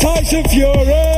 Tyson 0.00 0.44
Fury. 0.44 1.14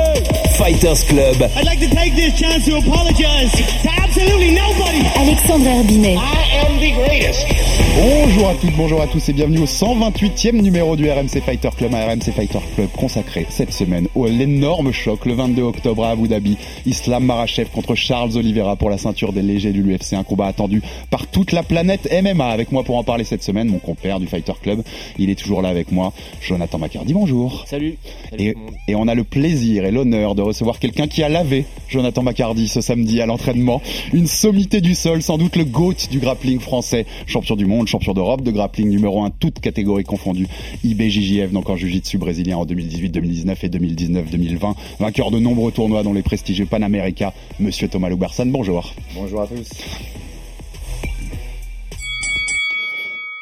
Fighters 0.59 1.05
Club. 1.05 1.37
I'd 1.55 1.67
like 1.67 1.81
to 1.81 1.89
take 1.91 2.15
this 2.15 2.39
chance 2.39 2.65
to 2.65 2.77
apologize 2.77 3.53
to 3.53 3.91
absolutely 4.01 4.55
nobody. 4.55 5.05
Alexandre 5.15 5.71
Herbinet. 5.71 6.17
I 6.17 6.43
am 6.65 6.81
the 6.81 6.93
greatest. 6.93 7.66
Bonjour 7.77 8.49
à 8.49 8.55
toutes, 8.55 8.77
bonjour 8.77 9.01
à 9.01 9.07
tous 9.07 9.29
et 9.29 9.33
bienvenue 9.33 9.61
au 9.61 9.67
128e 9.67 10.61
numéro 10.61 10.97
du 10.97 11.11
RMC 11.11 11.41
Fighter 11.45 11.71
Club, 11.77 11.95
un 11.95 12.07
RMC 12.07 12.33
Fighter 12.35 12.59
Club 12.75 12.89
consacré 12.97 13.47
cette 13.51 13.73
semaine 13.73 14.09
au 14.15 14.27
l'énorme 14.27 14.93
choc 14.93 15.27
le 15.27 15.35
22 15.35 15.63
octobre 15.63 16.05
à 16.05 16.11
Abu 16.11 16.29
Dhabi. 16.29 16.57
Islam 16.87 17.25
Marachev 17.25 17.69
contre 17.71 17.95
Charles 17.95 18.37
Oliveira 18.37 18.77
pour 18.77 18.91
la 18.91 18.99
ceinture 18.99 19.33
des 19.33 19.43
légers 19.43 19.73
de 19.73 19.81
l'UFC, 19.81 20.15
un 20.15 20.25
combat 20.25 20.47
attendu 20.47 20.83
par 21.11 21.27
toute 21.27 21.53
la 21.53 21.63
planète 21.63 22.09
MMA. 22.11 22.47
Avec 22.47 22.73
moi 22.73 22.83
pour 22.83 22.97
en 22.97 23.05
parler 23.05 23.25
cette 23.25 23.43
semaine, 23.43 23.69
mon 23.69 23.79
compère 23.79 24.21
du 24.21 24.27
Fighter 24.27 24.55
Club, 24.63 24.83
il 25.19 25.29
est 25.31 25.35
toujours 25.39 25.63
là 25.63 25.69
avec 25.69 25.93
moi, 25.93 26.13
Jonathan 26.41 26.79
Macardy, 26.79 27.13
bonjour. 27.13 27.65
Salut. 27.67 27.97
Et 28.39 28.55
on 28.95 29.09
a 29.09 29.15
le 29.15 29.25
plaisir 29.25 29.85
et 29.85 29.91
l'honneur 29.91 30.35
de 30.35 30.43
recevoir 30.43 30.79
quelqu'un 30.79 31.09
qui 31.09 31.23
a 31.23 31.29
lavé 31.29 31.65
Jonathan 31.89 32.23
Macardy 32.23 32.69
ce 32.69 32.81
samedi 32.81 33.21
à 33.21 33.27
l'entraînement. 33.27 33.83
Une 34.13 34.27
sommité 34.27 34.81
du 34.81 34.95
sol, 34.95 35.23
sans 35.23 35.39
doute 35.39 35.57
le 35.57 35.65
GOAT 35.65 36.09
du 36.11 36.21
grappling 36.21 36.61
français. 36.61 37.07
Champion 37.27 37.57
du 37.57 37.66
monde, 37.67 37.87
champion 37.87 38.15
d'Europe 38.15 38.43
de 38.43 38.51
grappling 38.51 38.89
numéro 38.89 39.23
1, 39.23 39.31
toutes 39.31 39.61
catégories 39.61 40.05
confondues. 40.05 40.49
IBJJF, 40.85 41.53
donc 41.53 41.69
en 41.69 41.77
Jiu-Jitsu 41.77 42.19
brésilien 42.19 42.57
en 42.59 42.65
2018, 42.65 43.11
2019 43.11 43.65
et 43.65 43.69
2019-2020. 43.69 44.75
Vainqueur 44.99 45.31
de 45.31 45.39
nombreux 45.39 45.73
tournois 45.73 46.03
dont 46.03 46.13
les 46.13 46.23
prestigieux 46.23 46.67
Pan 46.67 46.83
America. 46.83 47.33
Monsieur 47.61 47.89
Thomas 47.89 48.09
Loubersan, 48.09 48.47
bonjour. 48.47 48.95
Bonjour 49.15 49.43
à 49.43 49.47
tous. 49.47 49.69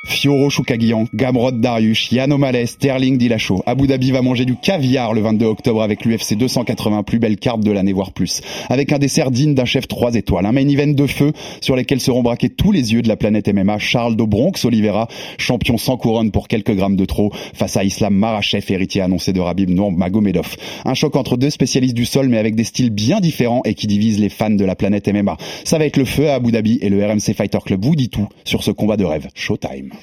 Fioro 0.04 0.50
Choukaguian, 0.50 1.06
Gamrod 1.14 1.60
Darius, 1.60 2.10
Yann 2.12 2.34
Sterling 2.66 3.18
Dillashaw. 3.18 3.62
Abu 3.66 3.86
Dhabi 3.86 4.10
va 4.10 4.22
manger 4.22 4.44
du 4.44 4.56
caviar 4.56 5.14
le 5.14 5.20
22 5.20 5.46
octobre 5.46 5.82
avec 5.82 6.04
l'UFC 6.04 6.34
280, 6.34 7.02
plus 7.02 7.18
belle 7.18 7.36
carte 7.36 7.60
de 7.60 7.70
l'année, 7.70 7.92
voire 7.92 8.12
plus. 8.12 8.40
Avec 8.68 8.92
un 8.92 8.98
dessert 8.98 9.30
digne 9.30 9.54
d'un 9.54 9.64
chef 9.64 9.88
3 9.88 10.14
étoiles. 10.14 10.46
Un 10.46 10.52
main 10.52 10.68
event 10.68 10.92
de 10.92 11.06
feu 11.06 11.32
sur 11.60 11.76
lesquels 11.76 12.00
seront 12.00 12.22
braqués 12.22 12.50
tous 12.50 12.72
les 12.72 12.92
yeux 12.92 13.02
de 13.02 13.08
la 13.08 13.16
planète 13.16 13.48
MMA. 13.48 13.78
Charles 13.78 14.16
de 14.16 14.24
Bronx 14.24 14.64
Oliveira, 14.64 15.08
champion 15.38 15.78
sans 15.78 15.96
couronne 15.96 16.30
pour 16.30 16.48
quelques 16.48 16.74
grammes 16.74 16.96
de 16.96 17.04
trop, 17.04 17.30
face 17.54 17.76
à 17.76 17.84
Islam 17.84 18.14
Marachev, 18.14 18.64
héritier 18.68 19.00
annoncé 19.00 19.32
de 19.32 19.40
Rabib 19.40 19.70
Magomedov. 19.70 20.56
Un 20.84 20.94
choc 20.94 21.16
entre 21.16 21.36
deux 21.36 21.50
spécialistes 21.50 21.94
du 21.94 22.04
sol, 22.04 22.28
mais 22.28 22.38
avec 22.38 22.54
des 22.54 22.64
styles 22.64 22.90
bien 22.90 23.20
différents 23.20 23.62
et 23.64 23.74
qui 23.74 23.86
divisent 23.86 24.20
les 24.20 24.28
fans 24.28 24.50
de 24.50 24.64
la 24.64 24.76
planète 24.76 25.08
MMA. 25.08 25.36
Ça 25.64 25.78
va 25.78 25.86
être 25.86 25.96
le 25.96 26.04
feu 26.04 26.28
à 26.28 26.34
Abu 26.34 26.52
Dhabi 26.52 26.78
et 26.82 26.88
le 26.88 27.04
RMC 27.04 27.34
Fighter 27.34 27.58
Club 27.64 27.84
vous 27.84 27.96
dit 27.96 28.10
tout 28.10 28.28
sur 28.44 28.62
ce 28.62 28.70
combat 28.70 28.96
de 28.96 29.04
rêve. 29.04 29.28
Showtime. 29.34 29.93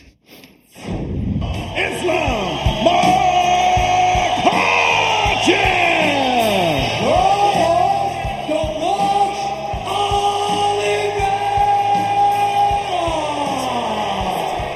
Islam. 1.78 2.42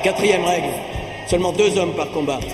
Quatrième 0.04 0.46
règle, 0.46 0.68
seulement 1.26 1.52
deux 1.52 1.78
hommes 1.80 1.94
par 1.94 2.12
combat. 2.12 2.40
Le 2.40 2.50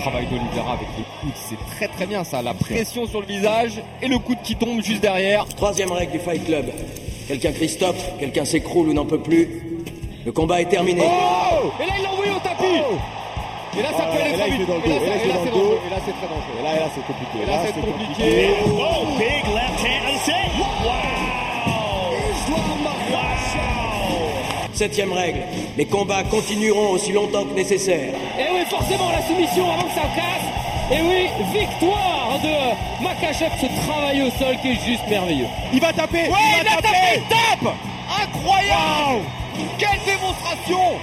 travail 0.00 0.26
d'Olivera 0.26 0.72
avec 0.74 0.88
les 0.98 1.04
coudes, 1.20 1.32
c'est 1.34 1.56
très 1.76 1.88
très 1.88 2.06
bien 2.06 2.24
ça. 2.24 2.42
La 2.42 2.52
pression 2.52 3.06
sur 3.06 3.22
le 3.22 3.26
visage 3.26 3.82
et 4.02 4.08
le 4.08 4.18
coude 4.18 4.42
qui 4.42 4.54
tombe 4.54 4.82
juste 4.82 5.00
derrière. 5.00 5.46
Troisième 5.46 5.92
règle 5.92 6.12
du 6.12 6.18
Fight 6.18 6.44
Club. 6.44 6.66
Quelqu'un 7.30 7.52
Christophe, 7.52 8.18
quelqu'un 8.18 8.44
s'écroule 8.44 8.88
ou 8.88 8.92
n'en 8.92 9.04
peut 9.04 9.20
plus. 9.20 9.62
Le 10.26 10.32
combat 10.32 10.62
est 10.62 10.68
terminé. 10.68 11.02
Oh 11.04 11.70
et 11.80 11.86
là 11.86 11.92
il 11.96 12.02
l'a 12.02 12.10
envoyé 12.10 12.32
au 12.32 12.40
tapis 12.40 12.82
Et 13.78 13.82
là 13.82 13.90
ça 13.96 14.04
peut 14.06 14.20
aller 14.20 14.32
très 14.32 14.50
vite. 14.50 14.68
Et 14.68 14.88
là, 14.88 14.96
et 14.96 15.08
là, 15.08 15.14
c'est 15.22 15.28
dans 15.28 15.44
le 15.44 15.50
dangereux. 15.50 15.78
Et 15.86 15.90
là 15.90 15.96
c'est 16.04 16.10
très 16.10 16.26
dangereux. 16.26 16.58
Et 16.58 16.62
là, 16.64 16.74
là 16.74 16.90
c'est 16.92 17.06
compliqué. 17.06 17.38
Et 17.40 17.46
là 17.46 17.62
c'est 17.64 17.80
compliqué. 17.80 18.50
Oh, 18.66 19.06
big 19.16 19.44
left 19.54 19.78
hand. 19.78 20.10
That's 20.10 20.28
it. 20.28 20.50
Septième 24.74 25.12
règle. 25.12 25.40
Les 25.76 25.84
combats 25.84 26.24
continueront 26.24 26.92
aussi 26.92 27.12
longtemps 27.12 27.44
que 27.44 27.54
nécessaire. 27.54 28.12
Et 28.40 28.44
oui, 28.52 28.64
forcément, 28.68 29.10
la 29.12 29.22
soumission 29.22 29.70
avant 29.70 29.82
que 29.82 29.94
ça 29.94 30.08
casse. 30.16 30.69
Et 30.92 31.02
oui, 31.02 31.28
victoire 31.52 32.38
de 32.42 33.02
Makachev, 33.04 33.50
ce 33.60 33.66
travail 33.86 34.22
au 34.22 34.30
sol 34.30 34.56
qui 34.60 34.72
est 34.72 34.84
juste 34.84 35.06
merveilleux. 35.08 35.46
Il 35.72 35.80
va 35.80 35.92
taper 35.92 36.22
Ouais, 36.28 36.36
Il 36.58 36.64
va 36.64 36.76
taper 36.82 37.16
il 37.16 37.22
tape 37.28 37.74
Incroyable 38.22 39.24
Quelle 39.78 40.00
démonstration 40.04 40.98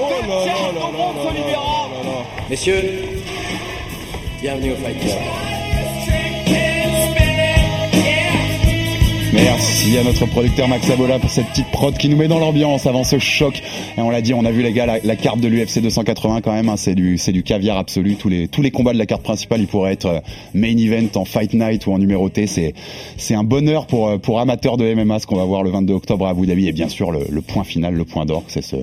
Oh 0.00 0.08
de 0.08 0.28
là 0.28 0.72
là 0.72 1.28
Oliveira. 1.28 1.88
Messieurs, 2.48 3.22
bienvenue 4.40 4.72
au 4.72 4.76
Fight 4.76 4.98
Club. 4.98 5.59
Merci 9.32 9.96
à 9.96 10.02
notre 10.02 10.26
producteur 10.26 10.66
Max 10.66 10.90
Abola 10.90 11.20
pour 11.20 11.30
cette 11.30 11.46
petite 11.46 11.70
prod 11.70 11.96
qui 11.96 12.08
nous 12.08 12.16
met 12.16 12.26
dans 12.26 12.40
l'ambiance 12.40 12.86
avant 12.86 13.04
ce 13.04 13.20
choc. 13.20 13.62
Et 13.96 14.00
on 14.00 14.10
l'a 14.10 14.22
dit, 14.22 14.34
on 14.34 14.44
a 14.44 14.50
vu 14.50 14.60
les 14.60 14.72
gars, 14.72 14.86
la, 14.86 15.16
carte 15.16 15.38
de 15.38 15.46
l'UFC 15.46 15.80
280 15.80 16.40
quand 16.40 16.52
même, 16.52 16.68
hein, 16.68 16.76
c'est 16.76 16.96
du 16.96 17.16
c'est 17.16 17.30
du 17.30 17.44
caviar 17.44 17.76
absolu. 17.76 18.16
Tous 18.16 18.28
les 18.28 18.48
tous 18.48 18.60
les 18.60 18.72
combats 18.72 18.92
de 18.92 18.98
la 18.98 19.06
carte 19.06 19.22
principale, 19.22 19.60
ils 19.60 19.68
pourraient 19.68 19.92
être 19.92 20.06
euh, 20.06 20.20
main 20.52 20.76
event 20.76 21.06
en 21.14 21.24
fight 21.24 21.54
night 21.54 21.86
ou 21.86 21.92
en 21.92 21.98
numéroté. 21.98 22.48
C'est 22.48 22.74
c'est 23.18 23.36
un 23.36 23.44
bonheur 23.44 23.86
pour 23.86 24.08
euh, 24.08 24.18
pour 24.18 24.40
amateurs 24.40 24.76
de 24.76 24.94
MMA 24.94 25.20
ce 25.20 25.28
qu'on 25.28 25.36
va 25.36 25.44
voir 25.44 25.62
le 25.62 25.70
22 25.70 25.94
octobre 25.94 26.26
à 26.26 26.30
Abu 26.30 26.48
Dhabi 26.48 26.66
et 26.66 26.72
bien 26.72 26.88
sûr 26.88 27.12
le, 27.12 27.20
le 27.30 27.40
point 27.40 27.62
final, 27.62 27.94
le 27.94 28.04
point 28.04 28.26
d'or, 28.26 28.42
c'est 28.48 28.62
ce 28.62 28.76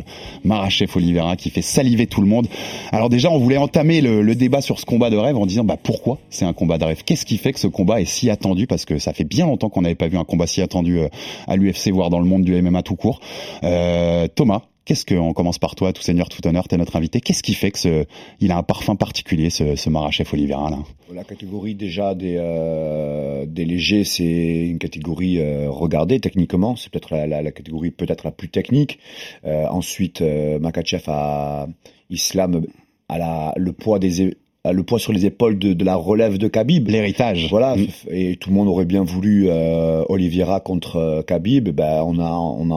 Marachev 0.45 0.89
Oliveira 0.95 1.35
qui 1.35 1.49
fait 1.49 1.61
saliver 1.61 2.07
tout 2.07 2.21
le 2.21 2.27
monde. 2.27 2.47
Alors 2.93 3.09
déjà, 3.09 3.29
on 3.29 3.37
voulait 3.37 3.57
entamer 3.57 3.99
le, 3.99 4.21
le 4.21 4.35
débat 4.35 4.61
sur 4.61 4.79
ce 4.79 4.85
combat 4.85 5.09
de 5.09 5.17
rêve 5.17 5.35
en 5.35 5.45
disant 5.45 5.65
bah 5.65 5.77
pourquoi 5.81 6.19
c'est 6.29 6.45
un 6.45 6.53
combat 6.53 6.77
de 6.77 6.85
rêve? 6.85 7.03
Qu'est-ce 7.05 7.25
qui 7.25 7.37
fait 7.37 7.51
que 7.51 7.59
ce 7.59 7.67
combat 7.67 7.99
est 7.99 8.05
si 8.05 8.29
attendu? 8.29 8.65
Parce 8.65 8.85
que 8.85 8.97
ça 8.97 9.11
fait 9.11 9.25
bien 9.25 9.45
longtemps 9.45 9.67
qu'on 9.67 9.81
n'avait 9.81 9.95
pas 9.95 10.07
vu 10.07 10.17
un 10.17 10.23
combat 10.23 10.36
si 10.45 10.61
attendu 10.61 10.99
euh, 10.99 11.07
à 11.47 11.55
l'UFC, 11.55 11.89
voire 11.91 12.09
dans 12.09 12.19
le 12.19 12.25
monde 12.25 12.43
du 12.43 12.59
MMA 12.61 12.83
tout 12.83 12.95
court. 12.95 13.19
Euh, 13.63 14.27
Thomas. 14.27 14.63
Qu'est-ce 14.85 15.03
que, 15.03 15.15
on 15.15 15.33
commence 15.33 15.59
par 15.59 15.75
toi, 15.75 15.91
tout 15.91 16.01
seigneur, 16.01 16.29
tout 16.29 16.47
honneur, 16.47 16.69
t'es 16.69 16.77
notre 16.77 16.95
invité. 16.95 17.19
Qu'est-ce 17.19 17.43
qui 17.43 17.55
fait 17.55 17.71
que 17.71 17.77
ce, 17.77 18.05
il 18.39 18.53
a 18.53 18.57
un 18.57 18.63
parfum 18.63 18.95
particulier, 18.95 19.49
ce, 19.49 19.75
ce 19.75 19.89
Marachev 19.89 20.29
Oliveira 20.31 20.69
là? 20.69 20.77
La 21.13 21.25
catégorie 21.25 21.75
déjà 21.75 22.15
des, 22.15 22.37
euh, 22.37 23.45
des 23.45 23.65
légers, 23.65 24.05
c'est 24.05 24.65
une 24.65 24.79
catégorie 24.79 25.41
regardée 25.67 26.21
techniquement. 26.21 26.77
C'est 26.77 26.89
peut-être 26.89 27.13
la, 27.13 27.27
la, 27.27 27.51
catégorie 27.51 27.91
peut-être 27.91 28.23
la 28.23 28.31
plus 28.31 28.47
technique. 28.47 28.99
Ensuite, 29.43 30.21
Makachev 30.21 31.03
a 31.07 31.67
Islam 32.09 32.65
à 33.09 33.17
la, 33.17 33.53
le 33.57 33.73
poids 33.73 33.99
des 33.99 34.37
le 34.71 34.83
poids 34.83 34.99
sur 34.99 35.13
les 35.13 35.25
épaules 35.25 35.57
de, 35.57 35.73
de 35.73 35.85
la 35.85 35.95
relève 35.95 36.37
de 36.37 36.47
Khabib. 36.47 36.87
L'héritage. 36.89 37.47
Voilà, 37.49 37.77
Mm. 37.77 37.87
et 38.11 38.35
tout 38.35 38.49
le 38.49 38.55
monde 38.55 38.67
aurait 38.67 38.85
bien 38.85 39.03
voulu 39.03 39.45
euh, 39.47 40.03
Oliveira 40.09 40.59
contre 40.59 40.97
euh, 40.97 41.21
Khabib. 41.21 41.69
Ben, 41.69 42.03
on 42.05 42.19
a, 42.19 42.31
on 42.31 42.71
a 42.71 42.75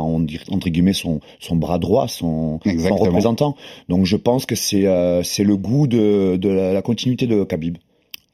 entre 0.51 0.69
guillemets 0.69 0.93
son, 0.93 1.21
son 1.39 1.56
bras 1.56 1.78
droit, 1.78 2.09
son, 2.09 2.59
représentant. 2.65 3.56
Donc 3.89 4.06
je 4.06 4.17
pense 4.17 4.47
que 4.47 4.55
c'est 4.55 4.87
euh, 4.87 5.23
c'est 5.23 5.45
le 5.45 5.56
goût 5.56 5.87
de, 5.87 6.37
de 6.37 6.48
la, 6.48 6.83
continuité 6.83 7.27
de 7.27 7.45
Khabib. 7.45 7.78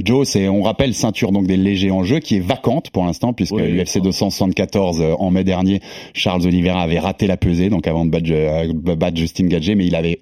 Joe, 0.05 0.29
c'est, 0.29 0.47
on 0.47 0.61
rappelle, 0.63 0.93
ceinture 0.93 1.33
donc 1.33 1.47
des 1.47 1.57
légers 1.57 1.91
en 1.91 2.05
jeu 2.05 2.19
qui 2.19 2.37
est 2.37 2.41
vacante 2.41 2.91
pour 2.91 3.07
l'instant 3.07 3.33
puisque 3.33 3.55
Oui, 3.55 3.71
l'UFC 3.71 4.03
274 4.03 5.01
euh, 5.01 5.15
en 5.19 5.31
mai 5.31 5.43
dernier, 5.43 5.81
Charles 6.13 6.47
Oliveira 6.47 6.83
avait 6.83 6.99
raté 6.99 7.27
la 7.27 7.39
pesée 7.39 7.71
donc 7.71 7.87
avant 7.87 8.05
de 8.05 8.11
battre, 8.11 8.27
euh, 8.31 8.95
battre 8.95 9.17
Justin 9.17 9.47
Gagé, 9.47 9.75
mais 9.75 9.87
il 9.87 9.95
avait 9.95 10.21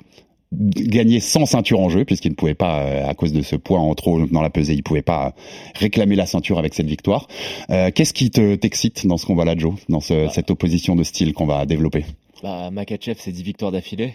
gagné 0.59 1.21
sans 1.21 1.47
ceinture 1.47 1.81
en 1.81 1.89
jeu 1.89 2.05
puisqu'il 2.05 2.31
ne 2.31 2.35
pouvait 2.37 2.55
pas 2.55 2.81
euh, 2.81 3.09
à 3.09 3.15
cause 3.15 3.33
de 3.33 3.43
ce 3.43 3.56
poids 3.56 3.79
en 3.81 3.95
trop 3.95 4.25
dans 4.27 4.43
la 4.43 4.51
pesée, 4.51 4.75
il 4.75 4.83
pouvait 4.83 5.03
pas 5.03 5.35
réclamer 5.75 6.17
la 6.17 6.27
ceinture 6.27 6.59
avec 6.59 6.75
cette 6.75 6.87
victoire. 6.87 7.29
Euh, 7.71 7.91
qu'est-ce 7.95 8.12
qui 8.12 8.31
te 8.31 8.55
t'excite 8.55 9.06
dans 9.06 9.17
ce 9.17 9.27
combat-là, 9.27 9.55
Joe, 9.56 9.75
dans 9.89 10.01
ce- 10.01 10.29
cette 10.29 10.51
opposition 10.51 10.97
de 10.97 11.03
style 11.03 11.33
qu'on 11.33 11.47
va 11.47 11.67
développer? 11.67 12.05
Bah, 12.43 12.71
Makachev, 12.71 13.17
c'est 13.19 13.33
10 13.33 13.43
victoires 13.43 13.73
d'affilée. 13.73 14.15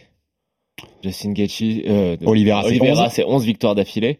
Justin 1.03 1.31
Gaethje, 1.31 1.81
euh, 1.87 2.17
Oliveira, 2.25 2.61
c'est 2.63 2.69
Oliveira, 2.69 3.05
11. 3.05 3.11
c'est 3.13 3.23
11 3.25 3.45
victoires 3.45 3.75
d'affilée. 3.75 4.17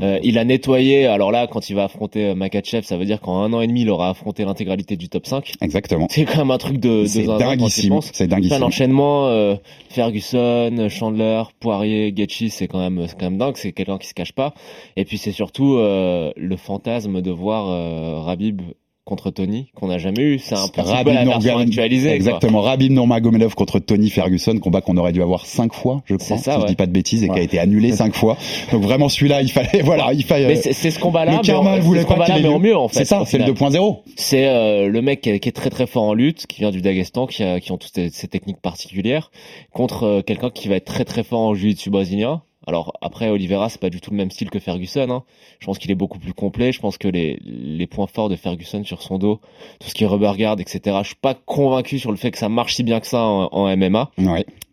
Euh, 0.00 0.18
il 0.22 0.38
a 0.38 0.44
nettoyé. 0.44 1.06
Alors 1.06 1.30
là, 1.30 1.46
quand 1.46 1.68
il 1.68 1.76
va 1.76 1.84
affronter 1.84 2.28
euh, 2.28 2.34
Makachev, 2.34 2.82
ça 2.84 2.96
veut 2.96 3.04
dire 3.04 3.20
qu'en 3.20 3.42
un 3.42 3.52
an 3.52 3.60
et 3.60 3.66
demi, 3.66 3.82
il 3.82 3.90
aura 3.90 4.08
affronté 4.10 4.44
l'intégralité 4.44 4.96
du 4.96 5.08
top 5.08 5.26
5. 5.26 5.52
Exactement. 5.60 6.06
C'est 6.10 6.24
quand 6.24 6.38
même 6.38 6.50
un 6.50 6.58
truc 6.58 6.78
de, 6.78 7.02
de 7.02 7.06
C'est 7.06 7.24
dinguissime. 7.24 8.00
C'est 8.00 8.24
Enfin, 8.24 8.26
dinguissime. 8.28 8.58
l'enchaînement 8.60 9.26
euh, 9.28 9.56
Ferguson, 9.90 10.86
Chandler, 10.88 11.42
Poirier, 11.60 12.12
Gaethje, 12.12 12.48
c'est 12.48 12.66
quand 12.66 12.78
même 12.78 13.06
c'est 13.06 13.18
quand 13.18 13.26
même 13.30 13.38
dingue. 13.38 13.56
C'est 13.56 13.72
quelqu'un 13.72 13.98
qui 13.98 14.08
se 14.08 14.14
cache 14.14 14.32
pas. 14.32 14.54
Et 14.96 15.04
puis 15.04 15.18
c'est 15.18 15.32
surtout 15.32 15.76
euh, 15.76 16.32
le 16.36 16.56
fantasme 16.56 17.20
de 17.20 17.30
voir 17.30 17.68
euh, 17.68 18.20
Rabib 18.20 18.62
contre 19.04 19.30
Tony 19.30 19.70
qu'on 19.74 19.88
n'a 19.88 19.98
jamais 19.98 20.22
eu. 20.22 20.38
C'est 20.38 20.54
un 20.54 20.68
peu 20.68 20.80
Rabib 20.82 21.12
la 21.12 21.24
version 21.24 21.58
Nurmagomedov-. 21.58 22.08
Exactement. 22.08 22.60
Rabib 22.60 22.92
Nurmagomedov 22.92 23.54
contre 23.54 23.78
Tony 23.80 24.10
Ferguson, 24.10 24.58
combat 24.58 24.80
qu'on 24.80 24.96
aurait 24.96 25.12
dû 25.12 25.22
avoir 25.22 25.46
cinq 25.46 25.74
fois, 25.74 26.02
je 26.04 26.14
crois, 26.14 26.38
ça, 26.38 26.52
si 26.52 26.58
je 26.58 26.62
ouais. 26.62 26.68
dis 26.68 26.76
pas 26.76 26.86
de 26.86 26.92
bêtises, 26.92 27.24
et 27.24 27.28
qui 27.28 27.38
a 27.38 27.42
été 27.42 27.58
annulé 27.58 27.92
cinq 27.96 28.14
fois. 28.14 28.36
Donc 28.70 28.82
vraiment 28.82 29.08
celui-là, 29.08 29.42
il 29.42 29.50
fallait, 29.50 29.80
voilà, 29.84 30.12
il 30.12 30.24
fallait. 30.24 30.46
Mais 30.46 30.56
c'est 30.56 30.90
ce 30.90 30.98
combat-là, 30.98 31.32
le 31.32 31.36
mais 31.38 31.42
karma 31.42 31.74
c'est 31.74 31.80
voulait 31.80 32.02
ce 32.02 32.06
pas 32.06 32.24
qu'il 32.24 32.42
mais 32.42 32.58
mieux 32.58 32.76
en 32.76 32.88
fait. 32.88 32.98
C'est 32.98 33.04
ça, 33.04 33.24
c'est 33.26 33.38
le 33.38 33.54
final. 33.54 33.72
2.0. 33.72 33.98
C'est 34.16 34.46
euh, 34.46 34.88
le 34.88 35.02
mec 35.02 35.20
qui 35.20 35.30
est, 35.30 35.40
qui 35.40 35.48
est 35.48 35.52
très 35.52 35.70
très 35.70 35.86
fort 35.86 36.04
en 36.04 36.14
lutte, 36.14 36.46
qui 36.46 36.60
vient 36.60 36.70
du 36.70 36.80
Daghestan, 36.80 37.26
qui, 37.26 37.42
a, 37.42 37.60
qui 37.60 37.72
ont 37.72 37.78
toutes 37.78 37.94
ces, 37.94 38.10
ces 38.10 38.28
techniques 38.28 38.60
particulières, 38.60 39.30
contre 39.72 40.04
euh, 40.04 40.22
quelqu'un 40.22 40.50
qui 40.50 40.68
va 40.68 40.76
être 40.76 40.84
très 40.84 41.04
très 41.04 41.24
fort 41.24 41.40
en 41.40 41.54
jiu-jitsu 41.54 41.90
brésilien. 41.90 42.42
Alors 42.66 42.92
après, 43.00 43.28
Oliveira, 43.28 43.68
c'est 43.68 43.80
pas 43.80 43.90
du 43.90 44.00
tout 44.00 44.10
le 44.10 44.16
même 44.16 44.30
style 44.30 44.50
que 44.50 44.58
Ferguson. 44.58 45.08
Hein. 45.10 45.24
Je 45.58 45.66
pense 45.66 45.78
qu'il 45.78 45.90
est 45.90 45.96
beaucoup 45.96 46.18
plus 46.18 46.32
complet. 46.32 46.72
Je 46.72 46.80
pense 46.80 46.98
que 46.98 47.08
les, 47.08 47.38
les 47.44 47.86
points 47.86 48.06
forts 48.06 48.28
de 48.28 48.36
Ferguson 48.36 48.84
sur 48.84 49.02
son 49.02 49.18
dos, 49.18 49.40
tout 49.80 49.88
ce 49.88 49.94
qui 49.94 50.04
est 50.04 50.06
rubber 50.06 50.32
guard, 50.36 50.60
etc. 50.60 50.98
Je 51.02 51.08
suis 51.08 51.16
pas 51.16 51.34
convaincu 51.34 51.98
sur 51.98 52.10
le 52.10 52.16
fait 52.16 52.30
que 52.30 52.38
ça 52.38 52.48
marche 52.48 52.74
si 52.74 52.82
bien 52.82 53.00
que 53.00 53.06
ça 53.06 53.22
en, 53.24 53.76
MMA. 53.76 54.10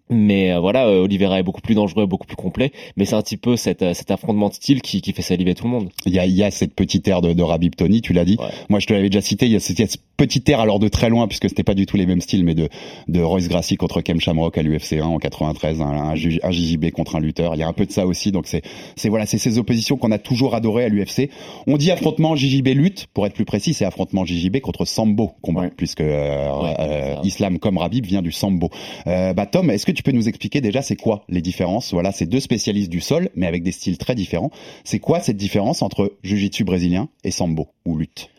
Mais 0.09 0.51
euh, 0.51 0.59
voilà, 0.59 0.87
euh, 0.87 1.03
Oliveira 1.03 1.39
est 1.39 1.43
beaucoup 1.43 1.61
plus 1.61 1.75
dangereux, 1.75 2.05
beaucoup 2.05 2.25
plus 2.25 2.35
complet. 2.35 2.71
Mais 2.97 3.05
c'est 3.05 3.15
un 3.15 3.21
petit 3.21 3.37
peu 3.37 3.55
cet, 3.55 3.81
euh, 3.83 3.93
cet 3.93 4.09
affrontement 4.11 4.49
de 4.49 4.53
style 4.53 4.81
qui, 4.81 5.01
qui 5.01 5.13
fait 5.13 5.21
saliver 5.21 5.53
tout 5.53 5.65
le 5.65 5.69
monde. 5.71 5.89
Il 6.05 6.13
y 6.13 6.19
a, 6.19 6.25
il 6.25 6.33
y 6.35 6.43
a 6.43 6.49
cette 6.51 6.73
petite 6.73 7.07
ère 7.07 7.21
de, 7.21 7.33
de 7.33 7.43
Rabib 7.43 7.75
Tony, 7.75 8.01
tu 8.01 8.13
l'as 8.13 8.25
dit. 8.25 8.37
Ouais. 8.39 8.47
Moi, 8.69 8.79
je 8.79 8.87
te 8.87 8.93
l'avais 8.93 9.09
déjà 9.09 9.21
cité. 9.21 9.45
Il 9.45 9.51
y 9.51 9.55
a 9.55 9.59
cette, 9.59 9.77
cette 9.77 10.01
petite 10.17 10.47
ère, 10.49 10.59
alors 10.59 10.79
de 10.79 10.87
très 10.87 11.09
loin, 11.09 11.27
puisque 11.27 11.47
c'était 11.49 11.63
pas 11.63 11.75
du 11.75 11.85
tout 11.85 11.95
les 11.97 12.05
mêmes 12.05 12.21
styles, 12.21 12.43
mais 12.43 12.55
de, 12.55 12.69
de 13.07 13.21
Royce 13.21 13.47
Gracie 13.47 13.75
contre 13.77 14.01
Kem 14.01 14.19
Shamrock 14.19 14.57
à 14.57 14.63
l'UFC 14.63 14.93
1 14.93 15.03
en 15.05 15.17
93, 15.19 15.81
un, 15.81 15.85
un, 15.85 16.15
J- 16.15 16.39
un 16.43 16.51
JJB 16.51 16.89
contre 16.91 17.15
un 17.15 17.19
lutteur. 17.19 17.53
Il 17.55 17.59
y 17.59 17.63
a 17.63 17.67
un 17.67 17.73
peu 17.73 17.85
de 17.85 17.91
ça 17.91 18.05
aussi. 18.07 18.31
Donc 18.31 18.47
c'est, 18.47 18.63
c'est 18.95 19.09
voilà, 19.09 19.25
c'est 19.27 19.37
ces 19.37 19.59
oppositions 19.59 19.97
qu'on 19.97 20.11
a 20.11 20.17
toujours 20.17 20.55
adorées 20.55 20.85
à 20.85 20.89
l'UFC. 20.89 21.29
On 21.67 21.77
dit 21.77 21.91
affrontement 21.91 22.35
JJB 22.35 22.69
lutte, 22.69 23.07
pour 23.13 23.25
être 23.27 23.33
plus 23.33 23.45
précis, 23.45 23.73
c'est 23.75 23.85
affrontement 23.85 24.25
JJB 24.25 24.59
contre 24.59 24.85
Sambo 24.85 25.31
combat, 25.41 25.61
Ouais. 25.61 25.71
puisque 25.75 26.01
euh, 26.01 26.61
Ouais, 26.61 26.73
euh. 26.79 27.15
Islam 27.23 27.59
comme 27.59 27.77
Rabib 27.77 28.05
vient 28.05 28.21
du 28.21 28.31
Sambo. 28.31 28.69
Euh, 29.07 29.33
bah 29.33 29.45
Tom, 29.45 29.69
est-ce 29.69 29.85
que 29.85 29.91
tu 29.91 29.98
peux 30.03 30.11
nous 30.11 30.27
expliquer 30.27 30.61
déjà 30.61 30.81
c'est 30.81 30.95
quoi 30.95 31.23
les 31.29 31.41
différences? 31.41 31.93
Voilà, 31.93 32.11
c'est 32.11 32.25
deux 32.25 32.39
spécialistes 32.39 32.89
du 32.89 33.01
sol, 33.01 33.29
mais 33.35 33.47
avec 33.47 33.63
des 33.63 33.71
styles 33.71 33.97
très 33.97 34.15
différents. 34.15 34.51
C'est 34.83 34.99
quoi 34.99 35.19
cette 35.19 35.37
différence 35.37 35.81
entre 35.81 36.13
jiu-jitsu 36.23 36.63
brésilien 36.63 37.09
et 37.23 37.31
sambo 37.31 37.67
ou 37.85 37.97
lutte? 37.97 38.29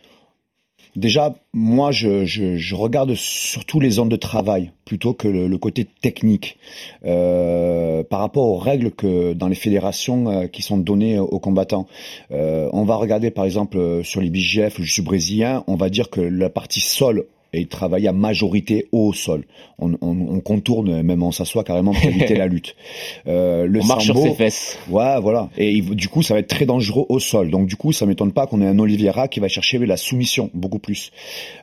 Déjà, 0.96 1.36
moi, 1.52 1.92
je, 1.92 2.24
je, 2.24 2.56
je 2.56 2.74
regarde 2.74 3.14
surtout 3.14 3.78
les 3.78 3.90
zones 3.90 4.08
de 4.08 4.16
travail 4.16 4.72
plutôt 4.84 5.14
que 5.14 5.28
le, 5.28 5.58
côté 5.58 5.84
technique 5.84 6.58
euh, 7.04 8.02
par 8.02 8.18
rapport 8.18 8.46
aux 8.46 8.58
règles 8.58 8.90
que 8.90 9.32
dans 9.32 9.46
les 9.46 9.54
fédérations 9.54 10.28
euh, 10.28 10.46
qui 10.48 10.62
sont 10.62 10.78
données 10.78 11.18
aux 11.18 11.38
combattants. 11.38 11.86
Euh, 12.32 12.68
on 12.72 12.84
va 12.84 12.96
regarder 12.96 13.30
par 13.30 13.44
exemple 13.44 14.02
sur 14.02 14.20
les 14.20 14.30
BGF, 14.30 14.78
le 14.78 14.84
jiu 14.84 15.02
brésilien, 15.02 15.62
on 15.68 15.76
va 15.76 15.90
dire 15.90 16.10
que 16.10 16.20
la 16.20 16.50
partie 16.50 16.80
sol 16.80 17.26
est 17.52 17.70
travaillée 17.70 18.08
à 18.08 18.12
majorité 18.12 18.88
au 18.92 19.12
sol. 19.12 19.44
On, 19.78 19.92
on, 20.02 20.16
on 20.36 20.40
contourne, 20.40 21.02
même 21.02 21.22
on 21.22 21.32
s'assoit 21.32 21.64
carrément 21.64 21.92
pour 21.92 22.04
éviter 22.04 22.34
la 22.36 22.46
lutte. 22.46 22.74
Euh, 23.26 23.66
le 23.66 23.80
On 23.82 23.84
marche 23.86 24.04
sur 24.06 24.14
sambo- 24.14 24.28
ses 24.28 24.34
fesses. 24.34 24.78
Ouais, 24.88 25.20
voilà. 25.20 25.50
Et 25.58 25.72
il- 25.72 25.94
du 25.94 26.08
coup, 26.08 26.22
ça 26.22 26.34
va 26.34 26.40
être 26.40 26.48
très 26.48 26.64
dangereux 26.66 27.04
au 27.08 27.18
sol. 27.18 27.50
Donc, 27.50 27.66
du 27.66 27.76
coup, 27.76 27.92
ça 27.92 28.06
m'étonne 28.06 28.32
pas 28.32 28.46
qu'on 28.46 28.60
ait 28.62 28.66
un 28.66 28.78
Oliveira 28.78 29.28
qui 29.28 29.40
va 29.40 29.48
chercher 29.48 29.78
la 29.78 29.96
soumission 29.96 30.50
beaucoup 30.54 30.78
plus. 30.78 31.10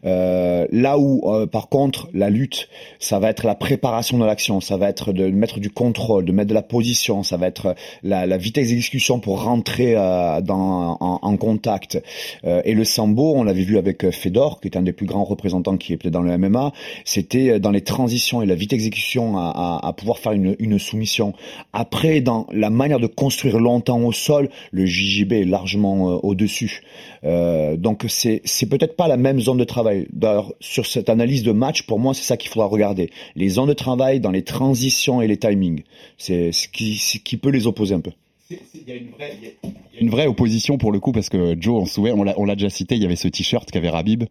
Euh, 0.06 0.68
là 0.72 0.98
où, 0.98 1.22
euh, 1.34 1.46
par 1.48 1.70
contre, 1.70 2.10
la 2.14 2.30
lutte, 2.30 2.70
ça 3.00 3.20
va 3.20 3.30
être 3.30 3.46
la 3.46 3.56
préparation 3.56 4.18
de 4.18 4.26
l'action. 4.26 4.62
Ça 4.62 4.78
va 4.78 4.90
être 4.90 5.14
de 5.14 5.30
mettre 5.30 5.60
du 5.60 5.70
contrôle, 5.70 6.26
de 6.26 6.32
mettre 6.32 6.50
de 6.50 6.54
la 6.54 6.62
position. 6.62 7.24
Ça 7.24 7.38
va 7.38 7.48
être 7.48 7.76
la, 8.04 8.26
la 8.26 8.38
vitesse 8.38 8.70
d'exécution 8.70 9.20
pour 9.20 9.44
rentrer 9.44 9.94
dans, 9.96 10.98
en, 11.00 11.20
en 11.22 11.38
contact. 11.38 12.02
Et 12.46 12.74
le 12.74 12.84
sambo, 12.84 13.34
on 13.36 13.44
l'avait 13.44 13.64
vu 13.64 13.78
avec 13.78 14.10
Fedor, 14.12 14.60
qui 14.62 14.68
est 14.68 14.78
un 14.78 14.82
des 14.84 14.94
plus 14.94 15.06
grands 15.06 15.24
représentants 15.24 15.77
qui 15.78 15.94
est 15.94 15.98
peut-être 15.98 16.14
dans 16.14 16.22
le 16.22 16.38
MMA. 16.38 16.72
C'était 17.06 17.52
euh, 17.52 17.60
dans 17.60 17.72
les 17.72 17.82
transitions 17.82 18.42
et 18.42 18.46
la 18.46 18.56
vitesse 18.56 18.78
d'exécution 18.78 19.38
à, 19.38 19.94
pouvoir 19.98 20.20
faire 20.20 20.34
une, 20.34 20.80
soumission. 20.80 21.34
Après, 21.74 22.22
dans 22.22 22.48
la 22.52 22.70
manière 22.70 23.00
de 23.00 23.08
construire 23.08 23.60
longtemps 23.60 24.00
au 24.02 24.12
sol, 24.12 24.50
le 24.72 24.86
JJB 24.86 25.34
est 25.34 25.46
largement 25.46 26.12
euh, 26.12 26.20
au-dessus. 26.24 26.82
Euh, 27.24 27.78
donc 27.78 28.06
c'est 28.08 28.42
peut-être 28.70 28.96
pas 28.96 29.08
la 29.08 29.18
même 29.18 29.40
zone 29.40 29.58
de 29.58 29.64
travail. 29.64 30.08
D'ailleurs, 30.14 30.54
sur 30.60 30.86
cette 30.86 31.10
analyse 31.10 31.44
de 31.44 31.52
match, 31.52 31.84
pour 31.84 32.00
moi, 32.00 32.14
c'est 32.14 32.24
ça 32.24 32.38
qu'il 32.38 32.50
faudra 32.50 32.68
regarder. 32.68 33.10
Les 33.36 33.50
zones 33.50 33.70
de 33.70 33.74
travail 33.74 34.20
dans 34.20 34.32
les 34.32 34.44
transitions 34.44 35.22
et 35.22 35.28
les 35.28 35.38
timings. 35.38 35.84
C'est 36.18 36.52
ce 36.52 36.68
qui 36.68 37.38
peut 37.38 37.50
les 37.50 37.68
opposer 37.68 37.96
un 37.96 38.02
peu. 38.02 38.12
Il 38.50 38.58
y 38.88 38.92
a 38.92 38.96
une 38.96 39.10
vraie, 39.10 39.34
il 39.42 39.48
y 39.66 39.98
a 39.98 40.02
une 40.02 40.10
vraie 40.10 40.28
opposition 40.28 40.78
pour 40.78 40.92
le 40.92 41.00
coup 41.00 41.12
parce 41.12 41.28
que 41.28 41.56
Joe, 41.60 41.82
on 41.82 41.86
souvient, 41.86 42.14
on 42.16 42.46
l'a, 42.46 42.56
déjà 42.56 42.70
cité, 42.70 42.96
il 42.96 43.02
y 43.02 43.06
avait 43.06 43.16
ce 43.18 43.28
t-shirt 43.28 43.70
qu'avait 43.70 43.90
Rabib 43.90 44.24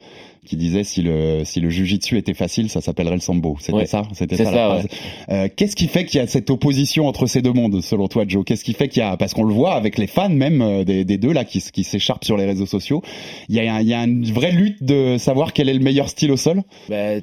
qui 0.47 0.57
disait 0.57 0.85
si 0.85 1.03
le 1.03 1.43
si 1.45 1.61
le 1.61 1.69
jujitsu 1.71 2.17
était 2.17 2.33
facile, 2.33 2.71
ça 2.71 2.81
s'appellerait 2.81 3.17
le 3.17 3.21
sambo. 3.21 3.57
C'était 3.61 3.73
Ouais. 3.79 3.87
ça, 3.87 4.03
c'était 4.15 4.37
ça, 4.37 4.45
ça, 4.45 4.51
la 4.53 4.67
phrase. 4.69 4.87
Euh, 5.29 5.49
qu'est-ce 5.55 5.77
qui 5.77 5.89
fait 5.89 6.05
qu'il 6.07 6.19
y 6.19 6.23
a 6.23 6.27
cette 6.27 6.49
opposition 6.51 7.07
entre 7.09 7.27
ces 7.27 7.43
deux 7.43 7.53
mondes, 7.53 7.83
selon 7.83 8.09
toi, 8.09 8.25
Joe? 8.27 8.45
Qu'est-ce 8.45 8.65
qui 8.65 8.73
fait 8.73 8.89
qu'il 8.89 9.01
y 9.01 9.05
a 9.05 9.17
parce 9.17 9.35
qu'on 9.35 9.45
le 9.45 9.53
voit 9.53 9.75
avec 9.75 9.99
les 9.99 10.07
fans 10.07 10.29
même 10.31 10.63
euh, 10.63 10.85
des, 10.85 11.05
des 11.05 11.19
deux 11.19 11.33
là 11.33 11.45
qui, 11.45 11.61
s'écharpent 11.61 12.25
sur 12.25 12.37
les 12.37 12.47
réseaux 12.47 12.65
sociaux, 12.67 13.03
il 13.49 13.57
y 13.57 13.61
a 13.61 13.75
un- 13.75 13.81
il 13.81 13.89
y 13.89 13.93
a 13.95 14.03
une 14.05 14.25
vraie 14.33 14.53
lutte 14.53 14.83
de 14.83 15.19
savoir 15.19 15.53
quel 15.53 15.69
est 15.69 15.75
le 15.75 15.81
meilleur 15.81 16.09
style 16.09 16.31
au 16.33 16.37
sol? 16.37 16.63
Ben, 16.89 17.23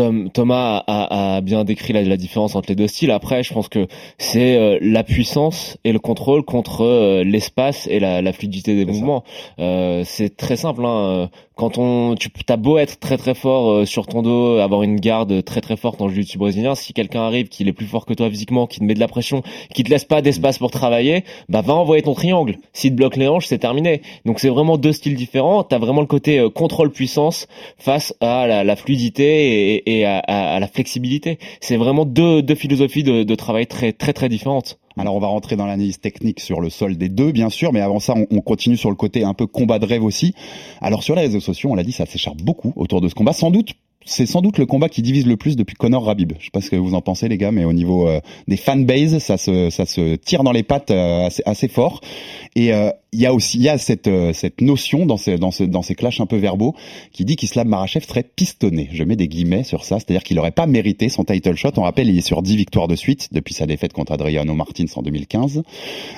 Tom- 0.00 0.30
Thomas 0.30 0.82
a, 0.86 1.36
a 1.36 1.40
bien 1.42 1.64
décrit 1.64 1.92
la, 1.92 2.02
la 2.02 2.16
différence 2.16 2.54
entre 2.56 2.70
les 2.70 2.74
deux 2.74 2.88
styles. 2.88 3.10
Après, 3.10 3.42
je 3.42 3.52
pense 3.52 3.68
que 3.68 3.86
c'est 4.16 4.56
euh, 4.56 4.78
la 4.80 5.04
puissance 5.04 5.76
et 5.84 5.92
le 5.92 5.98
contrôle 5.98 6.42
contre 6.44 6.84
euh, 6.84 7.22
l'espace 7.24 7.86
et 7.86 8.00
la, 8.00 8.22
la 8.22 8.32
fluidité 8.32 8.74
des 8.74 8.86
mouvements. 8.86 9.22
Euh, 9.58 10.02
c'est 10.04 10.36
très 10.36 10.56
simple. 10.56 10.84
Hein. 10.86 11.28
Quand 11.60 11.76
on, 11.76 12.14
tu 12.14 12.30
as 12.48 12.56
beau 12.56 12.78
être 12.78 12.98
très 13.00 13.18
très 13.18 13.34
fort 13.34 13.70
euh, 13.70 13.84
sur 13.84 14.06
ton 14.06 14.22
dos, 14.22 14.56
avoir 14.60 14.82
une 14.82 14.96
garde 14.98 15.44
très 15.44 15.60
très 15.60 15.76
forte 15.76 16.00
en 16.00 16.08
jiu-jitsu 16.08 16.38
brésilien, 16.38 16.74
si 16.74 16.94
quelqu'un 16.94 17.20
arrive 17.20 17.48
qui 17.48 17.68
est 17.68 17.72
plus 17.74 17.84
fort 17.84 18.06
que 18.06 18.14
toi 18.14 18.30
physiquement, 18.30 18.66
qui 18.66 18.78
te 18.80 18.84
met 18.84 18.94
de 18.94 18.98
la 18.98 19.08
pression, 19.08 19.42
qui 19.74 19.84
te 19.84 19.90
laisse 19.90 20.06
pas 20.06 20.22
d'espace 20.22 20.56
pour 20.56 20.70
travailler, 20.70 21.22
bah 21.50 21.60
va 21.60 21.74
envoyer 21.74 22.02
ton 22.02 22.14
triangle. 22.14 22.56
S'il 22.72 22.92
te 22.92 22.96
bloque 22.96 23.16
les 23.16 23.28
hanches, 23.28 23.44
c'est 23.46 23.58
terminé. 23.58 24.00
Donc 24.24 24.40
c'est 24.40 24.48
vraiment 24.48 24.78
deux 24.78 24.92
styles 24.92 25.16
différents. 25.16 25.62
T'as 25.62 25.76
vraiment 25.78 26.00
le 26.00 26.06
côté 26.06 26.38
euh, 26.38 26.48
contrôle 26.48 26.92
puissance 26.92 27.46
face 27.76 28.14
à 28.22 28.46
la, 28.46 28.64
la 28.64 28.74
fluidité 28.76 29.74
et, 29.74 29.98
et 29.98 30.06
à, 30.06 30.16
à- 30.20 30.54
à 30.56 30.60
la 30.60 30.66
flexibilité. 30.66 31.38
C'est 31.60 31.76
vraiment 31.76 32.06
deux, 32.06 32.40
deux 32.40 32.54
philosophies 32.54 33.02
de, 33.02 33.22
de 33.22 33.34
travail 33.34 33.66
très 33.66 33.92
très 33.92 34.14
très 34.14 34.30
différentes. 34.30 34.78
Alors 35.00 35.14
on 35.14 35.20
va 35.20 35.28
rentrer 35.28 35.56
dans 35.56 35.66
l'analyse 35.66 35.98
technique 35.98 36.40
sur 36.40 36.60
le 36.60 36.68
sol 36.70 36.96
des 36.96 37.08
deux, 37.08 37.32
bien 37.32 37.48
sûr, 37.48 37.72
mais 37.72 37.80
avant 37.80 38.00
ça, 38.00 38.14
on, 38.16 38.26
on 38.30 38.40
continue 38.40 38.76
sur 38.76 38.90
le 38.90 38.96
côté 38.96 39.24
un 39.24 39.34
peu 39.34 39.46
combat 39.46 39.78
de 39.78 39.86
rêve 39.86 40.04
aussi. 40.04 40.34
Alors 40.80 41.02
sur 41.02 41.14
les 41.14 41.22
réseaux 41.22 41.40
sociaux, 41.40 41.70
on 41.70 41.74
l'a 41.74 41.84
dit, 41.84 41.92
ça 41.92 42.06
s'écharpe 42.06 42.42
beaucoup 42.42 42.72
autour 42.76 43.00
de 43.00 43.08
ce 43.08 43.14
combat. 43.14 43.32
Sans 43.32 43.50
doute, 43.50 43.74
c'est 44.04 44.26
sans 44.26 44.40
doute 44.40 44.58
le 44.58 44.66
combat 44.66 44.88
qui 44.88 45.02
divise 45.02 45.26
le 45.26 45.36
plus 45.36 45.56
depuis 45.56 45.76
Conor 45.76 46.04
Rabib. 46.04 46.32
Je 46.38 46.46
sais 46.46 46.50
pas 46.52 46.60
ce 46.60 46.70
que 46.70 46.76
vous 46.76 46.94
en 46.94 47.02
pensez 47.02 47.28
les 47.28 47.38
gars, 47.38 47.52
mais 47.52 47.64
au 47.64 47.72
niveau 47.72 48.08
euh, 48.08 48.20
des 48.48 48.56
fanbases, 48.56 49.18
ça 49.18 49.36
se 49.36 49.70
ça 49.70 49.86
se 49.86 50.16
tire 50.16 50.42
dans 50.42 50.52
les 50.52 50.62
pattes 50.62 50.90
euh, 50.90 51.26
assez, 51.26 51.42
assez 51.44 51.68
fort. 51.68 52.00
Et 52.56 52.72
euh, 52.72 52.90
il 53.12 53.20
y 53.20 53.26
a 53.26 53.34
aussi 53.34 53.58
il 53.58 53.62
y 53.62 53.68
a 53.68 53.78
cette 53.78 54.08
euh, 54.08 54.32
cette 54.32 54.60
notion 54.60 55.06
dans 55.06 55.16
ces 55.16 55.36
dans 55.36 55.50
ce 55.50 55.64
dans 55.64 55.82
ces 55.82 55.94
clashs 55.94 56.20
un 56.20 56.26
peu 56.26 56.36
verbaux 56.36 56.74
qui 57.12 57.24
dit 57.24 57.36
qu'Islam 57.36 57.68
Marachev 57.68 58.04
serait 58.04 58.22
pistonné. 58.22 58.88
Je 58.92 59.02
mets 59.04 59.16
des 59.16 59.28
guillemets 59.28 59.64
sur 59.64 59.84
ça, 59.84 59.98
c'est-à-dire 59.98 60.22
qu'il 60.22 60.38
aurait 60.38 60.50
pas 60.50 60.66
mérité 60.66 61.08
son 61.08 61.24
title 61.24 61.56
shot. 61.56 61.70
On 61.76 61.82
rappelle, 61.82 62.08
il 62.08 62.18
est 62.18 62.26
sur 62.26 62.42
10 62.42 62.56
victoires 62.56 62.88
de 62.88 62.96
suite 62.96 63.28
depuis 63.32 63.54
sa 63.54 63.66
défaite 63.66 63.92
contre 63.92 64.12
Adriano 64.12 64.54
Martins 64.54 64.84
en 64.96 65.02
2015. 65.02 65.62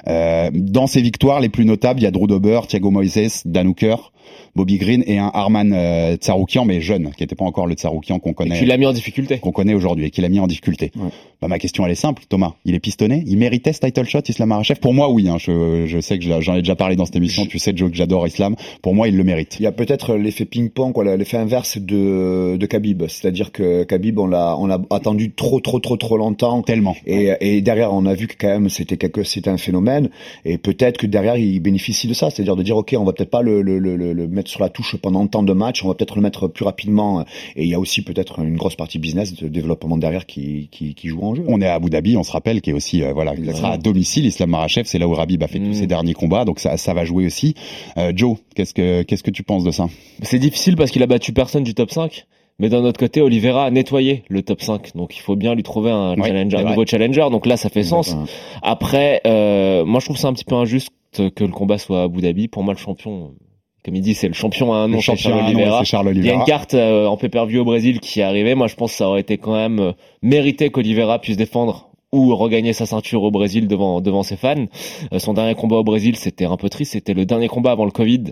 Euh, 0.08 0.50
dans 0.52 0.86
ses 0.86 1.02
victoires 1.02 1.40
les 1.40 1.48
plus 1.48 1.64
notables, 1.64 2.00
il 2.00 2.04
y 2.04 2.06
a 2.06 2.10
Drew 2.10 2.26
Dober, 2.26 2.60
Thiago 2.68 2.90
Moises, 2.90 3.42
Dan 3.44 3.68
Hooker, 3.68 4.11
Bobby 4.54 4.76
Green 4.78 5.02
et 5.06 5.18
un 5.18 5.30
Arman 5.32 5.72
euh, 5.72 6.16
Tsaroukian, 6.16 6.64
mais 6.64 6.80
jeune, 6.80 7.10
qui 7.16 7.22
n'était 7.22 7.34
pas 7.34 7.44
encore 7.44 7.66
le 7.66 7.74
Tsaroukian 7.74 8.18
qu'on 8.18 8.30
Et 8.30 8.34
connaît 8.34 8.58
tu 8.58 8.64
l'as 8.66 8.76
mis 8.76 8.86
en 8.86 8.92
difficulté. 8.92 9.38
qu'on 9.38 9.52
connaît 9.52 9.74
aujourd'hui 9.74 10.06
et 10.06 10.10
qu'il 10.10 10.24
a 10.24 10.28
mis 10.28 10.40
en 10.40 10.46
difficulté. 10.46 10.90
Ouais. 10.96 11.08
Bah, 11.40 11.48
ma 11.48 11.58
question 11.58 11.84
elle 11.86 11.92
est 11.92 11.96
simple, 11.96 12.22
Thomas. 12.28 12.54
Il 12.64 12.74
est 12.74 12.80
pistonné? 12.80 13.24
Il 13.26 13.38
méritait 13.38 13.72
ce 13.72 13.80
title 13.80 14.04
shot, 14.04 14.20
Islam 14.28 14.50
Marachev 14.50 14.78
Pour 14.80 14.94
moi, 14.94 15.10
oui. 15.10 15.28
Hein, 15.28 15.36
je, 15.38 15.86
je 15.86 16.00
sais 16.00 16.18
que 16.18 16.24
je- 16.24 16.40
j'en 16.40 16.54
ai 16.54 16.58
déjà 16.62 16.76
parlé 16.76 16.96
dans 16.96 17.04
cette 17.06 17.16
émission. 17.16 17.46
Tu 17.46 17.58
sais, 17.58 17.72
Joe, 17.74 17.90
que 17.90 17.96
j'adore 17.96 18.26
Islam. 18.26 18.54
Pour 18.82 18.94
moi, 18.94 19.08
il 19.08 19.16
le 19.16 19.24
mérite. 19.24 19.56
Il 19.58 19.62
y 19.62 19.66
a 19.66 19.72
peut-être 19.72 20.14
l'effet 20.16 20.44
ping-pong, 20.44 20.92
quoi, 20.92 21.16
l'effet 21.16 21.36
inverse 21.38 21.78
de, 21.78 22.56
de 22.56 22.66
Khabib. 22.66 23.02
C'est-à-dire 23.08 23.52
que 23.52 23.84
Khabib, 23.84 24.18
on 24.18 24.26
l'a, 24.26 24.56
on 24.58 24.66
l'a 24.66 24.80
attendu 24.90 25.32
trop, 25.32 25.60
trop, 25.60 25.78
trop, 25.80 25.96
trop 25.96 26.16
longtemps. 26.16 26.62
Tellement. 26.62 26.94
Et, 27.06 27.30
et 27.40 27.60
derrière, 27.60 27.92
on 27.92 28.06
a 28.06 28.14
vu 28.14 28.26
que 28.28 28.34
quand 28.38 28.48
même 28.48 28.68
c'était 28.68 28.96
quelque, 28.96 29.22
c'était 29.24 29.50
un 29.50 29.56
phénomène. 29.58 30.10
Et 30.44 30.58
peut-être 30.58 30.98
que 30.98 31.06
derrière, 31.06 31.36
il 31.36 31.58
bénéficie 31.60 32.06
de 32.06 32.14
ça, 32.14 32.30
c'est-à-dire 32.30 32.56
de 32.56 32.62
dire, 32.62 32.76
ok, 32.76 32.94
on 32.98 33.04
va 33.04 33.12
peut-être 33.12 33.30
pas 33.30 33.42
le, 33.42 33.62
le, 33.62 33.78
le, 33.78 34.11
le, 34.12 34.28
mettre 34.28 34.50
sur 34.50 34.60
la 34.60 34.68
touche 34.68 34.96
pendant 34.96 35.26
tant 35.26 35.42
de 35.42 35.52
matchs, 35.52 35.84
on 35.84 35.88
va 35.88 35.94
peut-être 35.94 36.14
le 36.14 36.22
mettre 36.22 36.46
plus 36.46 36.64
rapidement. 36.64 37.24
Et 37.56 37.64
il 37.64 37.68
y 37.68 37.74
a 37.74 37.80
aussi 37.80 38.02
peut-être 38.02 38.38
une 38.40 38.56
grosse 38.56 38.76
partie 38.76 38.98
business 38.98 39.34
de 39.34 39.48
développement 39.48 39.96
derrière 39.96 40.26
qui, 40.26 40.68
qui, 40.70 40.94
qui 40.94 41.08
joue 41.08 41.22
en 41.22 41.34
jeu. 41.34 41.44
On 41.48 41.60
est 41.60 41.66
à 41.66 41.74
Abu 41.74 41.90
Dhabi, 41.90 42.16
on 42.16 42.22
se 42.22 42.32
rappelle, 42.32 42.60
qui 42.60 42.70
est 42.70 42.74
aussi 42.74 43.02
euh, 43.02 43.12
voilà, 43.12 43.34
sera 43.52 43.72
à 43.72 43.78
domicile. 43.78 44.26
Islam 44.26 44.50
Marachev, 44.50 44.84
c'est 44.86 44.98
là 44.98 45.08
où 45.08 45.14
Rabib 45.14 45.42
a 45.42 45.48
fait 45.48 45.58
tous 45.58 45.72
Mm. 45.72 45.80
ses 45.80 45.86
derniers 45.86 46.14
combats, 46.14 46.44
donc 46.44 46.60
ça, 46.60 46.76
ça 46.76 46.94
va 46.94 47.04
jouer 47.04 47.26
aussi. 47.26 47.54
Euh, 47.96 48.12
Joe, 48.14 48.38
qu'est-ce 48.54 48.74
que 48.74 49.02
qu'est-ce 49.02 49.22
que 49.22 49.30
tu 49.30 49.42
penses 49.42 49.64
de 49.64 49.70
ça? 49.70 49.86
C'est 50.22 50.38
difficile 50.38 50.76
parce 50.76 50.90
qu'il 50.90 51.02
a 51.02 51.06
battu 51.06 51.32
personne 51.32 51.64
du 51.64 51.74
top 51.74 51.90
5. 51.90 52.26
Mais 52.58 52.68
d'un 52.68 52.84
autre 52.84 53.00
côté, 53.00 53.22
Oliveira 53.22 53.64
a 53.64 53.70
nettoyé 53.70 54.24
le 54.28 54.42
top 54.42 54.60
5. 54.60 54.94
Donc 54.94 55.16
il 55.16 55.20
faut 55.20 55.36
bien 55.36 55.54
lui 55.54 55.62
trouver 55.62 55.90
un, 55.90 56.14
challenger, 56.16 56.58
un 56.58 56.64
nouveau 56.64 56.86
challenger. 56.86 57.26
Donc 57.30 57.46
là, 57.46 57.56
ça 57.56 57.70
fait 57.70 57.82
sens. 57.82 58.14
Après, 58.62 59.20
euh, 59.26 59.84
moi 59.84 60.00
je 60.00 60.04
trouve 60.04 60.18
ça 60.18 60.28
un 60.28 60.32
petit 60.32 60.44
peu 60.44 60.54
injuste 60.54 60.90
que 61.12 61.44
le 61.44 61.50
combat 61.50 61.78
soit 61.78 62.00
à 62.00 62.04
Abu 62.04 62.20
Dhabi. 62.20 62.48
Pour 62.48 62.62
moi, 62.62 62.74
le 62.74 62.78
champion, 62.78 63.32
comme 63.84 63.96
il 63.96 64.00
dit, 64.02 64.14
c'est 64.14 64.28
le 64.28 64.34
champion 64.34 64.72
à 64.72 64.76
un 64.78 64.88
nom, 64.88 65.00
champion, 65.00 65.44
Oliveira. 65.44 65.80
c'est 65.80 65.86
Charles 65.86 66.12
Il 66.14 66.24
y 66.24 66.30
a 66.30 66.34
une 66.34 66.44
carte 66.44 66.74
euh, 66.74 67.06
en 67.06 67.16
pay-per-view 67.16 67.60
au 67.62 67.64
Brésil 67.64 67.98
qui 68.00 68.20
est 68.20 68.22
arrivée. 68.22 68.54
Moi, 68.54 68.66
je 68.68 68.74
pense 68.76 68.92
que 68.92 68.96
ça 68.98 69.08
aurait 69.08 69.20
été 69.22 69.38
quand 69.38 69.54
même 69.54 69.78
euh, 69.80 69.92
mérité 70.22 70.70
qu'Oliveira 70.70 71.18
puisse 71.18 71.36
défendre 71.36 71.88
ou 72.12 72.36
regagner 72.36 72.72
sa 72.74 72.86
ceinture 72.86 73.22
au 73.22 73.30
Brésil 73.30 73.66
devant 73.68 74.00
devant 74.00 74.22
ses 74.22 74.36
fans. 74.36 74.66
Euh, 75.12 75.18
son 75.18 75.32
dernier 75.34 75.54
combat 75.54 75.76
au 75.76 75.84
Brésil, 75.84 76.14
c'était 76.16 76.44
un 76.44 76.56
peu 76.56 76.68
triste. 76.68 76.92
C'était 76.92 77.14
le 77.14 77.24
dernier 77.24 77.48
combat 77.48 77.72
avant 77.72 77.84
le 77.86 77.90
Covid. 77.90 78.24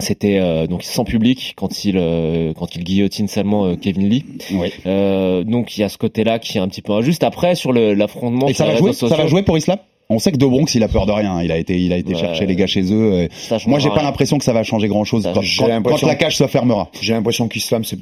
C'était 0.00 0.38
euh, 0.40 0.66
donc 0.66 0.82
sans 0.82 1.04
public 1.04 1.54
quand 1.56 1.84
il 1.84 1.96
euh, 1.96 2.52
quand 2.52 2.74
il 2.74 2.82
guillotine 2.82 3.28
seulement 3.28 3.66
euh, 3.66 3.76
Kevin 3.76 4.08
Lee. 4.08 4.24
Oui. 4.50 4.72
Euh, 4.86 5.44
donc 5.44 5.78
il 5.78 5.82
y 5.82 5.84
a 5.84 5.88
ce 5.88 5.96
côté-là 5.98 6.40
qui 6.40 6.58
est 6.58 6.60
un 6.60 6.66
petit 6.66 6.82
peu 6.82 6.92
injuste. 6.92 7.22
Après 7.22 7.54
sur 7.54 7.72
le- 7.72 7.94
l'affrontement, 7.94 8.48
Et 8.48 8.54
ça 8.54 8.64
jouer, 8.64 8.74
réseaux 8.74 8.92
ça 8.92 9.06
va 9.06 9.14
sociaux, 9.14 9.28
jouer 9.28 9.42
pour 9.44 9.56
Islam? 9.56 9.78
On 10.10 10.18
sait 10.18 10.32
que 10.32 10.36
De 10.36 10.46
Bronx, 10.46 10.74
il 10.74 10.82
a 10.82 10.88
peur 10.88 11.06
de 11.06 11.12
rien. 11.12 11.42
Il 11.42 11.50
a 11.52 11.56
été, 11.58 11.80
il 11.80 11.92
a 11.92 11.96
été 11.96 12.14
Ouais. 12.14 12.20
chercher 12.20 12.46
les 12.46 12.56
gars 12.56 12.66
chez 12.66 12.92
eux. 12.92 13.28
Moi, 13.66 13.78
j'ai 13.78 13.90
pas 13.90 14.02
l'impression 14.02 14.38
que 14.38 14.44
ça 14.44 14.52
va 14.52 14.62
changer 14.62 14.88
grand 14.88 15.04
chose 15.04 15.22
Ça, 15.22 15.32
quand, 15.34 16.02
la 16.02 16.14
cage 16.14 16.36
se 16.36 16.46
fermera. 16.46 16.90
J'ai 17.00 17.12
l'impression 17.14 17.48
qu'Islam, 17.48 17.84
c'est, 17.84 17.98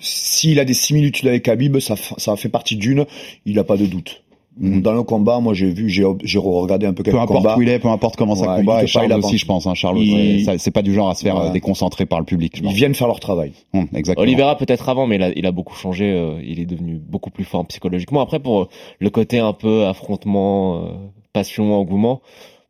s'il 0.00 0.58
a 0.60 0.64
des 0.64 0.74
similitudes 0.74 1.28
avec 1.28 1.42
Khabib, 1.44 1.78
ça, 1.78 1.94
ça 2.16 2.36
fait 2.36 2.48
partie 2.48 2.76
d'une, 2.76 3.06
il 3.44 3.58
a 3.58 3.64
pas 3.64 3.76
de 3.76 3.86
doute. 3.86 4.22
Mhm. 4.58 4.80
Dans 4.80 4.92
le 4.94 5.02
combat, 5.02 5.38
moi 5.38 5.52
j'ai 5.52 5.68
vu, 5.70 5.90
j'ai, 5.90 6.02
regardé 6.38 6.86
un 6.86 6.94
peu 6.94 7.02
quelques 7.02 7.14
Peu 7.14 7.20
importe 7.20 7.42
combats. 7.42 7.56
où 7.58 7.62
il 7.62 7.68
est, 7.68 7.78
peu 7.78 7.88
importe 7.88 8.16
comment 8.16 8.34
ça 8.34 8.50
Ouais, 8.52 8.56
combat. 8.60 8.82
Et 8.82 8.86
Charles 8.86 9.12
aussi, 9.12 9.36
je 9.36 9.44
pense. 9.44 9.66
Hein, 9.66 9.74
Charles, 9.74 9.98
Il- 9.98 10.46
c'est 10.58 10.70
pas 10.70 10.80
du 10.80 10.94
genre 10.94 11.10
à 11.10 11.14
se 11.14 11.22
faire 11.24 11.36
Ouais. 11.36 11.48
euh, 11.48 11.50
déconcentrer 11.50 12.06
par 12.06 12.20
le 12.20 12.24
public. 12.24 12.54
Je 12.56 12.62
Ils 12.62 12.64
pense. 12.64 12.72
viennent 12.74 12.94
faire 12.94 13.06
leur 13.06 13.20
travail. 13.20 13.52
Hum, 13.74 13.86
exactement. 13.94 14.22
Oliveira 14.22 14.56
peut-être 14.56 14.88
avant, 14.88 15.06
mais 15.06 15.16
il 15.16 15.22
a, 15.22 15.28
il 15.36 15.44
a 15.44 15.52
beaucoup 15.52 15.74
changé. 15.76 16.06
euh, 16.10 16.40
il 16.42 16.58
est 16.58 16.64
devenu 16.64 16.94
beaucoup 17.06 17.28
plus 17.28 17.44
fort 17.44 17.66
psychologiquement. 17.66 18.22
Après, 18.22 18.38
pour 18.40 18.62
euh, 18.62 18.68
le 18.98 19.10
côté 19.10 19.38
un 19.40 19.52
peu 19.52 19.84
affrontement, 19.84 20.76
euh, 20.76 20.88
passion, 21.36 21.74
engouement, 21.74 22.22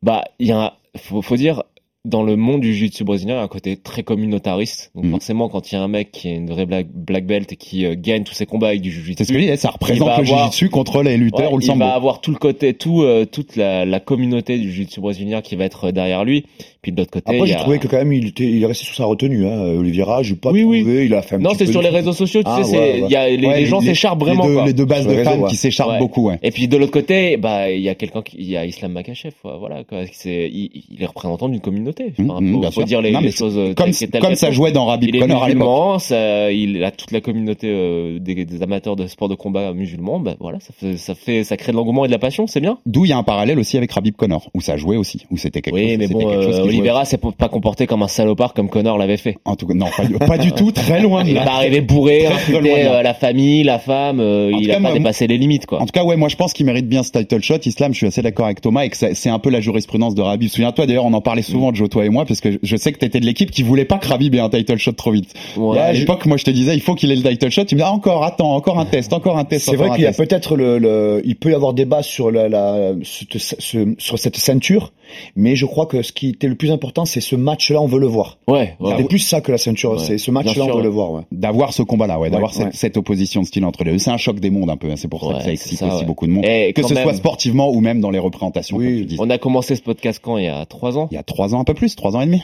bah 0.03 0.25
il 0.39 0.47
y 0.47 0.51
a, 0.51 0.73
faut 0.97 1.37
dire, 1.37 1.63
dans 2.07 2.23
le 2.23 2.35
monde 2.35 2.61
du 2.61 2.73
jiu-jitsu 2.73 3.03
brésilien, 3.03 3.33
il 3.35 3.37
y 3.37 3.39
a 3.39 3.43
un 3.43 3.47
côté 3.47 3.77
très 3.77 4.01
communautariste. 4.03 4.91
Donc 4.95 5.05
Mhm. 5.05 5.11
forcément, 5.11 5.49
quand 5.49 5.71
il 5.71 5.75
y 5.75 5.77
a 5.77 5.81
un 5.83 5.87
mec 5.87 6.11
qui 6.11 6.29
est 6.29 6.35
une 6.35 6.49
vraie 6.49 6.65
black, 6.65 6.87
black 6.93 7.25
belt 7.25 7.51
et 7.51 7.55
qui 7.55 7.85
euh, 7.85 7.95
gagne 7.97 8.23
tous 8.23 8.33
ses 8.33 8.45
combats 8.45 8.69
avec 8.69 8.81
du 8.81 8.91
jiu-jitsu, 8.91 9.15
C'est 9.17 9.23
ce 9.25 9.33
que 9.33 9.39
je 9.39 9.51
dis, 9.51 9.57
ça 9.57 9.69
Il 9.69 9.73
représente 9.73 10.07
le 10.07 10.13
avoir- 10.13 10.23
jiu-jitsu 10.45 10.69
contre 10.69 11.03
les 11.03 11.17
lutteurs 11.17 11.49
Ouais, 11.49 11.53
ou 11.55 11.57
le 11.57 11.63
il 11.63 11.67
sambo. 11.67 11.85
va 11.85 11.93
avoir 11.93 12.21
tout 12.21 12.31
le 12.31 12.37
côté, 12.37 12.73
tout, 12.73 13.01
euh, 13.03 13.25
toute 13.25 13.55
la, 13.55 13.85
la 13.85 13.99
communauté 13.99 14.57
du 14.57 14.71
jiu-jitsu 14.71 15.01
brésilien 15.01 15.41
qui 15.41 15.55
va 15.55 15.65
être 15.65 15.91
derrière 15.91 16.23
lui. 16.25 16.45
Puis 16.81 16.91
de 16.91 16.97
l'autre 16.97 17.11
côté, 17.11 17.25
Après, 17.35 17.39
il 17.39 17.47
j'ai 17.47 17.55
a- 17.55 17.59
trouvé 17.59 17.79
que 17.79 17.87
quand 17.87 17.97
même, 17.97 18.13
il 18.13 18.27
était, 18.27 18.45
il 18.45 18.63
est 18.63 18.65
resté 18.65 18.85
sous 18.85 18.93
sa 18.93 19.05
retenue, 19.05 19.45
hein. 19.45 19.61
Oliveira, 19.77 20.23
j'ai 20.23 20.35
pas 20.35 20.51
Oui, 20.51 20.63
oui. 20.63 20.81
trouvé, 20.83 21.05
il 21.05 21.13
a 21.13 21.21
fait 21.21 21.35
un 21.35 21.39
non, 21.39 21.51
c'est 21.57 21.65
sur 21.65 21.81
les 21.81 21.89
réseaux 21.89 22.13
sociaux. 22.13 22.41
Tu 22.43 22.49
Ah, 22.49 22.63
sais, 22.63 22.71
ouais, 22.71 22.79
ouais. 22.79 23.01
il 23.05 23.11
y 23.11 23.15
a, 23.15 23.27
les, 23.29 23.35
les 23.37 23.65
gens 23.65 23.81
s'écharpent 23.81 24.19
vraiment. 24.21 24.43
Les 24.43 24.49
deux, 24.49 24.55
quoi. 24.55 24.65
les 24.67 24.73
deux 24.73 24.85
bases 24.85 25.03
Sur 25.07 25.11
de 25.15 25.23
fans 25.23 25.43
qui 25.43 25.55
s'écharpent 25.57 25.99
beaucoup. 25.99 26.31
Et 26.41 26.51
puis 26.51 26.67
de 26.69 26.77
l'autre 26.77 26.91
côté, 26.91 27.35
bah 27.37 27.69
il 27.71 27.81
y 27.81 27.89
a 27.89 27.95
quelqu'un, 27.95 28.23
il 28.37 28.49
y 28.49 28.55
a 28.55 28.65
Islam 28.65 28.93
Makachev, 28.93 29.33
voilà. 29.43 29.83
C'est, 30.13 30.49
il, 30.51 30.69
il 30.91 31.01
est 31.03 31.05
représentant 31.05 31.49
d'une 31.49 31.59
communauté. 31.59 31.96
Mmh, 32.17 32.29
Enfin, 32.31 32.41
mmh, 32.41 32.71
faut, 32.71 32.83
dire 32.83 33.01
les, 33.01 33.11
Non, 33.11 33.19
mais 33.21 33.27
les 33.27 33.31
choses 33.31 33.57
euh, 33.57 33.73
Comme, 33.73 33.91
telles- 33.91 34.37
ça 34.37 34.51
jouait 34.51 34.71
dans 34.71 34.85
Rabib 34.85 35.09
Il 35.09 35.15
est 35.15 35.19
Connor 35.19 35.47
l'époque. 35.47 35.57
musulman, 35.63 35.99
ça, 35.99 36.51
il 36.51 36.83
a 36.83 36.91
toute 36.91 37.11
la 37.11 37.21
communauté 37.21 37.67
euh, 37.69 38.19
des, 38.19 38.45
des 38.45 38.61
amateurs 38.61 38.95
de 38.95 39.07
sport 39.07 39.29
de 39.29 39.35
combat 39.35 39.73
musulmans. 39.73 40.19
Bah 40.19 40.35
voilà, 40.39 40.59
ça 40.59 40.73
fait, 40.77 40.97
ça 40.97 41.15
fait, 41.15 41.43
ça 41.43 41.57
crée 41.57 41.71
de 41.71 41.77
l'engouement 41.77 42.05
et 42.05 42.07
de 42.07 42.13
la 42.13 42.19
passion, 42.19 42.47
c'est 42.47 42.59
bien. 42.61 42.77
D'où 42.85 43.05
il 43.05 43.09
y 43.09 43.11
a 43.13 43.17
un 43.17 43.23
parallèle 43.23 43.59
aussi 43.59 43.77
avec 43.77 43.91
Rabib 43.91 44.15
Connor, 44.15 44.49
où 44.53 44.61
ça 44.61 44.77
jouait 44.77 44.97
aussi, 44.97 45.25
où 45.31 45.37
c'était 45.37 45.61
quelque 45.61 45.77
chose. 45.77 45.87
Oui, 45.87 45.97
mais 45.97 46.07
bon, 46.07 46.19
quelque 46.19 46.41
chose 46.43 46.55
qui 46.55 46.61
jouait 46.61 46.67
Oliveira 46.69 47.05
s'est 47.05 47.17
pas 47.17 47.49
comporté 47.49 47.87
comme 47.87 48.03
un 48.03 48.07
salopard 48.07 48.53
comme 48.53 48.69
Connor 48.69 48.97
l'avait 48.97 49.17
fait. 49.17 49.37
En 49.45 49.55
tout 49.55 49.67
cas, 49.67 49.73
non, 49.73 49.87
pas, 49.95 50.05
du- 50.05 50.13
pas 50.17 50.37
du 50.37 50.51
tout, 50.51 50.71
très 50.71 51.01
loin 51.01 51.23
de 51.23 51.29
Il 51.29 51.31
est 51.31 51.39
là. 51.39 51.45
pas 51.45 51.53
arrivé 51.55 51.81
bourré, 51.81 52.23
de 52.49 52.57
là. 52.67 52.99
euh, 52.99 53.01
la 53.03 53.13
famille, 53.13 53.63
la 53.63 53.79
femme. 53.79 54.19
il 54.19 54.71
a 54.71 54.79
pas 54.79 54.93
dépassé 54.93 55.27
les 55.27 55.37
limites, 55.37 55.65
quoi. 55.65 55.81
En 55.81 55.85
tout 55.85 55.91
cas, 55.91 56.03
ouais, 56.03 56.15
moi 56.15 56.29
je 56.29 56.35
pense 56.35 56.53
qu'il 56.53 56.65
mérite 56.65 56.87
bien 56.87 57.03
ce 57.03 57.11
title 57.11 57.41
shot. 57.41 57.55
Islam, 57.65 57.91
je 57.93 57.97
suis 57.97 58.07
assez 58.07 58.21
d'accord 58.21 58.45
avec 58.45 58.61
Thomas 58.61 58.83
et 58.85 58.89
que 58.89 58.97
c'est 58.97 59.29
un 59.29 59.39
peu 59.39 59.49
la 59.49 59.59
jurisprudence 59.61 60.15
de 60.15 60.21
Rabib. 60.21 60.49
Souviens-toi, 60.49 60.85
d'ailleurs, 60.85 61.05
on 61.05 61.13
en 61.13 61.21
parlait 61.21 61.41
souvent, 61.41 61.73
Joe, 61.87 61.89
toi 61.89 62.05
et 62.05 62.09
moi, 62.09 62.25
parce 62.25 62.41
que 62.41 62.59
je 62.61 62.75
sais 62.75 62.91
que 62.91 62.99
t'étais 62.99 63.19
de 63.19 63.25
l'équipe 63.25 63.49
qui 63.51 63.63
voulait 63.63 63.85
pas 63.85 63.97
que 63.97 64.07
Rabib 64.07 64.33
ait 64.35 64.39
un 64.39 64.49
title 64.49 64.77
shot 64.77 64.91
trop 64.93 65.11
vite. 65.11 65.33
Ouais, 65.55 65.77
Et 65.77 65.79
à 65.79 65.93
je- 65.93 65.99
l'époque, 66.01 66.25
moi 66.25 66.37
je 66.37 66.43
te 66.43 66.51
disais, 66.51 66.73
il 66.75 66.81
faut 66.81 66.95
qu'il 66.95 67.11
ait 67.11 67.15
le 67.15 67.23
title 67.23 67.49
shot. 67.49 67.65
Tu 67.65 67.75
me 67.75 67.79
dis, 67.79 67.85
ah, 67.87 67.91
encore, 67.91 68.23
attends, 68.23 68.53
encore 68.55 68.79
un 68.79 68.85
test, 68.85 69.13
encore 69.13 69.37
un 69.37 69.45
test. 69.45 69.65
C'est 69.69 69.75
vrai 69.75 69.89
qu'il 69.91 70.01
y 70.03 70.07
a 70.07 70.11
peut-être 70.13 70.55
le, 70.55 70.77
le, 70.79 71.21
il 71.25 71.35
peut 71.35 71.51
y 71.51 71.53
avoir 71.53 71.73
débat 71.73 72.03
sur 72.03 72.31
la, 72.31 72.49
la 72.49 72.93
cette- 73.03 73.37
ce- 73.37 73.95
sur 73.97 74.19
cette 74.19 74.37
ceinture, 74.37 74.91
mais 75.35 75.55
je 75.55 75.65
crois 75.65 75.85
que 75.85 76.01
ce 76.01 76.11
qui 76.11 76.29
était 76.29 76.47
le 76.47 76.55
plus 76.55 76.71
important, 76.71 77.05
c'est 77.05 77.21
ce 77.21 77.35
match-là, 77.35 77.81
on 77.81 77.87
veut 77.87 77.99
le 77.99 78.07
voir. 78.07 78.37
Ouais, 78.47 78.75
ouais. 78.79 78.93
C'est 78.97 79.03
plus 79.07 79.19
ça 79.19 79.41
que 79.41 79.51
la 79.51 79.57
ceinture, 79.57 79.93
Ouais. 79.93 79.99
c'est 79.99 80.17
ce 80.17 80.31
match-là, 80.31 80.65
on 80.65 80.75
veut 80.77 80.83
le 80.83 80.89
voir. 80.89 81.11
Ouais. 81.11 81.21
D'avoir 81.31 81.73
ce 81.73 81.81
combat-là, 81.83 82.19
ouais, 82.19 82.29
d'avoir 82.29 82.51
Ouais, 82.51 82.57
cette, 82.57 82.65
ouais. 82.67 82.71
cette 82.73 82.97
opposition 82.97 83.41
de 83.41 83.45
style 83.47 83.65
entre 83.65 83.83
les 83.83 83.91
deux. 83.91 83.97
C'est 83.99 84.11
un 84.11 84.17
choc 84.17 84.39
des 84.39 84.49
mondes 84.49 84.69
un 84.69 84.77
peu, 84.77 84.89
hein, 84.89 84.95
c'est 84.97 85.07
pour 85.07 85.31
ça 85.31 85.37
que 85.39 85.43
ça 85.45 85.51
excite 85.51 85.79
ça, 85.79 85.87
aussi 85.87 85.97
ouais. 85.99 86.05
beaucoup 86.05 86.27
de 86.27 86.31
monde. 86.31 86.45
Et 86.45 86.73
que 86.73 86.83
ce 86.83 86.93
même- 86.93 87.03
soit 87.03 87.13
sportivement 87.13 87.69
ou 87.71 87.79
même 87.81 88.01
dans 88.01 88.09
les 88.11 88.19
représentations, 88.19 88.77
Oui. 88.77 88.99
comme 89.01 89.07
tu. 89.07 89.15
On 89.19 89.29
a 89.29 89.37
commencé 89.37 89.75
ce 89.75 89.81
podcast 89.81 90.19
quand? 90.23 90.37
Il 90.37 90.45
y 90.45 90.47
a 90.47 90.65
trois 90.65 90.97
ans? 90.97 91.07
Il 91.11 91.15
y 91.15 91.17
a 91.17 91.23
trois 91.23 91.55
ans, 91.55 91.63
peu 91.67 91.73
plus, 91.73 91.95
trois 91.97 92.15
ans 92.15 92.21
et 92.21 92.25
demi. 92.25 92.43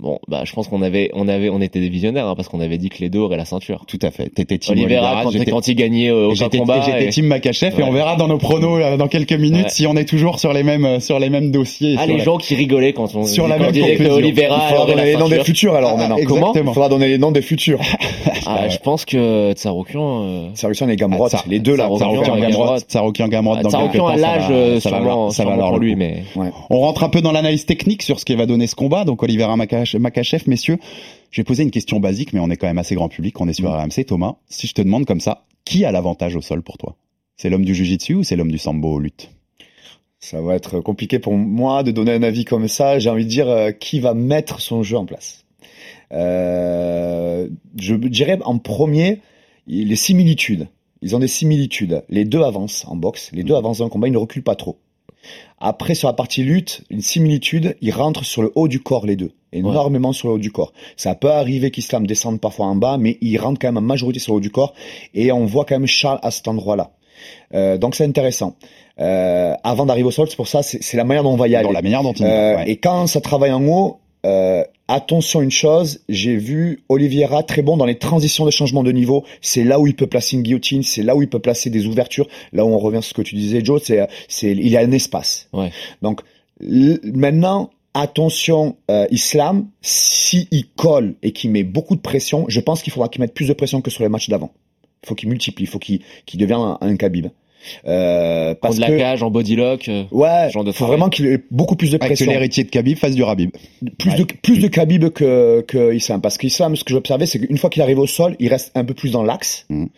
Bon, 0.00 0.20
bah 0.28 0.42
je 0.44 0.52
pense 0.52 0.68
qu'on 0.68 0.82
avait, 0.82 1.10
on 1.14 1.26
avait, 1.26 1.48
on 1.50 1.60
était 1.60 1.80
des 1.80 1.88
visionnaires 1.88 2.28
hein, 2.28 2.34
parce 2.36 2.48
qu'on 2.48 2.60
avait 2.60 2.78
dit 2.78 2.88
que 2.88 2.98
les 3.00 3.08
deux 3.10 3.18
auraient 3.18 3.36
la 3.36 3.44
ceinture. 3.44 3.84
Tout 3.88 3.98
à 4.02 4.12
fait. 4.12 4.28
T'étais 4.28 4.56
team 4.58 4.74
Oliveira, 4.78 5.24
Oliveira, 5.26 5.44
quand, 5.44 5.50
quand 5.56 5.66
il 5.68 5.74
gagnait 5.74 6.08
euh, 6.10 6.30
Et 6.30 6.34
J'étais 6.36 6.58
combat. 6.58 6.78
et 6.78 6.82
j'étais 6.82 7.06
et- 7.06 7.08
team 7.08 7.26
Makachev 7.26 7.74
et 7.80 7.82
on 7.82 7.90
verra 7.90 8.14
dans 8.14 8.28
nos 8.28 8.38
pronos 8.38 8.80
euh, 8.80 8.96
dans 8.96 9.08
quelques 9.08 9.32
minutes 9.32 9.64
Ouais. 9.64 9.70
si 9.70 9.86
on 9.88 9.96
est 9.96 10.04
toujours 10.04 10.38
sur 10.38 10.52
les 10.52 10.62
mêmes 10.62 10.84
euh, 10.84 11.00
sur 11.00 11.18
les 11.18 11.30
mêmes 11.30 11.50
dossiers. 11.50 11.94
et 11.94 11.96
Ah, 11.98 12.06
les 12.06 12.18
la- 12.18 12.24
gens 12.24 12.36
qui 12.36 12.54
rigolaient 12.54 12.92
quand 12.92 13.12
on, 13.16 13.24
Sur 13.24 13.48
la 13.48 13.58
même 13.58 13.72
disait 13.72 13.96
que. 13.96 14.04
Oliveira 14.08 14.66
Il 14.68 14.74
faudra 14.76 14.86
donner 14.86 15.04
les 15.04 15.16
noms 15.16 15.28
des 15.28 15.42
futurs 15.42 15.74
alors 15.74 15.92
Ah, 15.94 15.96
maintenant. 15.96 16.16
exactement. 16.16 16.70
Il 16.70 16.74
faudra 16.74 16.88
donner 16.88 17.08
les 17.08 17.18
noms 17.18 17.32
des 17.32 17.42
futurs. 17.42 17.80
Ah, 18.46 18.68
je 18.68 18.78
pense 18.78 19.04
que 19.04 19.52
Tsaroukian, 19.54 20.22
euh, 20.22 20.48
Sarukian 20.54 20.88
et 20.90 20.96
Gamrot, 20.96 21.28
Ah, 21.32 21.42
les 21.48 21.58
deux 21.58 21.74
là. 21.76 21.88
Tsaroukian 21.96 22.34
ouais, 22.34 22.40
Gamrot. 22.42 22.78
Tsaroukian 22.88 23.28
Gamrot 23.28 23.56
temps, 23.62 24.06
à 24.06 24.16
l'âge, 24.16 24.80
ça 24.80 24.90
va 24.90 25.30
ça 25.32 25.44
va 25.44 25.56
pour 25.56 25.78
lui, 25.78 25.96
mais 25.96 26.22
On 26.70 26.78
rentre 26.80 27.02
un 27.02 27.08
peu 27.08 27.20
dans 27.20 27.32
l'analyse 27.32 27.66
technique 27.66 28.02
sur 28.02 28.20
ce 28.20 28.24
qui 28.24 28.36
va 28.36 28.46
donner 28.46 28.66
ce 28.68 28.76
combat. 28.76 29.04
Donc 29.04 29.22
Oliveira 29.22 29.56
Makache- 29.56 29.87
Makachev, 29.96 30.44
messieurs, 30.46 30.78
je 31.30 31.40
vais 31.40 31.44
poser 31.44 31.62
une 31.62 31.70
question 31.70 32.00
basique, 32.00 32.32
mais 32.32 32.40
on 32.40 32.50
est 32.50 32.56
quand 32.56 32.66
même 32.66 32.78
assez 32.78 32.94
grand 32.94 33.08
public. 33.08 33.40
On 33.40 33.48
est 33.48 33.52
sur 33.52 33.70
RMC. 33.70 34.04
Thomas, 34.06 34.36
si 34.48 34.66
je 34.66 34.74
te 34.74 34.82
demande 34.82 35.06
comme 35.06 35.20
ça, 35.20 35.44
qui 35.64 35.84
a 35.84 35.92
l'avantage 35.92 36.36
au 36.36 36.40
sol 36.40 36.62
pour 36.62 36.78
toi? 36.78 36.96
C'est 37.36 37.50
l'homme 37.50 37.64
du 37.64 37.74
jujitsu 37.74 38.14
ou 38.14 38.24
c'est 38.24 38.36
l'homme 38.36 38.50
du 38.50 38.58
sambo 38.58 38.94
au 38.94 38.98
lutte? 38.98 39.30
Ça 40.20 40.40
va 40.40 40.56
être 40.56 40.80
compliqué 40.80 41.18
pour 41.18 41.34
moi 41.34 41.82
de 41.84 41.92
donner 41.92 42.12
un 42.12 42.22
avis 42.22 42.44
comme 42.44 42.66
ça. 42.66 42.98
J'ai 42.98 43.10
envie 43.10 43.24
de 43.24 43.30
dire 43.30 43.48
euh, 43.48 43.70
qui 43.70 44.00
va 44.00 44.14
mettre 44.14 44.60
son 44.60 44.82
jeu 44.82 44.96
en 44.96 45.06
place? 45.06 45.44
Euh, 46.12 47.48
je 47.78 47.94
dirais 47.94 48.38
en 48.44 48.58
premier 48.58 49.20
les 49.68 49.96
similitudes. 49.96 50.68
Ils 51.02 51.14
ont 51.14 51.20
des 51.20 51.28
similitudes. 51.28 52.02
Les 52.08 52.24
deux 52.24 52.42
avancent 52.42 52.84
en 52.88 52.96
boxe. 52.96 53.30
Les 53.32 53.44
deux 53.44 53.54
avancent 53.54 53.78
dans 53.78 53.84
le 53.84 53.90
combat. 53.90 54.08
Ils 54.08 54.12
ne 54.12 54.18
reculent 54.18 54.42
pas 54.42 54.56
trop. 54.56 54.78
Après, 55.58 55.94
sur 55.94 56.08
la 56.08 56.14
partie 56.14 56.42
lutte, 56.42 56.82
une 56.90 57.00
similitude, 57.00 57.76
ils 57.80 57.92
rentrent 57.92 58.24
sur 58.24 58.42
le 58.42 58.52
haut 58.54 58.68
du 58.68 58.80
corps, 58.80 59.06
les 59.06 59.16
deux. 59.16 59.32
Énormément 59.52 60.12
sur 60.12 60.28
le 60.28 60.34
haut 60.34 60.38
du 60.38 60.52
corps. 60.52 60.72
Ça 60.96 61.14
peut 61.14 61.30
arriver 61.30 61.70
qu'Islam 61.70 62.06
descende 62.06 62.40
parfois 62.40 62.66
en 62.66 62.76
bas, 62.76 62.98
mais 62.98 63.18
ils 63.20 63.38
rentrent 63.38 63.58
quand 63.60 63.68
même 63.68 63.78
en 63.78 63.86
majorité 63.86 64.18
sur 64.18 64.34
le 64.34 64.38
haut 64.38 64.40
du 64.40 64.50
corps. 64.50 64.74
Et 65.14 65.32
on 65.32 65.46
voit 65.46 65.64
quand 65.64 65.76
même 65.78 65.86
Charles 65.86 66.20
à 66.22 66.30
cet 66.30 66.48
endroit-là. 66.48 66.90
Euh, 67.54 67.78
donc 67.78 67.94
c'est 67.94 68.04
intéressant. 68.04 68.54
Euh, 69.00 69.54
avant 69.62 69.86
d'arriver 69.86 70.08
au 70.08 70.10
sol, 70.10 70.28
c'est 70.28 70.36
pour 70.36 70.48
ça, 70.48 70.62
c'est 70.62 70.96
la 70.96 71.04
manière 71.04 71.22
dont 71.22 71.32
on 71.32 71.36
va 71.36 71.48
y 71.48 71.54
aller. 71.54 71.66
Dans 71.66 71.72
la 71.72 71.82
manière 71.82 72.02
dont 72.02 72.12
il 72.12 72.24
Euh, 72.24 72.56
ouais. 72.56 72.70
Et 72.70 72.76
quand 72.76 73.06
ça 73.06 73.20
travaille 73.20 73.52
en 73.52 73.64
haut, 73.66 74.00
euh, 74.26 74.64
attention 74.88 75.40
une 75.40 75.50
chose, 75.50 76.00
j'ai 76.08 76.36
vu 76.36 76.82
Oliveira 76.88 77.42
très 77.42 77.62
bon 77.62 77.76
dans 77.76 77.86
les 77.86 77.98
transitions 77.98 78.44
de 78.44 78.50
changement 78.50 78.82
de 78.82 78.90
niveau. 78.90 79.24
C'est 79.40 79.62
là 79.62 79.78
où 79.78 79.86
il 79.86 79.94
peut 79.94 80.08
placer 80.08 80.36
une 80.36 80.42
guillotine, 80.42 80.82
c'est 80.82 81.02
là 81.02 81.14
où 81.14 81.22
il 81.22 81.28
peut 81.28 81.38
placer 81.38 81.70
des 81.70 81.86
ouvertures. 81.86 82.26
Là 82.52 82.64
où 82.64 82.68
on 82.68 82.78
revient 82.78 83.02
sur 83.02 83.10
ce 83.10 83.14
que 83.14 83.22
tu 83.22 83.36
disais, 83.36 83.64
Joe, 83.64 83.80
c'est, 83.82 84.08
il 84.42 84.68
y 84.68 84.76
a 84.76 84.80
un 84.80 84.92
espace. 84.92 85.48
Ouais. 85.52 85.70
Donc 86.02 86.22
maintenant, 86.60 87.70
attention, 87.94 88.76
euh, 88.90 89.06
Islam, 89.10 89.68
si 89.82 90.48
il 90.50 90.66
colle 90.76 91.14
et 91.22 91.32
qu'il 91.32 91.50
met 91.50 91.64
beaucoup 91.64 91.96
de 91.96 92.00
pression, 92.00 92.44
je 92.48 92.60
pense 92.60 92.82
qu'il 92.82 92.92
faudra 92.92 93.08
qu'il 93.08 93.20
mette 93.20 93.34
plus 93.34 93.48
de 93.48 93.52
pression 93.52 93.80
que 93.80 93.90
sur 93.90 94.02
les 94.02 94.08
matchs 94.08 94.28
d'avant. 94.28 94.52
Il 95.04 95.08
faut 95.08 95.14
qu'il 95.14 95.28
multiplie, 95.28 95.64
il 95.64 95.68
faut 95.68 95.78
qu'il, 95.78 96.00
qu'il 96.26 96.40
devienne 96.40 96.58
un, 96.60 96.78
un 96.80 96.96
Khabib. 96.96 97.26
Euh, 97.86 98.54
parce 98.54 98.76
contre 98.76 98.88
la 98.88 98.94
que 98.96 98.98
cage 99.00 99.22
en 99.22 99.30
bodylock. 99.30 99.88
euh, 99.88 100.04
ouais, 100.12 100.48
genre 100.52 100.62
de 100.64 100.70
faut 100.72 100.86
vraiment 100.86 101.08
qu'il 101.08 101.26
ait 101.26 101.42
beaucoup 101.50 101.74
plus 101.74 101.90
de 101.90 101.96
Avec 101.96 102.02
que 102.02 102.06
pression 102.14 102.30
l'héritier 102.30 102.62
de 102.64 102.70
Khabib 102.70 102.96
fasse 102.96 103.14
du 103.16 103.22
Rabib. 103.24 103.50
plus 103.98 104.14
de 104.14 104.24
plus 104.42 104.58
de 104.60 104.68
Khabib 104.68 105.08
que 105.10 105.62
que 105.66 105.92
Islam 105.92 106.20
parce 106.20 106.38
qu'Islam 106.38 106.76
ce 106.76 106.84
que 106.84 106.92
j'observais 106.94 107.26
c'est 107.26 107.40
qu'une 107.40 107.58
fois 107.58 107.68
qu'il 107.68 107.82
arrive 107.82 107.98
au 107.98 108.06
sol 108.06 108.36
il 108.38 108.48
reste 108.48 108.70
un 108.76 108.84
peu 108.84 108.94
plus 108.94 109.10
dans 109.10 109.24
l'axe 109.24 109.66
Mhm. 109.70 109.88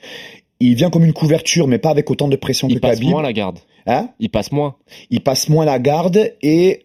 il 0.61 0.75
vient 0.75 0.89
comme 0.89 1.05
une 1.05 1.13
couverture 1.13 1.69
mais 1.69 1.79
pas 1.79 1.91
avec 1.91 2.11
autant 2.11 2.29
de 2.29 2.37
pression 2.37 2.67
Il 2.69 2.77
que 2.77 2.81
passe 2.81 2.95
Khabib 2.99 3.11
moins 3.11 3.23
la 3.23 3.35
garde. 3.35 3.59
hein? 3.87 4.09
Il 4.21 4.31
passe 4.31 4.53
moins. 4.53 4.77
il 5.11 5.21
passe 5.21 5.51
moins 5.51 5.67
la 5.67 5.79
garde 5.79 6.33
et 6.43 6.85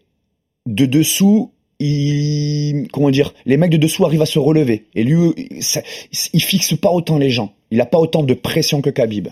de 0.65 0.85
dessous 0.85 1.51
il, 1.79 2.87
comment 2.91 3.09
dire, 3.09 3.33
les 3.45 3.57
mecs 3.57 3.71
de 3.71 3.77
dessous 3.77 4.05
arrivent 4.05 4.21
à 4.21 4.25
se 4.25 4.39
relever. 4.39 4.85
Et 4.95 5.03
lui, 5.03 5.33
il 6.33 6.41
fixe 6.41 6.75
pas 6.75 6.91
autant 6.91 7.17
les 7.17 7.29
gens. 7.29 7.53
Il 7.71 7.81
a 7.81 7.85
pas 7.85 7.99
autant 7.99 8.23
de 8.23 8.33
pression 8.33 8.81
que 8.81 8.89
Khabib. 8.89 9.29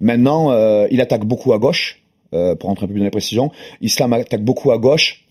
Maintenant, 0.00 0.50
euh, 0.50 0.86
il 0.90 1.00
attaque 1.00 1.24
beaucoup 1.24 1.52
à 1.52 1.58
gauche, 1.58 2.02
euh, 2.34 2.54
pour 2.54 2.68
rentrer 2.68 2.84
un 2.84 2.88
peu 2.88 2.94
plus 2.94 3.00
dans 3.00 3.06
les 3.06 3.10
précisions. 3.10 3.50
Islam 3.80 4.12
attaque 4.12 4.44
beaucoup 4.44 4.72
à 4.72 4.78
gauche. 4.78 5.25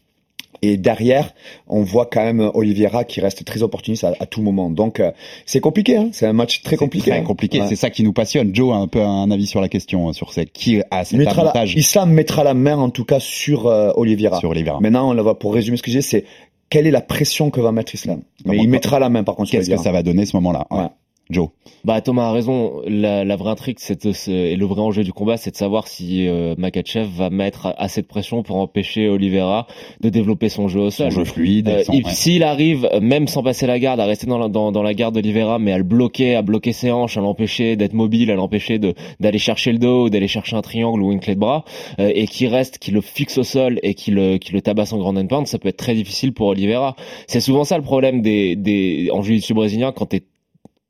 Et 0.65 0.77
derrière, 0.77 1.33
on 1.67 1.81
voit 1.83 2.05
quand 2.05 2.23
même 2.23 2.49
Oliveira 2.53 3.03
qui 3.03 3.21
reste 3.21 3.43
très 3.45 3.61
opportuniste 3.63 4.03
à, 4.03 4.13
à 4.19 4.25
tout 4.25 4.41
moment. 4.41 4.69
Donc 4.69 4.99
euh, 4.99 5.11
c'est 5.45 5.59
compliqué, 5.59 5.97
hein 5.97 6.09
c'est 6.11 6.25
un 6.25 6.33
match 6.33 6.61
très 6.63 6.75
compliqué. 6.77 7.11
Très 7.11 7.19
hein. 7.19 7.23
compliqué, 7.23 7.61
Ouais. 7.61 7.67
c'est 7.67 7.75
ça 7.75 7.89
qui 7.89 8.03
nous 8.03 8.13
passionne. 8.13 8.53
Joe 8.55 8.73
a 8.73 8.77
un 8.77 8.87
peu 8.87 9.01
un 9.01 9.29
avis 9.31 9.45
sur 9.47 9.61
la 9.61 9.69
question, 9.69 10.09
euh, 10.09 10.13
sur 10.13 10.31
qui 10.53 10.81
a 10.91 11.05
cet 11.05 11.17
mettra 11.17 11.43
la- 11.43 11.49
avantage 11.51 11.75
Islam 11.75 12.11
mettra 12.11 12.43
la 12.43 12.53
main 12.53 12.77
en 12.77 12.89
tout 12.89 13.05
cas 13.05 13.19
sur 13.19 13.67
euh, 13.67 13.91
Oliveira. 13.95 14.39
sur 14.39 14.49
Oliveira. 14.49 14.79
Maintenant, 14.79 15.09
on 15.09 15.13
la 15.13 15.23
va 15.23 15.33
pour 15.35 15.53
résumer 15.53 15.77
ce 15.77 15.83
que 15.83 15.91
j'ai, 15.91 16.01
c'est 16.01 16.25
quelle 16.69 16.87
est 16.87 16.91
la 16.91 17.01
pression 17.01 17.51
que 17.51 17.61
va 17.61 17.71
mettre 17.71 17.93
Islam. 17.93 18.21
Mais 18.45 18.57
il 18.57 18.67
mettra 18.69 18.99
la 18.99 19.09
main 19.09 19.23
par 19.23 19.35
contre. 19.35 19.49
sur 19.49 19.59
Qu'est-ce 19.59 19.69
que 19.69 19.77
ça 19.77 19.91
va 19.91 20.03
donner 20.03 20.25
ce 20.25 20.35
moment-là 20.37 20.65
Ouais. 20.71 20.77
Ouais. 20.79 20.85
Joe. 21.31 21.49
Bah 21.83 22.01
Thomas 22.01 22.27
a 22.27 22.31
raison. 22.31 22.81
La, 22.87 23.25
la 23.25 23.35
vraie 23.35 23.49
intrigue, 23.49 23.77
c'est 23.79 24.05
et 24.27 24.55
le 24.55 24.65
vrai 24.65 24.81
enjeu 24.81 25.03
du 25.03 25.11
combat, 25.11 25.37
c'est 25.37 25.49
de 25.49 25.55
savoir 25.55 25.87
si 25.87 26.27
euh, 26.27 26.53
Makachev 26.57 27.07
va 27.09 27.31
mettre 27.31 27.73
assez 27.77 28.01
de 28.03 28.05
pression 28.07 28.43
pour 28.43 28.57
empêcher 28.57 29.09
Oliveira 29.09 29.65
de 30.01 30.09
développer 30.09 30.49
son 30.49 30.67
jeu 30.67 30.81
au 30.81 30.91
Son 30.91 31.09
sol. 31.09 31.11
jeu 31.11 31.23
fluide. 31.25 31.67
Euh, 31.69 31.83
son- 31.83 31.93
ouais. 31.93 32.03
S'il 32.09 32.43
arrive, 32.43 32.87
même 33.01 33.27
sans 33.27 33.41
passer 33.41 33.65
la 33.65 33.79
garde, 33.79 33.99
à 33.99 34.05
rester 34.05 34.27
dans 34.27 34.37
la, 34.37 34.49
dans, 34.49 34.71
dans 34.71 34.83
la 34.83 34.93
garde 34.93 35.15
d'Olivera, 35.15 35.57
mais 35.57 35.71
à 35.71 35.77
le 35.79 35.83
bloquer, 35.83 36.35
à 36.35 36.43
bloquer 36.43 36.73
ses 36.73 36.91
hanches, 36.91 37.17
à 37.17 37.21
l'empêcher 37.21 37.75
d'être 37.75 37.93
mobile, 37.93 38.29
à 38.29 38.35
l'empêcher 38.35 38.77
de 38.77 38.93
d'aller 39.19 39.39
chercher 39.39 39.71
le 39.71 39.79
dos, 39.79 40.09
d'aller 40.11 40.27
chercher 40.27 40.55
un 40.57 40.61
triangle 40.61 41.01
ou 41.01 41.11
une 41.11 41.19
clé 41.19 41.33
de 41.33 41.39
bras, 41.39 41.65
euh, 41.99 42.11
et 42.13 42.27
qui 42.27 42.45
reste, 42.47 42.77
qui 42.77 42.91
le 42.91 43.01
fixe 43.01 43.39
au 43.39 43.43
sol 43.43 43.79
et 43.81 43.95
qui 43.95 44.11
le, 44.11 44.37
qui 44.37 44.53
le 44.53 44.61
tabasse 44.61 44.93
en 44.93 44.99
grand 44.99 45.15
pound, 45.27 45.47
ça 45.47 45.57
peut 45.57 45.69
être 45.69 45.77
très 45.77 45.95
difficile 45.95 46.33
pour 46.33 46.47
Oliveira. 46.47 46.95
C'est 47.25 47.39
souvent 47.39 47.63
ça 47.63 47.77
le 47.77 47.83
problème 47.83 48.21
des, 48.21 48.55
des 48.55 49.09
en 49.11 49.23
jiu-jitsu 49.23 49.55
brésilien 49.55 49.91
quand 49.91 50.05
t'es 50.07 50.21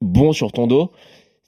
bon 0.05 0.31
sur 0.33 0.51
ton 0.51 0.67
dos. 0.67 0.91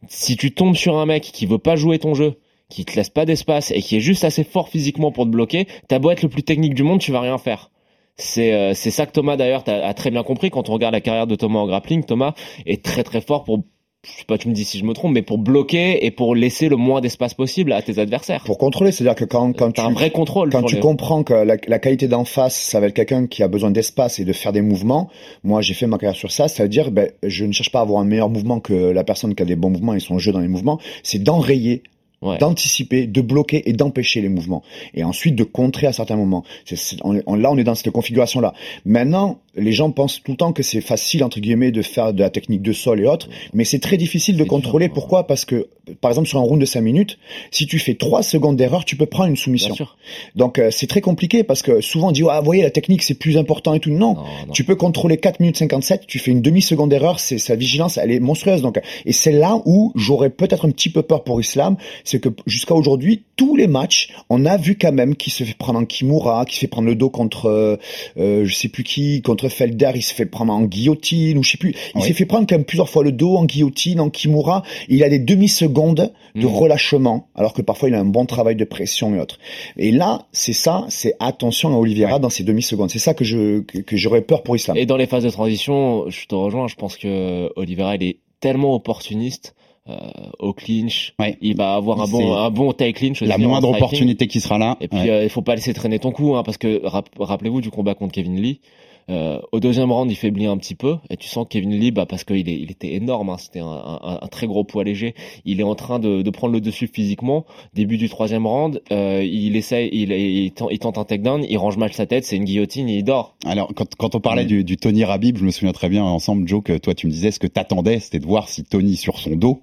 Si 0.08 0.36
tu 0.38 0.54
tombes 0.54 0.76
sur 0.76 0.98
un 0.98 1.06
mec 1.06 1.24
qui 1.24 1.46
veut 1.46 1.58
pas 1.58 1.76
jouer 1.76 2.00
ton 2.00 2.14
jeu, 2.14 2.36
qui 2.70 2.86
te 2.86 2.96
laisse 2.96 3.10
pas 3.10 3.26
d'espace 3.26 3.72
et 3.72 3.82
qui 3.82 3.96
est 3.98 4.02
juste 4.02 4.24
assez 4.24 4.44
fort 4.44 4.70
physiquement 4.70 5.12
pour 5.12 5.26
te 5.26 5.30
bloquer, 5.30 5.68
t'as 5.88 6.00
beau 6.00 6.12
être 6.12 6.22
le 6.24 6.30
plus 6.30 6.44
technique 6.44 6.74
du 6.74 6.84
monde, 6.84 7.00
tu 7.00 7.12
vas 7.12 7.22
rien 7.22 7.38
faire. 7.38 7.72
C'est 8.18 8.54
euh, 8.54 8.74
ça 8.74 9.06
que 9.06 9.12
Thomas 9.12 9.38
d'ailleurs 9.38 9.64
t'as- 9.64 9.86
a 9.86 9.94
très 9.94 10.12
bien 10.12 10.24
compris 10.24 10.50
quand 10.50 10.70
on 10.70 10.74
regarde 10.74 10.94
la 10.94 11.02
carrière 11.02 11.28
de 11.28 11.36
Thomas 11.36 11.60
en 11.60 11.68
grappling. 11.68 12.04
Thomas 12.04 12.34
est 12.66 12.84
très 12.84 13.04
très 13.04 13.22
fort 13.22 13.44
pour 13.44 13.64
je 14.06 14.12
sais 14.12 14.26
pas 14.26 14.38
tu 14.38 14.48
me 14.48 14.54
dis 14.54 14.64
si 14.64 14.78
je 14.78 14.86
me 14.86 14.94
trompe 14.94 15.14
mais 15.14 15.22
pour 15.24 15.38
bloquer 15.38 16.06
et 16.06 16.12
pour 16.12 16.36
laisser 16.36 16.70
le 16.70 16.76
moins 16.76 17.02
d'espace 17.02 17.34
possible 17.34 17.72
à 17.74 17.82
tes 17.82 17.98
adversaires. 18.00 18.44
Pour 18.46 18.58
contrôler, 18.58 18.92
c'est-à-dire 18.92 19.16
que 19.16 19.26
quand, 19.26 19.52
quand 19.54 19.72
tu 19.72 19.82
un 19.82 19.92
vrai 19.92 20.12
contrôle. 20.12 20.50
quand 20.52 20.64
tu 20.64 20.76
les- 20.76 20.82
comprends 20.82 21.24
que 21.24 21.34
la, 21.34 21.56
la 21.68 21.80
qualité 21.80 22.08
d'en 22.08 22.24
face, 22.24 22.56
ça 22.56 22.80
va 22.80 22.88
être 22.88 22.94
quelqu'un 22.94 23.26
qui 23.28 23.42
a 23.44 23.48
besoin 23.48 23.72
d'espace 23.72 24.20
et 24.20 24.26
de 24.26 24.34
faire 24.34 24.54
des 24.54 24.62
mouvements. 24.62 25.10
Moi, 25.44 25.62
j'ai 25.62 25.74
fait 25.74 25.88
ma 25.88 25.98
carrière 25.98 26.16
sur 26.18 26.32
ça, 26.32 26.48
c'est-à-dire, 26.48 26.92
ben, 26.92 27.10
je 27.24 27.44
ne 27.46 27.52
cherche 27.52 27.72
pas 27.72 27.80
à 27.80 27.82
avoir 27.82 28.00
un 28.02 28.06
meilleur 28.06 28.30
mouvement 28.30 28.60
que 28.60 28.74
la 28.74 29.04
personne 29.04 29.34
qui 29.36 29.42
a 29.44 29.46
des 29.46 29.56
bons 29.56 29.72
mouvements 29.72 29.94
et 29.96 30.00
son 30.00 30.20
jeu 30.20 30.32
dans 30.32 30.40
les 30.42 30.48
mouvements. 30.48 30.80
C'est 31.04 31.20
d'enrayer, 31.22 31.82
Ouais. 32.20 32.40
d'anticiper, 32.40 33.06
de 33.06 33.22
bloquer 33.22 33.70
et 33.70 33.74
d'empêcher 33.74 34.22
les 34.22 34.30
mouvements. 34.30 34.64
Et 34.96 35.04
ensuite 35.04 35.36
de 35.36 35.44
contrer 35.44 35.86
à 35.86 35.94
certains 35.94 36.16
moments. 36.16 36.44
Est- 36.72 36.98
on- 37.04 37.36
là, 37.36 37.52
on 37.52 37.58
est 37.60 37.64
dans 37.64 37.76
cette 37.76 37.92
configuration-là. 37.92 38.54
Maintenant, 38.86 39.38
les 39.58 39.72
gens 39.74 39.92
pensent 39.92 40.22
tout 40.24 40.32
le 40.32 40.38
temps 40.38 40.54
que 40.54 40.64
c'est 40.64 40.82
facile, 40.82 41.24
entre 41.24 41.40
guillemets, 41.40 41.72
de 41.72 41.82
faire 41.82 42.14
de 42.14 42.20
la 42.20 42.30
technique 42.30 42.62
de 42.62 42.74
sol 42.74 43.00
et 43.02 43.06
autres, 43.06 43.28
mais 43.54 43.64
c'est 43.66 43.80
très 43.80 43.98
difficile 43.98 44.38
de 44.38 44.44
contrôler. 44.44 44.88
dur, 44.88 44.94
Pourquoi? 44.94 45.28
Parce 45.28 45.46
que, 45.46 45.68
par 46.02 46.12
exemple, 46.12 46.28
sur 46.28 46.40
un 46.40 46.44
round 46.44 46.62
de 46.62 46.66
5 46.66 46.82
minutes, 46.82 47.18
si 47.52 47.66
tu 47.66 47.80
fais 47.80 47.96
3 47.96 48.24
secondes 48.24 48.56
d'erreur, 48.56 48.86
tu 48.86 48.96
peux 48.96 49.06
prendre 49.06 49.30
une 49.30 49.36
soumission. 49.38 49.70
Bien 49.70 49.76
sûr. 49.76 49.98
Donc 50.36 50.60
euh, 50.60 50.70
c'est 50.72 50.88
très 50.88 51.02
compliqué 51.02 51.44
parce 51.44 51.62
que 51.62 51.82
souvent 51.82 52.10
on 52.10 52.12
dit 52.12 52.24
ah 52.30 52.40
vous 52.40 52.46
voyez 52.46 52.64
la 52.64 52.70
technique 52.72 53.04
c'est 53.04 53.16
plus 53.18 53.38
important 53.38 53.74
et 53.74 53.80
tout 53.80 53.90
non, 53.90 54.14
Non, 54.16 54.24
non. 54.48 54.54
tu 54.54 54.64
peux 54.64 54.76
contrôler 54.76 55.18
4 55.18 55.40
minutes 55.40 55.58
57 55.58 56.06
tu 56.08 56.20
fais 56.20 56.32
une 56.32 56.42
demi 56.42 56.62
seconde 56.62 56.90
d'erreur 56.90 57.20
c'est 57.20 57.38
sa 57.38 57.56
vigilance 57.56 57.98
elle 57.98 58.12
est 58.12 58.20
monstrueuse 58.20 58.62
donc 58.62 58.80
et 59.06 59.12
c'est 59.14 59.32
là 59.32 59.62
où 59.66 59.92
j'aurais 59.96 60.30
peut-être 60.30 60.66
un 60.66 60.72
petit 60.72 60.90
peu 60.90 61.02
peur 61.02 61.24
pour 61.24 61.40
Islam 61.42 61.76
c'est 62.04 62.20
que 62.20 62.30
jusqu'à 62.46 62.74
aujourd'hui 62.76 63.24
tous 63.36 63.56
les 63.56 63.68
matchs 63.68 64.10
on 64.30 64.46
a 64.46 64.58
vu 64.58 64.78
quand 64.78 64.92
même 64.92 65.16
qu'il 65.16 65.34
se 65.34 65.44
fait 65.44 65.58
prendre 65.58 65.80
en 65.80 65.86
Kimura 65.86 66.46
qui 66.46 66.56
se 66.56 66.62
fait 66.62 66.68
prendre 66.68 66.88
le 66.88 66.96
dos 66.96 67.10
contre 67.10 67.48
euh, 67.48 67.78
euh, 68.18 68.46
je 68.46 68.54
sais 68.54 68.70
plus 68.70 68.84
qui 68.84 69.22
contre 69.22 69.47
Felder 69.50 69.92
il 69.96 70.02
se 70.02 70.14
fait 70.14 70.26
prendre 70.26 70.54
en 70.54 70.62
guillotine 70.64 71.38
ou 71.38 71.44
je 71.44 71.52
sais 71.52 71.58
plus 71.58 71.72
il 71.96 72.02
Oui. 72.02 72.08
s'est 72.08 72.14
fait 72.14 72.26
prendre 72.26 72.46
quand 72.48 72.56
même 72.56 72.66
plusieurs 72.66 72.90
fois 72.90 73.04
le 73.04 73.12
dos 73.12 73.36
en 73.38 73.46
guillotine 73.46 74.00
en 74.00 74.10
Kimura 74.10 74.64
il 74.90 75.04
a 75.04 75.10
des 75.10 75.20
demi 75.20 75.48
secondes 75.48 76.14
de 76.36 76.42
Mhm. 76.46 76.54
relâchement 76.56 77.28
alors 77.36 77.54
que 77.54 77.62
parfois 77.62 77.90
il 77.90 77.96
a 77.96 78.00
un 78.00 78.06
bon 78.06 78.26
travail 78.26 78.56
de 78.56 78.66
pression 78.66 79.16
et 79.16 79.20
autres 79.20 79.40
et 79.78 79.92
là, 79.92 80.26
c'est 80.32 80.54
ça, 80.54 80.86
c'est 80.90 81.14
attention 81.20 81.70
à 81.74 81.78
Oliveira 81.78 82.14
Ouais. 82.16 82.20
dans 82.20 82.30
ces 82.30 82.44
demi-secondes. 82.44 82.90
C'est 82.90 83.00
ça 83.00 83.14
que 83.14 83.24
je 83.26 83.60
que, 83.62 83.80
que 83.80 83.98
j'aurais 83.98 84.22
peur 84.22 84.44
pour 84.44 84.56
Islam. 84.56 84.78
Et 84.78 84.86
dans 84.86 84.98
les 84.98 85.08
phases 85.08 85.24
de 85.24 85.30
transition, 85.30 86.10
je 86.10 86.26
te 86.26 86.36
rejoins. 86.36 86.68
Je 86.68 86.76
pense 86.76 86.98
que 86.98 87.52
Oliveira, 87.56 87.96
il 87.96 88.04
est 88.04 88.18
tellement 88.40 88.74
opportuniste 88.76 89.56
euh, 89.90 89.96
au 90.40 90.54
clinch. 90.54 91.14
Ouais. 91.20 91.38
Il 91.42 91.56
va 91.56 91.74
avoir 91.76 92.02
un 92.02 92.08
bon, 92.08 92.34
un 92.36 92.50
bon 92.50 92.72
taille 92.74 92.94
clinch. 92.94 93.22
La 93.22 93.38
moindre 93.38 93.70
opportunité 93.70 94.28
qui 94.28 94.42
sera 94.42 94.58
là. 94.58 94.78
Et 94.82 94.88
puis 94.88 95.00
ouais. 95.00 95.10
euh, 95.10 95.24
il 95.24 95.30
faut 95.30 95.42
pas 95.42 95.56
laisser 95.56 95.74
traîner 95.74 96.00
ton 96.00 96.12
coup, 96.12 96.36
hein, 96.36 96.44
parce 96.44 96.58
que 96.58 96.82
rap- 96.86 97.10
rappelez-vous 97.20 97.62
du 97.62 97.70
combat 97.72 97.94
contre 97.96 98.14
Kevin 98.14 98.36
Lee. 98.42 98.60
Euh, 99.10 99.40
au 99.54 99.60
deuxième 99.60 99.92
round, 99.92 100.12
il 100.12 100.16
faiblit 100.16 100.48
un 100.48 100.58
petit 100.58 100.76
peu, 100.76 100.98
et 101.10 101.16
tu 101.18 101.28
sens 101.30 101.46
que 101.46 101.54
Kevin 101.54 101.72
Lee, 101.72 101.92
bah, 101.92 102.06
parce 102.06 102.24
qu'il 102.26 102.48
il 102.48 102.70
était 102.72 102.94
énorme, 102.96 103.30
hein, 103.30 103.38
c'était 103.38 103.60
un, 103.60 103.66
un- 103.66 104.20
un 104.22 104.28
très 104.28 104.48
gros 104.48 104.64
poids 104.66 104.84
léger. 104.84 105.16
Il 105.46 105.60
est 105.60 105.64
en 105.64 105.76
train 105.76 106.00
de, 106.00 106.22
de 106.22 106.30
prendre 106.30 106.54
le 106.54 106.60
dessus 106.62 106.88
physiquement. 106.88 107.46
Début 107.74 107.98
du 107.98 108.10
troisième 108.10 108.46
round, 108.46 108.82
euh, 108.92 109.24
il 109.24 109.56
essaye, 109.56 109.90
il, 109.94 110.12
il, 110.12 110.52
tente, 110.52 110.70
il 110.72 110.80
tente 110.80 110.98
un 110.98 111.06
takedown, 111.06 111.46
il 111.48 111.58
range 111.58 111.78
mal 111.78 111.94
sa 111.94 112.06
tête, 112.06 112.26
c'est 112.26 112.36
une 112.36 112.44
guillotine, 112.46 112.90
il 112.90 113.04
dort. 113.04 113.36
Alors, 113.46 113.72
quand, 113.76 113.96
quand 113.96 114.16
on 114.16 114.20
parlait 114.20 114.46
du, 114.46 114.64
du 114.64 114.76
Tony 114.78 115.04
Rabib, 115.06 115.38
je 115.38 115.46
me 115.46 115.52
souviens 115.52 115.72
très 115.74 115.88
bien 115.90 116.04
ensemble, 116.04 116.48
Joe, 116.48 116.62
que 116.64 116.78
toi 116.78 116.94
tu 116.94 117.08
me 117.08 117.12
disais 117.12 117.32
ce 117.32 117.40
que 117.40 117.48
t'attendais, 117.48 118.00
c'était 118.00 118.20
de 118.20 118.26
voir 118.26 118.50
si 118.50 118.64
Tony 118.66 118.98
sur 118.98 119.20
son 119.20 119.36
dos, 119.38 119.62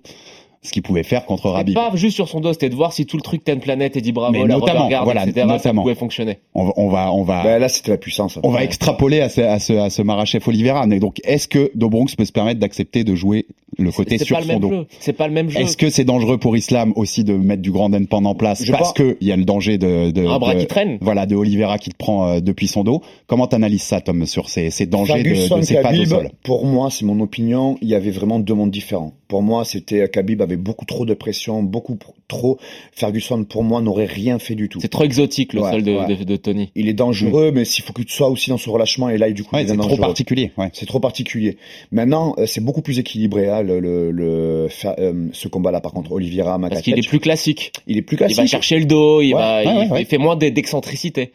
ce 0.64 0.72
qu'il 0.72 0.82
pouvait 0.82 1.02
faire 1.02 1.26
contre 1.26 1.50
Rabib. 1.50 1.74
pas 1.74 1.90
juste 1.94 2.14
sur 2.16 2.28
son 2.28 2.40
dos, 2.40 2.52
c'était 2.52 2.70
de 2.70 2.74
voir 2.74 2.92
si 2.92 3.06
tout 3.06 3.16
le 3.16 3.22
truc 3.22 3.44
Ten 3.44 3.60
Planet 3.60 3.96
et 3.96 4.00
dit 4.00 4.12
bravo, 4.12 4.32
Mais 4.32 4.40
la 4.40 4.46
notamment, 4.56 4.86
regarde, 4.86 5.04
voilà, 5.04 5.22
etc., 5.24 5.40
ça 5.40 5.46
notamment. 5.46 5.82
pouvait 5.82 5.94
fonctionner. 5.94 6.38
On 6.54 6.64
va, 6.64 6.72
on 6.76 6.88
va, 6.88 7.12
on 7.12 7.22
va, 7.22 7.42
Ben 7.44 7.58
là, 7.58 7.68
c'était 7.68 7.90
la 7.90 7.98
puissance. 7.98 8.38
on 8.42 8.50
va 8.50 8.64
extrapoler 8.64 9.20
à 9.20 9.28
ce, 9.28 9.42
à 9.42 9.58
ce, 9.58 9.72
à 9.74 9.90
ce 9.90 10.02
Marachev 10.02 10.42
Oliveira. 10.48 10.86
Mais 10.86 10.98
donc, 11.00 11.20
est-ce 11.24 11.46
que 11.48 11.70
Dobronx 11.74 12.16
peut 12.16 12.24
se 12.24 12.32
permettre 12.32 12.60
d'accepter 12.60 13.04
de 13.04 13.14
jouer 13.14 13.46
le 13.78 13.90
côté 13.92 14.16
C'est 14.18 14.24
sur 14.24 14.36
pas 14.36 14.40
le 14.40 14.46
son 14.46 14.52
même 14.52 14.60
dos 14.62 14.70
jeu. 14.70 14.86
C'est 15.00 15.12
pas 15.12 15.26
le 15.28 15.34
même 15.34 15.50
jeu. 15.50 15.60
Est-ce 15.60 15.76
que 15.76 15.90
c'est 15.90 16.04
dangereux 16.04 16.38
pour 16.38 16.56
Islam 16.56 16.92
aussi 16.96 17.24
de 17.24 17.34
mettre 17.34 17.60
du 17.62 17.70
grand 17.70 17.92
endpoint 17.92 18.24
en 18.24 18.34
place 18.34 18.64
Je 18.64 18.72
parce 18.72 18.84
pense- 18.88 18.92
que 18.94 19.16
il 19.20 19.28
y 19.28 19.32
a 19.32 19.36
le 19.36 19.44
danger 19.44 19.78
de, 19.78 20.10
de 20.12 20.26
Un 20.26 20.38
bras 20.38 20.54
de- 20.54 20.60
qui 20.60 20.66
traîne. 20.66 20.98
voilà 21.00 21.26
de 21.26 21.34
Oliveira 21.36 21.78
qui 21.78 21.90
te 21.90 21.96
prend 21.96 22.26
euh, 22.28 22.40
depuis 22.40 22.68
son 22.68 22.84
dos. 22.84 23.02
Comment 23.26 23.46
t'analyses 23.46 23.82
ça, 23.82 24.00
Tom, 24.00 24.24
sur 24.26 24.48
ces, 24.48 24.70
ces 24.70 24.86
dangers 24.86 25.22
de, 25.22 25.28
Ferguson, 25.28 25.56
de 25.58 25.62
ces 25.62 25.74
pattes 25.82 25.98
au 25.98 26.04
sol? 26.06 26.30
pour 26.42 26.64
moi, 26.64 26.88
c'est 26.90 27.04
mon 27.04 27.18
opinion, 27.20 27.76
il 27.82 27.88
y 27.88 27.94
avait 27.94 28.10
vraiment 28.12 28.38
deux 28.38 28.54
mondes 28.54 28.70
différents. 28.70 29.12
Pour 29.34 29.42
moi, 29.42 29.64
c'était 29.64 30.08
Khabib 30.08 30.40
avait 30.42 30.56
beaucoup 30.56 30.84
trop 30.84 31.04
de 31.04 31.12
pression, 31.12 31.60
beaucoup 31.64 31.98
trop. 32.28 32.56
Ferguson, 32.92 33.42
pour 33.42 33.64
moi, 33.64 33.80
n'aurait 33.82 34.04
rien 34.06 34.38
fait 34.38 34.54
du 34.54 34.68
tout. 34.68 34.78
C'est 34.80 34.86
trop 34.86 35.02
exotique 35.02 35.54
le 35.54 35.60
Ouais, 35.62 35.72
sol 35.72 35.82
de, 35.82 35.90
ouais. 35.92 36.14
de, 36.18 36.22
de 36.22 36.36
Tony. 36.36 36.70
Il 36.76 36.88
est 36.88 36.92
dangereux, 36.92 37.50
mais 37.52 37.64
s'il 37.64 37.82
faut 37.82 37.92
que 37.92 38.02
tu 38.02 38.12
sois 38.12 38.28
aussi 38.28 38.50
dans 38.50 38.58
son 38.58 38.70
relâchement, 38.70 39.08
et 39.08 39.18
là, 39.18 39.28
du 39.32 39.42
coup, 39.42 39.56
Ouais, 39.56 39.62
il 39.64 39.68
c'est 39.68 39.76
trop 39.76 39.96
particulier. 39.96 40.52
C'est 40.72 40.86
trop 40.86 41.00
particulier. 41.00 41.56
Maintenant, 41.90 42.36
euh, 42.38 42.46
c'est 42.46 42.60
beaucoup 42.60 42.80
plus 42.80 43.00
équilibré, 43.00 43.48
hein, 43.48 43.62
le, 43.62 43.80
le, 43.80 44.12
le- 44.12 44.68
fa- 44.70 44.94
euh, 45.00 45.26
ce 45.32 45.48
combat-là. 45.48 45.80
Par 45.80 45.92
contre, 45.92 46.12
Oliveira, 46.12 46.50
Parce 46.52 46.60
Makachev, 46.60 46.82
qu'il 46.84 46.98
est 47.04 47.08
plus 47.08 47.18
classique. 47.18 47.72
il 47.88 47.96
est 47.98 48.02
plus 48.02 48.14
Il 48.14 48.18
classique. 48.18 48.36
va 48.38 48.46
chercher 48.46 48.78
le 48.78 48.84
dos, 48.84 49.20
il 49.20 49.32
va, 49.32 49.64
il, 49.64 49.90
il 49.98 50.06
fait 50.06 50.18
moins 50.18 50.36
d'e- 50.36 50.50
d'excentricité. 50.50 51.32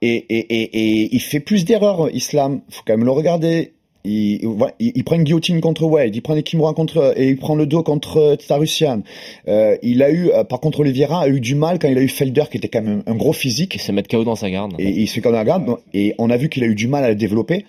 et, 0.00 0.14
et, 0.14 0.38
et, 0.38 1.02
et 1.02 1.08
il 1.14 1.20
fait 1.20 1.40
plus 1.40 1.66
d'erreurs, 1.66 2.08
Islam. 2.14 2.62
Faut 2.70 2.80
quand 2.86 2.94
même 2.96 3.04
le 3.04 3.10
regarder. 3.10 3.72
Il, 4.04 4.46
voilà, 4.46 4.74
il, 4.78 4.92
il 4.94 5.04
prend 5.04 5.16
une 5.16 5.24
guillotine 5.24 5.60
contre 5.60 5.84
Wade, 5.84 6.14
il 6.14 6.22
prend 6.22 6.34
des 6.34 6.42
Kimura 6.42 6.74
contre 6.74 7.14
et 7.16 7.28
il 7.28 7.36
prend 7.36 7.54
le 7.54 7.66
dos 7.66 7.82
contre 7.82 8.16
euh, 8.18 8.36
Tarusian. 8.36 9.02
Euh, 9.48 9.76
il 9.82 10.02
a 10.02 10.10
eu, 10.10 10.30
euh, 10.30 10.44
par 10.44 10.60
contre, 10.60 10.80
Oliveira 10.80 11.22
a 11.22 11.28
eu 11.28 11.40
du 11.40 11.54
mal 11.54 11.78
quand 11.78 11.88
il 11.88 11.98
a 11.98 12.02
eu 12.02 12.08
Felder, 12.08 12.44
qui 12.50 12.56
était 12.56 12.68
quand 12.68 12.82
même 12.82 13.02
un 13.06 13.14
gros 13.14 13.32
physique. 13.32 13.74
Il 13.74 13.80
se 13.80 13.92
met 13.92 14.02
KO 14.02 14.24
dans 14.24 14.36
sa 14.36 14.50
garde. 14.50 14.74
Et 14.78 14.88
il 14.88 15.06
se 15.06 15.14
fait 15.14 15.20
comme 15.20 15.34
un 15.34 15.44
garde. 15.44 15.76
Et 15.94 16.14
on 16.18 16.30
a 16.30 16.36
vu 16.36 16.48
qu'il 16.48 16.64
a 16.64 16.66
eu 16.66 16.74
du 16.74 16.88
mal 16.88 17.04
à 17.04 17.10
le 17.10 17.14
développer. 17.14 17.64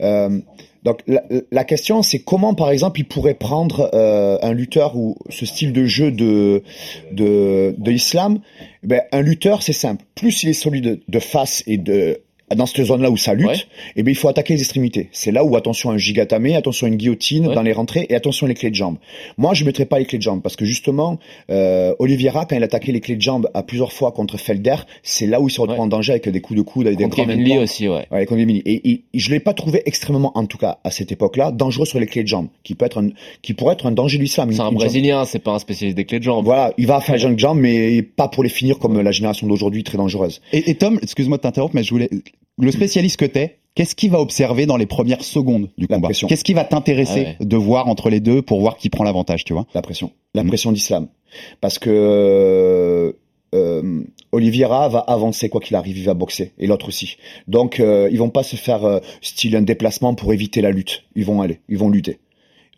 Euh, 0.00 0.40
donc 0.82 1.00
la, 1.08 1.24
la 1.50 1.64
question, 1.64 2.02
c'est 2.02 2.20
comment, 2.20 2.54
par 2.54 2.70
exemple, 2.70 3.00
il 3.00 3.04
pourrait 3.04 3.34
prendre 3.34 3.90
euh, 3.92 4.38
un 4.40 4.52
lutteur 4.52 4.96
ou 4.96 5.16
ce 5.30 5.44
style 5.44 5.72
de 5.72 5.84
jeu 5.84 6.12
de 6.12 6.62
de, 7.10 7.74
de 7.76 7.90
l'islam? 7.90 8.38
Ben, 8.84 9.02
un 9.10 9.20
lutteur, 9.20 9.62
c'est 9.62 9.72
simple. 9.72 10.04
Plus 10.14 10.44
il 10.44 10.50
est 10.50 10.52
solide 10.52 11.00
de 11.08 11.18
face 11.18 11.64
et 11.66 11.76
de 11.76 12.20
dans 12.54 12.66
cette 12.66 12.84
zone-là 12.84 13.10
où 13.10 13.16
ça 13.16 13.34
lutte, 13.34 13.46
Ouais. 13.48 13.56
eh 13.96 14.02
ben 14.02 14.10
il 14.12 14.14
faut 14.16 14.28
attaquer 14.28 14.54
les 14.54 14.60
extrémités. 14.60 15.08
C'est 15.12 15.32
là 15.32 15.44
où 15.44 15.56
attention 15.56 15.90
à 15.90 15.94
un 15.94 15.98
gigatame, 15.98 16.46
attention 16.54 16.86
à 16.86 16.90
une 16.90 16.96
guillotine 16.96 17.48
Ouais. 17.48 17.54
dans 17.54 17.62
les 17.62 17.72
rentrées 17.72 18.06
et 18.08 18.14
attention 18.14 18.46
à 18.46 18.48
les 18.48 18.54
clés 18.54 18.70
de 18.70 18.74
jambes. 18.76 18.96
Moi, 19.36 19.52
je 19.54 19.64
mettrais 19.64 19.84
pas 19.86 19.98
les 19.98 20.04
clés 20.04 20.18
de 20.18 20.22
jambes 20.22 20.42
parce 20.42 20.54
que 20.54 20.64
justement, 20.64 21.18
euh, 21.50 21.94
Oliveira, 21.98 22.44
quand 22.46 22.54
il 22.56 22.62
attaquait 22.62 22.92
les 22.92 23.00
clés 23.00 23.16
de 23.16 23.22
jambes 23.22 23.50
à 23.54 23.62
plusieurs 23.62 23.92
fois 23.92 24.12
contre 24.12 24.36
Felder, 24.38 24.76
c'est 25.02 25.26
là 25.26 25.40
où 25.40 25.48
il 25.48 25.50
se 25.50 25.60
retrouve 25.60 25.78
Ouais. 25.78 25.84
en 25.84 25.88
danger 25.88 26.12
avec 26.12 26.28
des 26.28 26.40
coups 26.40 26.58
de 26.58 26.62
coude, 26.62 26.86
avec 26.86 26.98
des 26.98 27.04
Contre 27.04 27.24
Lee 27.24 27.32
endpoints. 27.52 27.62
aussi, 27.64 27.88
ouais. 27.88 28.06
Ouais, 28.10 28.26
contre. 28.26 28.40
Et, 28.40 28.90
et 28.92 29.02
je 29.14 29.30
l'ai 29.30 29.40
pas 29.40 29.52
trouvé 29.54 29.82
extrêmement, 29.86 30.30
en 30.36 30.46
tout 30.46 30.58
cas 30.58 30.78
à 30.84 30.90
cette 30.90 31.10
époque-là, 31.10 31.50
dangereux 31.50 31.86
sur 31.86 31.98
les 31.98 32.06
clés 32.06 32.22
de 32.22 32.28
jambes, 32.28 32.48
qui 32.62 32.74
peut 32.74 32.84
être 32.86 33.02
un, 33.02 33.08
qui 33.42 33.54
pourrait 33.54 33.72
être 33.74 33.86
un 33.86 33.92
danger 33.92 34.18
de 34.18 34.22
l'islam. 34.22 34.52
C'est 34.52 34.60
un 34.60 34.70
Brésilien, 34.72 35.24
c'est 35.24 35.38
pas 35.40 35.52
un 35.52 35.58
spécialiste 35.58 35.96
des 35.96 36.04
clés 36.04 36.18
de 36.18 36.24
jambes. 36.24 36.44
Voilà, 36.44 36.72
il 36.78 36.86
va 36.86 37.00
faire 37.00 37.14
les 37.16 37.20
jambes, 37.20 37.38
jambes, 37.38 37.58
mais 37.58 38.02
pas 38.02 38.28
pour 38.28 38.42
les 38.44 38.48
finir 38.50 38.78
comme 38.78 39.00
la 39.00 39.10
génération 39.10 39.46
d'aujourd'hui 39.46 39.82
très 39.84 39.98
dangereuse. 39.98 40.40
Et, 40.52 40.70
et 40.70 40.74
Tom, 40.76 40.98
excuse-moi 41.02 41.38
de 41.38 41.42
t'interrompre, 41.42 41.74
mais 41.74 41.82
je 41.82 41.90
voulais 41.90 42.08
le 42.58 42.70
spécialiste 42.72 43.18
que 43.18 43.24
t'es, 43.26 43.58
Qu'est-ce 43.74 43.94
qu'il 43.94 44.10
va 44.10 44.20
observer 44.20 44.64
dans 44.64 44.78
les 44.78 44.86
premières 44.86 45.22
secondes 45.22 45.68
du 45.76 45.86
La 45.90 45.96
combat. 45.96 46.08
Qu'est-ce 46.08 46.44
qui 46.44 46.54
va 46.54 46.64
t'intéresser 46.64 47.24
Ah 47.26 47.36
ouais. 47.40 47.46
de 47.46 47.56
voir 47.58 47.88
entre 47.88 48.08
les 48.08 48.20
deux 48.20 48.40
pour 48.40 48.58
voir 48.60 48.78
qui 48.78 48.88
prend 48.88 49.04
l'avantage, 49.04 49.44
tu 49.44 49.52
vois 49.52 49.66
La 49.74 49.82
pression. 49.82 50.12
La 50.32 50.42
Mhm. 50.42 50.48
pression 50.48 50.72
d'Islam. 50.72 51.08
Parce 51.60 51.78
que 51.78 51.90
euh, 51.90 53.12
euh, 53.54 54.02
Oliveira 54.32 54.88
va 54.88 55.00
avancer 55.00 55.50
quoi 55.50 55.60
qu'il 55.60 55.76
arrive, 55.76 55.98
il 55.98 56.04
va 56.04 56.14
boxer. 56.14 56.52
Et 56.58 56.66
l'autre 56.66 56.88
aussi. 56.88 57.18
Donc 57.48 57.78
euh, 57.80 58.08
ils 58.10 58.18
vont 58.18 58.30
pas 58.30 58.42
se 58.42 58.56
faire 58.56 58.84
euh, 58.86 59.00
style 59.20 59.54
un 59.56 59.62
déplacement 59.62 60.14
pour 60.14 60.32
éviter 60.32 60.62
la 60.62 60.70
lutte. 60.70 61.04
Ils 61.14 61.26
vont 61.26 61.42
aller, 61.42 61.60
ils 61.68 61.76
vont 61.76 61.90
lutter. 61.90 62.18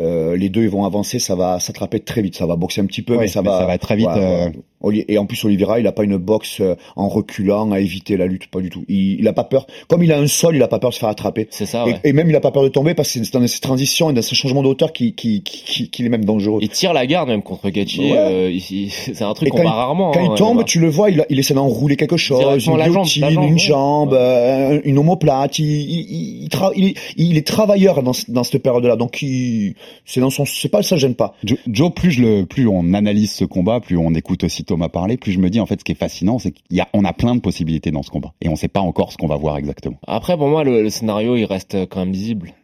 Euh, 0.00 0.36
les 0.36 0.48
deux 0.48 0.62
ils 0.62 0.68
vont 0.70 0.84
avancer, 0.84 1.18
ça 1.18 1.34
va 1.34 1.58
s'attraper 1.58 1.98
très 2.00 2.22
vite. 2.22 2.36
Ça 2.36 2.46
va 2.46 2.54
boxer 2.56 2.80
un 2.80 2.86
petit 2.86 3.02
peu, 3.02 3.14
Ouais, 3.14 3.22
mais 3.22 3.28
ça 3.28 3.42
mais 3.42 3.48
va. 3.48 3.58
ça 3.58 3.66
va 3.66 3.78
très 3.78 3.96
vite, 3.96 4.06
Ouais, 4.06 4.50
euh, 4.84 5.02
Et 5.08 5.18
en 5.18 5.26
plus 5.26 5.44
Oliveira, 5.44 5.80
il 5.80 5.86
a 5.88 5.92
pas 5.92 6.04
une 6.04 6.16
boxe 6.18 6.58
euh, 6.60 6.76
en 6.94 7.08
reculant 7.08 7.72
à 7.72 7.80
éviter 7.80 8.16
la 8.16 8.26
lutte, 8.26 8.46
pas 8.48 8.60
du 8.60 8.70
tout. 8.70 8.84
Il, 8.88 9.18
il 9.18 9.26
a 9.26 9.32
pas 9.32 9.42
peur. 9.42 9.66
Comme 9.88 10.04
il 10.04 10.12
a 10.12 10.18
un 10.20 10.28
sol, 10.28 10.54
il 10.54 10.62
a 10.62 10.68
pas 10.68 10.78
peur 10.78 10.90
de 10.90 10.94
se 10.94 11.00
faire 11.00 11.08
attraper. 11.08 11.48
C'est 11.50 11.66
ça, 11.66 11.82
Et- 11.86 11.90
ouais. 11.90 12.00
Et, 12.04 12.12
même 12.12 12.30
il 12.30 12.36
a 12.36 12.40
pas 12.40 12.52
peur 12.52 12.62
de 12.62 12.68
tomber 12.68 12.94
parce 12.94 13.12
que 13.12 13.24
c'est 13.24 13.32
dans 13.32 13.44
ces 13.44 13.58
transitions 13.60 14.10
et 14.10 14.12
dans 14.12 14.22
ce 14.22 14.36
changement 14.36 14.62
de 14.62 14.68
hauteur 14.68 14.92
qui, 14.92 15.14
qui, 15.14 15.42
qui, 15.42 15.64
qui- 15.64 15.90
qu'il 15.90 16.06
est 16.06 16.10
même 16.10 16.24
dangereux. 16.24 16.60
Il 16.62 16.68
tire 16.68 16.92
la 16.92 17.04
garde 17.06 17.28
même 17.28 17.42
contre 17.42 17.68
Gaethje. 17.68 17.98
Euh, 18.00 18.56
c'est 19.12 19.22
un 19.22 19.34
truc 19.34 19.48
qu'on 19.50 19.56
quand 19.56 19.62
voit 19.64 19.72
il- 19.72 19.74
rarement. 19.74 20.10
Quand 20.12 20.20
hein, 20.20 20.28
il 20.32 20.38
tombe, 20.38 20.58
là-bas. 20.58 20.64
tu 20.68 20.78
le 20.78 20.88
vois, 20.88 21.10
il, 21.10 21.26
il 21.28 21.40
essaie 21.40 21.54
d'enrouler 21.54 21.96
quelque 21.96 22.16
chose, 22.16 22.64
une 22.64 22.76
la 22.76 22.84
jambe, 22.86 23.04
guillotine, 23.04 23.22
la 23.22 23.30
jambe, 23.30 23.50
une 23.50 23.58
jambe, 23.58 24.14
euh, 24.14 24.80
une 24.84 24.98
omoplate. 24.98 25.58
Il, 25.58 25.66
il, 25.66 26.94
il, 27.16 27.36
est 27.36 27.46
travailleur 27.46 28.02
dans, 28.04 28.12
dans 28.28 28.44
cette 28.44 28.62
période-là, 28.62 28.94
donc 28.94 29.22
il, 29.22 29.74
c'est 30.04 30.20
dans 30.20 30.30
son, 30.30 30.44
c'est 30.44 30.68
pas 30.68 30.82
ça 30.82 30.96
gêne 30.96 31.14
pas. 31.14 31.34
Joe, 31.44 31.58
Joe, 31.66 31.92
plus 31.94 32.10
je 32.10 32.22
le, 32.22 32.46
plus 32.46 32.66
on 32.68 32.94
analyse 32.94 33.32
ce 33.32 33.44
combat, 33.44 33.80
plus 33.80 33.96
on 33.96 34.14
écoute 34.14 34.44
aussi 34.44 34.64
Thomas 34.64 34.88
parler, 34.88 35.16
plus 35.16 35.32
je 35.32 35.38
me 35.38 35.50
dis 35.50 35.60
en 35.60 35.66
fait 35.66 35.80
ce 35.80 35.84
qui 35.84 35.92
est 35.92 35.96
fascinant, 35.96 36.38
c'est 36.38 36.52
qu'il 36.52 36.76
y 36.76 36.80
a, 36.80 36.88
on 36.92 37.04
a 37.04 37.12
plein 37.12 37.34
de 37.34 37.40
possibilités 37.40 37.90
dans 37.90 38.02
ce 38.02 38.10
combat 38.10 38.32
et 38.40 38.48
on 38.48 38.56
sait 38.56 38.68
pas 38.68 38.80
encore 38.80 39.12
ce 39.12 39.16
qu'on 39.16 39.28
va 39.28 39.36
voir 39.36 39.56
exactement. 39.56 39.96
Après, 40.06 40.36
pour 40.36 40.48
moi, 40.48 40.64
le, 40.64 40.82
le 40.82 40.90
scénario, 40.90 41.36
il 41.36 41.44
reste 41.44 41.86
quand 41.88 42.00
même 42.00 42.12
lisible. 42.12 42.54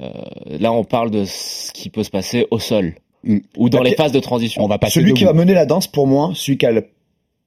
Euh, 0.00 0.10
là, 0.46 0.72
on 0.72 0.84
parle 0.84 1.10
de 1.10 1.24
ce 1.24 1.72
qui 1.72 1.88
peut 1.90 2.02
se 2.02 2.10
passer 2.10 2.46
au 2.50 2.58
sol 2.58 2.94
Mm. 3.24 3.38
ou 3.56 3.68
dans 3.68 3.78
Bah, 3.78 3.84
les 3.84 3.94
phases 3.96 4.12
de 4.12 4.20
transition. 4.20 4.62
On 4.62 4.68
va 4.68 4.78
passer 4.78 5.00
Celui 5.00 5.14
qui 5.14 5.24
va 5.24 5.32
mener 5.32 5.54
la 5.54 5.66
danse, 5.66 5.86
pour 5.86 6.06
moi, 6.06 6.32
celui 6.34 6.58
qui 6.58 6.66
a 6.66 6.70
le 6.70 6.86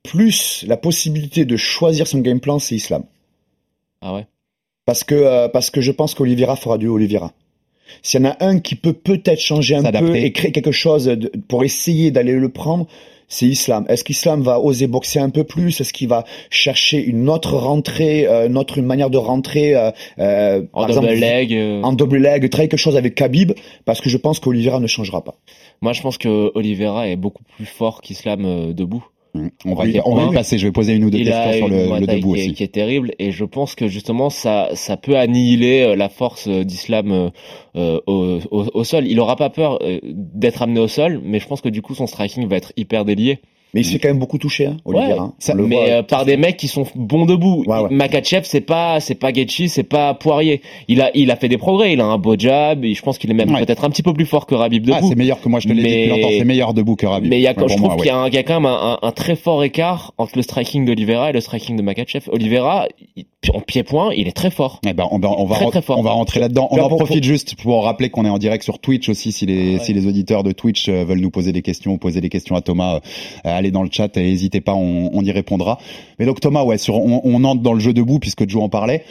plus 0.04 0.66
la 0.68 0.78
possibilité 0.78 1.46
de 1.46 1.58
choisir 1.58 2.08
son 2.08 2.20
game 2.20 2.40
plan, 2.40 2.60
c'est 2.60 2.76
Islam. 2.76 3.04
Ah 4.02 4.13
ouais. 4.13 4.26
Parce 4.86 5.04
que, 5.04 5.16
euh, 5.16 5.50
parce 5.50 5.70
que 5.70 5.82
je 5.82 5.92
pense 5.92 6.16
qu'Oliveira 6.16 6.56
fera 6.56 6.78
du 6.78 6.88
Oliveira. 6.88 7.34
S'il 8.04 8.21
y 8.21 8.26
en 8.26 8.30
a 8.32 8.38
un 8.45 8.60
qui 8.60 8.76
peut 8.76 8.93
peut-être 8.93 9.39
changer 9.39 9.76
un 9.76 9.84
peu 10.00 10.15
et 10.26 10.32
créer 10.32 10.52
quelque 10.52 10.71
chose 10.71 11.06
de- 11.06 11.32
pour 11.47 11.63
essayer 11.63 12.12
d'aller 12.12 12.34
le 12.34 12.50
prendre, 12.50 12.88
c'est 13.30 13.45
Islam. 13.45 13.86
Est-ce 13.89 14.06
qu'Islam 14.06 14.41
va 14.41 14.60
oser 14.62 14.88
boxer 14.88 15.19
un 15.19 15.30
peu 15.30 15.43
plus? 15.43 15.82
Est-ce 15.82 15.91
qu'il 15.91 16.08
va 16.08 16.23
chercher 16.50 17.04
une 17.04 17.28
autre 17.30 17.58
rentrée, 17.58 18.26
euh, 18.26 18.47
une 18.47 18.58
autre 18.58 18.80
manière 18.80 19.10
de 19.10 19.17
rentrer 19.17 19.76
euh, 19.76 19.91
euh, 20.19 20.62
En 20.71 20.86
par 20.86 20.95
double 20.95 21.10
exemple, 21.10 21.19
leg. 21.36 21.54
euh, 21.54 21.82
En 21.84 21.91
double 21.91 22.17
leg, 22.19 22.50
travailler 22.50 22.69
quelque 22.69 22.80
chose 22.80 22.95
avec 22.95 23.15
Khabib, 23.15 23.52
parce 23.84 24.00
que 24.00 24.10
je 24.10 24.15
pense 24.15 24.39
qu'Oliveira 24.39 24.80
ne 24.80 24.88
changera 24.88 25.23
pas. 25.26 25.36
Moi, 25.82 25.91
je 25.91 26.02
pense 26.02 26.17
que 26.17 26.52
Oliveira 26.56 27.10
est 27.10 27.17
beaucoup 27.17 27.43
plus 27.58 27.65
fort 27.65 28.02
qu'Islam 28.02 28.45
euh, 28.45 28.71
debout. 28.73 29.06
On 29.66 29.74
va, 29.76 29.84
Oui, 29.84 30.00
on 30.06 30.16
va 30.16 30.26
oui, 30.26 30.32
y 30.32 30.34
passer. 30.34 30.58
Je 30.58 30.68
vais 30.68 30.72
poser 30.72 30.94
une 30.96 31.04
ou 31.04 31.10
deux 31.10 31.20
il 31.20 31.26
questions 31.26 31.54
sur 31.54 31.68
le, 31.68 32.00
le 32.00 32.08
debout 32.08 32.34
qui, 32.34 32.40
est, 32.40 32.44
aussi. 32.46 32.54
qui 32.54 32.63
est 32.63 32.74
terrible 32.74 33.13
et 33.20 33.32
je 33.32 33.46
pense 33.46 33.76
que 33.76 33.88
justement 33.88 34.30
ça 34.30 34.70
ça 34.74 34.98
peut 34.98 35.18
annihiler 35.18 35.84
euh, 35.84 35.96
la 35.96 36.10
force 36.10 36.48
euh, 36.48 36.63
d'Islam 36.63 37.12
euh, 37.12 37.30
euh, 37.76 38.00
au, 38.08 38.40
au, 38.52 38.66
au 38.74 38.84
sol. 38.84 39.06
Il 39.08 39.20
aura 39.20 39.36
pas 39.36 39.50
peur 39.50 39.80
d'être 40.04 40.62
amené 40.62 40.80
au 40.80 40.88
sol, 40.88 41.22
mais 41.24 41.40
je 41.40 41.48
pense 41.48 41.62
que 41.62 41.70
du 41.70 41.82
coup 41.82 41.96
son 41.96 42.08
striking 42.08 42.48
va 42.48 42.58
être 42.58 42.74
hyper 42.78 43.06
délié. 43.06 43.40
Mais 43.78 43.82
il 43.82 43.86
se 43.86 43.92
fait 43.92 44.00
quand 44.00 44.08
même 44.10 44.18
beaucoup 44.18 44.40
toucher, 44.40 44.66
hein, 44.66 44.78
Oliveira. 44.86 45.22
hein. 45.26 45.34
Ça- 45.38 45.54
On 45.54 45.58
le 45.58 45.68
mais 45.68 45.76
voit. 45.76 45.86
euh, 45.86 46.02
par 46.04 46.26
des 46.26 46.36
mecs 46.36 46.58
qui 46.58 46.68
sont 46.68 46.84
bons 46.96 47.26
debout. 47.28 47.63
Ouais, 47.68 47.80
ouais. 47.80 47.90
Makachev, 47.92 48.42
c'est 48.44 48.62
pas 48.62 49.00
c'est 49.00 49.13
pas 49.16 49.32
Gaethje, 49.32 49.68
c'est 49.68 49.84
pas 49.84 50.16
Poirier. 50.16 50.62
Il 50.88 51.00
a 51.02 51.12
il 51.13 51.30
a 51.30 51.36
fait 51.36 51.48
des 51.48 51.60
progrès, 51.60 51.94
il 51.94 52.02
a 52.02 52.06
un 52.06 52.18
beau 52.18 52.36
jab 52.38 52.84
et 52.84 52.96
je 52.96 53.02
pense 53.04 53.20
qu'il 53.20 53.30
est 53.30 53.36
même 53.36 53.54
Ouais. 53.54 53.63
peut-être 53.63 53.84
un 53.86 53.90
petit 53.92 54.02
peu 54.02 54.13
plus 54.13 54.26
fort 54.26 54.48
que 54.48 54.56
Rabib 54.56 54.84
Ah, 54.92 54.96
debout. 54.98 55.10
c'est 55.10 55.16
meilleur 55.16 55.40
que 55.40 55.48
moi, 55.48 55.60
je 55.60 55.68
te 55.68 55.74
l'ai 55.74 55.84
dit 55.84 55.90
depuis 55.90 56.08
longtemps. 56.10 56.28
C'est 56.40 56.46
meilleur 56.46 56.74
debout 56.74 56.96
que 56.96 57.06
Rabib. 57.06 57.30
mais 57.30 57.38
il 57.38 57.44
y 57.44 57.48
a, 57.48 57.54
je 57.56 57.76
trouve 57.76 57.96
qu'il 57.98 58.08
y, 58.08 58.10
a 58.10 58.18
un- 58.18 58.30
y 58.30 58.38
a 58.38 58.44
quand 58.44 58.56
même 58.56 58.66
un, 58.66 58.98
un- 59.02 59.08
un 59.08 59.12
très 59.12 59.36
fort 59.36 59.63
écart 59.63 60.13
entre 60.18 60.34
le 60.38 60.42
striking 60.42 60.86
d'Olivera 60.86 61.30
et 61.30 61.34
le 61.34 61.42
striking 61.42 61.76
de 61.78 61.84
Makachev. 61.84 62.28
Olivera, 62.32 62.88
en 63.54 63.62
pied-point, 63.62 64.12
il 64.16 64.28
est 64.28 64.32
très 64.36 64.50
fort. 64.52 64.80
Eh 64.86 64.94
ben, 64.94 65.08
on 65.12 65.20
va, 65.20 65.30
on 65.38 65.46
va, 65.46 65.56
Très, 65.56 65.66
très 65.68 65.82
fort. 65.82 66.00
on 66.00 66.02
va 66.02 66.12
rentrer 66.12 66.40
là-dedans. 66.40 66.68
On 66.72 66.76
Là, 66.78 66.86
en 66.86 66.90
pour- 66.90 66.98
profite 66.98 67.24
juste 67.24 67.56
pour 67.62 67.84
rappeler 67.86 68.10
qu'on 68.10 68.26
est 68.26 68.30
en 68.30 68.38
direct 68.40 68.63
sur 68.63 68.80
Twitch 68.80 69.08
aussi. 69.10 69.32
Si 69.32 69.46
les, 69.46 69.74
Ouais. 69.76 69.80
si 69.80 69.94
les 69.94 70.08
auditeurs 70.08 70.44
de 70.44 70.52
Twitch 70.52 70.90
euh, 70.90 71.06
veulent 71.06 71.20
nous 71.20 71.30
poser 71.30 71.52
des 71.52 71.62
questions 71.62 71.94
ou 71.94 71.98
poser 71.98 72.20
des 72.22 72.30
questions 72.30 72.56
à 72.56 72.62
Thomas, 72.62 72.96
euh, 72.96 73.00
allez 73.44 73.67
dans 73.72 73.84
le 73.84 73.90
chat 73.92 74.16
et 74.18 74.24
n'hésitez 74.24 74.62
pas, 74.62 74.74
on, 74.74 75.10
on 75.14 75.22
y 75.24 75.32
répondra. 75.32 75.80
Mais 76.20 76.26
donc 76.26 76.40
Thomas, 76.40 76.64
ouais, 76.64 76.78
sur, 76.78 76.96
on, 76.96 77.22
on 77.24 77.44
entre 77.44 77.62
dans 77.62 77.74
le 77.74 77.80
jeu 77.80 77.94
debout 77.94 78.20
puisque 78.20 78.48
Joe 78.50 78.64
en 78.64 78.70
parlait. 78.70 79.04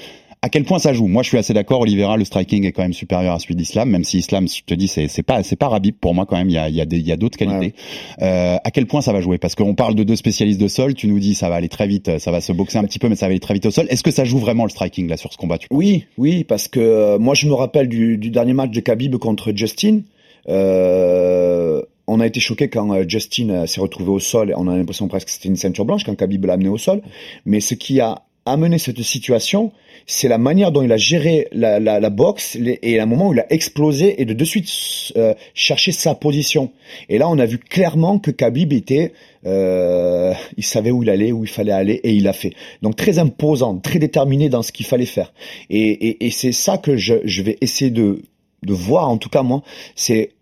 À 0.43 0.49
quel 0.49 0.65
point 0.65 0.79
ça 0.79 0.93
joue? 0.93 1.09
Moi, 1.09 1.23
je 1.25 1.29
suis 1.29 1.39
assez 1.39 1.55
d'accord. 1.55 1.81
Oliveira, 1.81 2.17
le 2.17 2.25
striking 2.25 2.65
est 2.67 2.73
quand 2.73 2.83
même 2.83 2.93
supérieur 2.93 3.35
à 3.35 3.39
celui 3.41 3.57
d'Islam, 3.57 3.89
même 3.91 4.05
si 4.05 4.19
Islam, 4.19 4.47
je 4.47 4.63
te 4.65 4.75
dis, 4.75 4.87
c'est 4.87 5.09
c'est 5.09 5.25
pas 5.25 5.43
c'est 5.43 5.57
pas 5.57 5.67
Rabib 5.69 5.97
pour 5.99 6.15
moi 6.15 6.25
quand 6.25 6.37
même. 6.37 6.49
Il 6.49 6.53
y 6.53 6.59
a 6.59 6.69
il 6.69 6.77
y 6.77 7.13
a 7.13 7.17
d'autres 7.17 7.39
qualités. 7.39 7.75
Euh, 8.23 8.57
à 8.63 8.71
quel 8.71 8.87
point 8.87 9.01
ça 9.01 9.13
va 9.13 9.21
jouer? 9.21 9.39
Parce 9.39 9.57
qu'on 9.57 9.75
parle 9.75 9.97
de 9.97 10.05
deux 10.05 10.15
spécialistes 10.15 10.61
de 10.61 10.69
sol. 10.69 10.95
Tu 10.95 11.09
nous 11.09 11.19
dis 11.19 11.35
ça 11.35 11.49
va 11.49 11.57
aller 11.57 11.71
très 11.71 11.89
vite, 11.89 12.19
ça 12.19 12.31
va 12.31 12.41
se 12.41 12.53
boxer 12.53 12.79
un 12.79 12.85
petit 12.85 13.01
peu, 13.01 13.09
mais 13.09 13.17
ça 13.17 13.27
va 13.27 13.31
aller 13.31 13.41
très 13.41 13.55
vite 13.55 13.67
au 13.67 13.73
sol. 13.73 13.87
Est-ce 13.89 14.05
que 14.05 14.13
ça 14.13 14.25
joue 14.25 14.39
vraiment 14.39 14.65
le 14.65 14.71
striking 14.71 15.09
là 15.09 15.17
sur 15.17 15.33
ce 15.33 15.39
combat 15.39 15.59
tu 15.59 15.67
Oui, 15.73 16.05
oui, 16.17 16.45
parce 16.45 16.69
que 16.69 16.79
euh, 16.79 17.19
moi 17.19 17.35
je 17.35 17.49
me 17.49 17.55
rappelle 17.55 17.89
du, 17.89 18.17
du 18.17 18.31
dernier 18.31 18.53
match 18.53 18.71
de 18.71 18.81
Khabib 18.81 19.17
contre 19.17 19.53
Justin. 19.53 20.03
Euh, 20.49 21.83
on 22.07 22.21
a 22.21 22.27
été 22.27 22.41
choqué 22.41 22.69
quand 22.69 22.93
euh, 22.93 23.05
Justin 23.07 23.51
euh, 23.51 23.67
s'est 23.67 23.81
retrouvé 23.81 24.11
au 24.11 24.21
sol. 24.21 24.55
On 24.57 24.69
a 24.69 24.77
l'impression 24.77 25.09
presque 25.09 25.27
que 25.27 25.33
c'était 25.33 25.49
une 25.49 25.57
ceinture 25.57 25.85
blanche 25.85 26.05
quand 26.05 26.15
Khabib 26.15 26.45
l'a 26.45 26.55
amené 26.55 26.69
au 26.69 26.79
sol. 26.79 27.03
Mais 27.45 27.61
ce 27.61 27.75
qui 27.75 28.01
a 28.01 28.23
amené 28.47 28.79
cette 28.79 29.03
situation, 29.03 29.73
c'est 30.07 30.29
la 30.29 30.39
manière 30.39 30.71
dont 30.71 30.83
il 30.83 30.93
a 30.93 30.97
géré 30.97 31.49
la, 31.51 31.81
la, 31.81 31.99
la 31.99 32.11
boxe 32.11 32.57
et 32.57 33.01
un 33.01 33.07
moment 33.07 33.29
où 33.29 33.33
il 33.33 33.41
a 33.41 33.53
explosé 33.53 34.23
et 34.23 34.25
de 34.25 34.35
de 34.35 34.45
suite 34.45 34.69
euh, 35.17 35.35
chercher 35.53 35.91
sa 35.91 36.15
position. 36.15 36.71
Et 37.09 37.19
là, 37.19 37.29
on 37.29 37.39
a 37.41 37.47
vu 37.47 37.59
clairement 37.59 38.21
que 38.21 38.31
Khabib 38.31 38.73
était, 38.73 39.13
euh, 39.47 40.33
il 40.57 40.65
savait 40.65 40.93
où 40.93 41.03
il 41.03 41.11
allait, 41.11 41.33
où 41.33 41.43
il 41.43 41.51
fallait 41.51 41.73
aller 41.73 41.95
et 42.05 42.15
il 42.15 42.23
l'a 42.23 42.33
fait. 42.33 42.53
Donc 42.83 42.95
très 42.95 43.19
imposant, 43.19 43.79
très 43.79 43.99
déterminé 43.99 44.49
dans 44.49 44.63
ce 44.63 44.71
qu'il 44.71 44.87
fallait 44.87 45.07
faire. 45.07 45.33
Et, 45.69 45.81
et, 45.81 46.27
et 46.27 46.31
c'est 46.31 46.53
ça 46.53 46.79
que 46.79 46.97
je, 46.97 47.15
je 47.25 47.43
vais 47.43 47.59
essayer 47.61 47.91
de, 47.91 48.23
de 48.63 48.73
voir, 48.73 49.11
en 49.11 49.19
tout 49.19 49.29
cas 49.29 49.43
moi, 49.43 49.63
c'est 49.97 50.36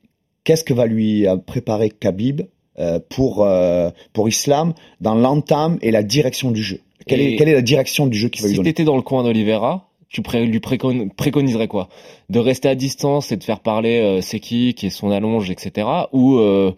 qu'est-ce 0.44 0.64
que 0.64 0.74
va 0.74 0.86
lui 0.86 1.26
euh, 1.26 1.36
préparer 1.36 1.90
Khabib 1.90 2.42
euh, 2.78 3.00
pour, 3.08 3.44
euh, 3.44 3.90
pour 4.12 4.28
Islam 4.28 4.74
dans 5.00 5.14
l'entame 5.14 5.78
et 5.82 5.90
la 5.90 6.02
direction 6.02 6.50
du 6.50 6.62
jeu? 6.62 6.80
Quelle, 7.06 7.20
est, 7.20 7.36
quelle 7.36 7.48
est 7.48 7.54
la 7.54 7.62
direction 7.62 8.06
du 8.06 8.16
jeu 8.16 8.28
qu'il 8.28 8.42
va 8.42 8.48
lui 8.48 8.54
Si 8.54 8.56
donner? 8.58 8.70
t'étais 8.70 8.84
dans 8.84 8.96
le 8.96 9.02
coin 9.02 9.22
d'Olivera, 9.24 9.90
tu 10.14 10.22
pré- 10.22 10.46
lui 10.46 10.60
précon- 10.60 11.08
préconiserais 11.10 11.66
quoi? 11.68 11.88
De 12.30 12.38
rester 12.38 12.68
à 12.68 12.74
distance 12.74 13.32
et 13.32 13.36
de 13.36 13.44
faire 13.44 13.60
parler 13.60 13.98
euh, 14.00 14.20
c'est 14.22 14.38
qui, 14.40 14.72
qui 14.74 14.86
est 14.86 14.90
son 14.90 15.10
allonge, 15.10 15.50
etc. 15.50 15.86
Ou 16.12 16.36
euh, 16.38 16.72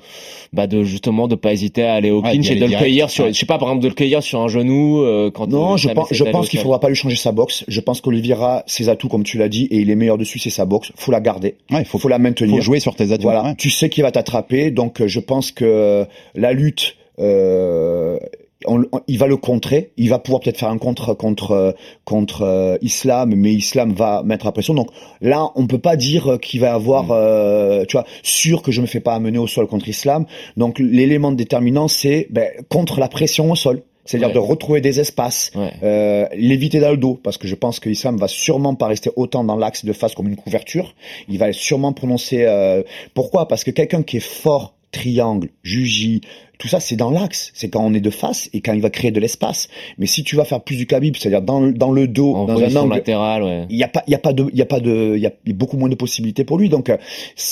bah 0.52 0.66
de 0.66 0.82
justement 0.82 1.28
de 1.28 1.34
pas 1.36 1.52
hésiter 1.52 1.84
à 1.84 1.94
aller 1.94 2.10
au 2.10 2.22
Ouais, 2.22 2.30
clinch 2.32 2.50
et 2.50 2.56
de 2.56 2.64
le 2.66 2.76
cueillir 2.76 3.10
sur, 3.10 3.24
Ouais. 3.26 3.32
je 3.32 3.38
sais 3.38 3.46
pas 3.46 3.58
par 3.58 3.68
exemple 3.68 3.84
de 3.84 3.88
le 3.88 3.94
cueillir 3.94 4.22
sur 4.22 4.40
un 4.40 4.48
genou 4.48 5.02
euh, 5.02 5.30
quand 5.30 5.46
Non, 5.48 5.74
euh, 5.74 5.76
je 5.76 5.88
pense, 5.90 6.08
je 6.10 6.24
pense 6.24 6.48
qu'il 6.48 6.58
faudra 6.60 6.80
pas 6.80 6.88
lui 6.88 6.96
changer 6.96 7.16
sa 7.16 7.30
boxe. 7.32 7.64
Je 7.68 7.80
pense 7.80 8.00
qu'Oliveira, 8.00 8.64
ses 8.66 8.88
atouts, 8.88 9.08
comme 9.08 9.22
tu 9.24 9.36
l'as 9.38 9.48
dit, 9.50 9.66
et 9.70 9.76
il 9.78 9.90
est 9.90 9.94
meilleur 9.96 10.18
dessus, 10.18 10.38
c'est 10.38 10.50
sa 10.50 10.64
boxe. 10.64 10.90
Faut 10.96 11.12
la 11.12 11.20
garder. 11.20 11.56
Ouais, 11.70 11.80
il 11.80 11.84
faut, 11.84 11.98
Faut 11.98 12.08
la 12.08 12.18
maintenir. 12.18 12.54
faut 12.56 12.60
jouer 12.62 12.80
sur 12.80 12.96
tes 12.96 13.12
atouts. 13.12 13.22
Voilà, 13.24 13.44
ouais. 13.44 13.54
tu 13.56 13.68
sais 13.70 13.88
qu'il 13.90 14.02
va 14.02 14.10
t'attraper, 14.10 14.70
donc 14.70 15.00
euh, 15.02 15.06
je 15.08 15.20
pense 15.20 15.50
que 15.52 16.06
la 16.34 16.52
lutte, 16.52 16.96
euh, 17.18 18.18
on- 18.66 18.84
on- 18.92 19.00
il 19.08 19.18
va 19.18 19.26
le 19.26 19.36
contrer, 19.36 19.92
il 19.96 20.08
va 20.10 20.18
pouvoir 20.18 20.40
peut-être 20.40 20.58
faire 20.58 20.68
un 20.68 20.78
contre 20.78 21.14
contre 21.14 21.52
euh, 21.52 21.72
contre 22.04 22.42
euh, 22.42 22.76
Islam, 22.82 23.34
mais 23.34 23.52
Islam 23.52 23.92
va 23.92 24.22
mettre 24.24 24.44
la 24.46 24.52
pression. 24.52 24.74
Donc 24.74 24.88
là, 25.20 25.50
on 25.54 25.66
peut 25.66 25.78
pas 25.78 25.96
dire 25.96 26.32
euh, 26.32 26.38
qu'il 26.38 26.60
va 26.60 26.74
avoir, 26.74 27.10
euh, 27.10 27.84
tu 27.86 27.96
vois, 27.96 28.04
sûr 28.22 28.62
que 28.62 28.72
je 28.72 28.80
me 28.80 28.86
fais 28.86 29.00
pas 29.00 29.14
amener 29.14 29.38
au 29.38 29.46
sol 29.46 29.66
contre 29.66 29.88
Islam. 29.88 30.26
Donc 30.56 30.78
l'élément 30.78 31.32
déterminant, 31.32 31.88
c'est 31.88 32.26
ben, 32.30 32.48
contre 32.68 33.00
la 33.00 33.08
pression 33.08 33.50
au 33.50 33.56
sol. 33.56 33.82
C'est-à-dire 34.08 34.28
Ouais. 34.28 34.34
de 34.34 34.38
retrouver 34.38 34.80
des 34.80 35.00
espaces, 35.00 35.50
Ouais. 35.56 35.72
euh, 35.82 36.26
l'éviter 36.36 36.78
dans 36.78 36.92
le 36.92 36.96
dos, 36.96 37.18
parce 37.20 37.38
que 37.38 37.48
je 37.48 37.56
pense 37.56 37.80
que 37.80 37.90
Islam 37.90 38.16
va 38.18 38.28
sûrement 38.28 38.76
pas 38.76 38.86
rester 38.86 39.10
autant 39.16 39.42
dans 39.42 39.56
l'axe 39.56 39.84
de 39.84 39.92
face 39.92 40.14
comme 40.14 40.28
une 40.28 40.36
couverture. 40.36 40.94
Il 41.28 41.38
va 41.38 41.52
sûrement 41.52 41.92
prononcer. 41.92 42.44
euh, 42.44 42.84
pourquoi? 43.14 43.48
Parce 43.48 43.64
que 43.64 43.72
quelqu'un 43.72 44.04
qui 44.04 44.18
est 44.18 44.20
fort, 44.20 44.74
triangle, 44.92 45.48
juji, 45.64 46.20
tout 46.58 46.68
ça, 46.68 46.80
c'est 46.80 46.96
dans 46.96 47.10
l'axe. 47.10 47.50
C'est 47.54 47.68
quand 47.68 47.84
on 47.84 47.92
est 47.94 48.00
de 48.00 48.10
face 48.10 48.48
et 48.52 48.60
quand 48.60 48.72
il 48.72 48.80
va 48.80 48.90
créer 48.90 49.10
de 49.10 49.20
l'espace. 49.20 49.68
Mais 49.98 50.06
si 50.06 50.24
tu 50.24 50.36
vas 50.36 50.44
faire 50.44 50.62
plus 50.62 50.76
du 50.76 50.86
Khabib, 50.86 51.16
c'est-à-dire 51.16 51.42
dans, 51.42 51.60
le- 51.60 51.72
dans 51.72 51.92
le 51.92 52.08
dos, 52.08 52.34
en 52.34 52.44
dans 52.46 52.58
un 52.60 52.76
angle, 52.76 52.94
latérale, 52.94 53.42
ouais. 53.42 53.66
il 53.70 53.76
y 53.76 53.82
a 53.84 53.88
pas 53.88 54.02
il 54.06 54.10
y 54.12 54.14
a 54.14 54.18
pas 54.18 54.32
de 54.32 54.46
il 54.52 54.58
y 54.58 54.62
a 54.62 54.66
pas 54.66 54.80
de 54.80 55.14
il 55.16 55.22
y 55.22 55.26
a, 55.26 55.32
beaucoup 55.54 55.76
moins 55.76 55.88
de 55.88 55.94
possibilités 55.94 56.44
pour 56.44 56.58
lui 56.58 56.68
donc 56.68 56.88
euh, 56.90 56.96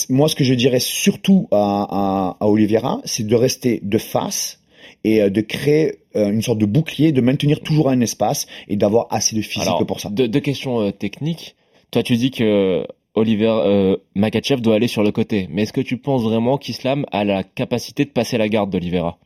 moi 0.08 0.28
ce 0.28 0.34
que 0.34 0.44
je 0.44 0.54
dirais 0.54 0.80
surtout 0.80 1.48
à, 1.50 2.36
à, 2.38 2.44
à 2.44 2.48
Oliveira 2.48 3.00
c'est 3.04 3.26
de 3.26 3.34
rester 3.34 3.80
de 3.82 3.98
face 3.98 4.60
et 5.04 5.22
euh, 5.22 5.30
de 5.30 5.40
créer 5.40 5.96
euh, 6.16 6.30
une 6.30 6.42
sorte 6.42 6.58
de 6.58 6.66
bouclier 6.66 7.12
de 7.12 7.20
maintenir 7.20 7.60
toujours 7.60 7.88
un 7.90 8.00
espace 8.00 8.46
et 8.68 8.76
d'avoir 8.76 9.06
assez 9.10 9.36
de 9.36 9.42
physique 9.42 9.68
Alors, 9.68 9.86
pour 9.86 10.00
ça 10.00 10.08
Deux, 10.10 10.28
deux 10.28 10.40
questions 10.40 10.80
euh, 10.80 10.90
techniques. 10.92 11.56
Toi, 11.90 12.02
tu 12.02 12.16
dis 12.16 12.30
que 12.30 12.86
Oliver 13.14 13.60
euh, 13.64 13.96
Makachev 14.14 14.60
doit 14.60 14.74
aller 14.74 14.88
sur 14.88 15.02
le 15.02 15.12
côté. 15.12 15.46
Mais 15.50 15.62
est-ce 15.62 15.72
que 15.72 15.80
tu 15.80 15.96
penses 15.98 16.22
vraiment 16.22 16.58
qu'Islam 16.58 17.06
a 17.12 17.24
la 17.24 17.44
capacité 17.44 18.04
de 18.04 18.10
passer 18.10 18.38
la 18.38 18.48
garde 18.48 18.70
d'Olivera 18.70 19.18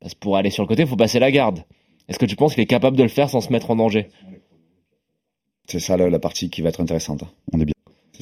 Parce 0.00 0.14
que 0.14 0.18
pour 0.18 0.36
aller 0.36 0.50
sur 0.50 0.62
le 0.62 0.68
côté, 0.68 0.82
il 0.82 0.88
faut 0.88 0.96
passer 0.96 1.18
la 1.18 1.30
garde. 1.30 1.64
Est-ce 2.08 2.18
que 2.18 2.26
tu 2.26 2.36
penses 2.36 2.54
qu'il 2.54 2.62
est 2.62 2.66
capable 2.66 2.96
de 2.96 3.02
le 3.02 3.08
faire 3.08 3.30
sans 3.30 3.40
se 3.40 3.50
mettre 3.50 3.70
en 3.70 3.76
danger? 3.76 4.08
C'est 5.66 5.80
ça 5.80 5.96
la, 5.96 6.10
la 6.10 6.18
partie 6.18 6.50
qui 6.50 6.60
va 6.60 6.68
être 6.68 6.80
intéressante. 6.80 7.24
Bien. 7.52 7.71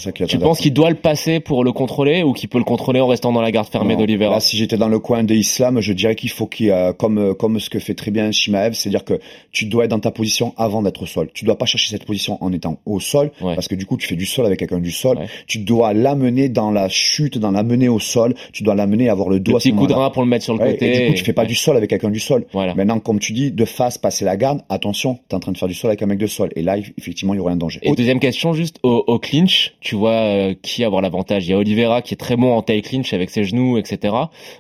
C'est 0.01 0.05
ça 0.07 0.13
qui 0.13 0.23
va 0.23 0.25
être 0.25 0.31
Tu 0.31 0.39
penses 0.39 0.59
qu'il 0.61 0.73
doit 0.73 0.91
le 0.91 0.97
passer 0.97 1.41
pour 1.41 1.63
le 1.63 1.73
contrôler 1.73 2.23
ou 2.23 2.33
qu'il 2.33 2.49
peut 2.49 2.59
le 2.59 2.65
contrôler 2.65 3.01
en 3.01 3.07
restant 3.07 3.33
dans 3.33 3.43
la 3.43 3.51
garde 3.51 3.69
fermée 3.69 3.97
d'Olivera 3.97 4.31
Là, 4.35 4.41
si 4.41 4.57
j'étais 4.57 4.77
dans 4.77 4.89
le 4.89 4.99
coin 4.99 5.25
de 5.25 5.35
Islam, 5.35 5.81
je 5.81 5.93
dirais 5.93 6.15
qu'il 6.15 6.31
faut 6.31 6.47
qu'il, 6.47 6.71
euh, 6.71 6.93
comme 6.93 7.19
euh, 7.19 7.35
comme 7.35 7.61
ce 7.61 7.69
que 7.71 7.79
fait 7.79 7.95
très 7.95 8.11
bien 8.11 8.33
Shimaev, 8.33 8.73
c'est-à-dire 8.75 9.05
que 9.05 9.21
tu 9.53 9.67
dois 9.67 9.85
être 9.85 9.91
dans 9.91 10.01
ta 10.01 10.11
position 10.11 10.55
avant 10.57 10.83
d'être 10.83 11.03
au 11.03 11.07
sol. 11.07 11.29
Tu 11.35 11.45
dois 11.45 11.59
pas 11.59 11.67
chercher 11.67 11.91
cette 11.91 12.05
position 12.05 12.39
en 12.43 12.53
étant 12.53 12.79
au 12.87 12.99
sol, 13.01 13.31
Ouais. 13.41 13.55
parce 13.55 13.69
que 13.69 13.75
du 13.75 13.87
coup 13.87 13.97
tu 13.97 14.07
fais 14.09 14.17
du 14.17 14.27
sol 14.27 14.47
avec 14.47 14.59
quelqu'un 14.59 14.79
du 14.81 14.91
sol. 14.91 15.19
Ouais. 15.19 15.27
Tu 15.47 15.59
dois 15.59 15.93
l'amener 15.93 16.49
dans 16.49 16.71
la 16.71 16.89
chute, 16.89 17.39
dans 17.39 17.51
l'amener 17.51 17.89
au 17.89 17.99
sol. 17.99 18.35
Tu 18.53 18.63
dois 18.63 18.75
l'amener 18.75 19.09
à 19.09 19.13
avoir 19.13 19.29
le 19.29 19.39
dos 19.41 19.53
Le 19.53 19.57
à 19.57 19.61
ce 19.61 19.69
petit 19.69 19.77
coup 19.77 19.87
de 19.87 19.93
rein 19.93 20.11
pour 20.11 20.23
le 20.23 20.29
mettre 20.29 20.45
sur 20.45 20.55
le 20.55 20.61
Ouais, 20.61 20.73
côté. 20.73 20.95
et 20.95 21.01
du 21.01 21.07
coup, 21.09 21.15
tu 21.19 21.25
fais 21.25 21.33
pas 21.33 21.45
du 21.45 21.55
sol 21.55 21.77
avec 21.77 21.91
quelqu'un 21.91 22.11
du 22.11 22.21
sol. 22.21 22.47
Voilà. 22.53 22.75
Maintenant, 22.75 22.99
comme 23.01 23.19
tu 23.19 23.33
dis, 23.33 23.51
de 23.53 23.65
face, 23.65 23.99
passer 23.99 24.25
la 24.25 24.37
garde, 24.37 24.63
attention, 24.69 25.19
t'es 25.29 25.35
en 25.37 25.41
train 25.41 25.53
de 25.53 25.59
faire 25.59 25.69
du 25.69 25.75
sol 25.75 25.91
avec 25.91 26.01
un 26.03 26.07
mec 26.07 26.19
de 26.19 26.27
sol. 26.27 26.51
Et 26.57 26.63
là, 26.63 26.77
effectivement, 26.99 27.35
il 27.35 27.39
y 27.39 27.41
aurait 27.41 27.53
un 27.53 27.57
danger. 27.57 27.81
Et 27.83 27.93
deuxième 27.93 28.21
question, 28.21 28.53
juste 28.53 28.79
au, 28.83 29.05
au 29.07 29.19
clinch, 29.19 29.75
tu 29.81 29.90
vois 29.97 30.11
euh, 30.13 30.55
qui 30.63 30.85
avoir 30.85 31.03
l'avantage 31.03 31.47
Il 31.47 31.51
y 31.51 31.55
a 31.55 31.59
Oliveira 31.59 32.03
qui 32.03 32.15
est 32.15 32.17
très 32.17 32.37
bon 32.37 32.53
en 32.53 32.63
taille 32.63 32.83
clinch 32.83 33.13
avec 33.13 33.31
ses 33.31 33.45
genoux, 33.45 33.79
etc. 33.79 34.15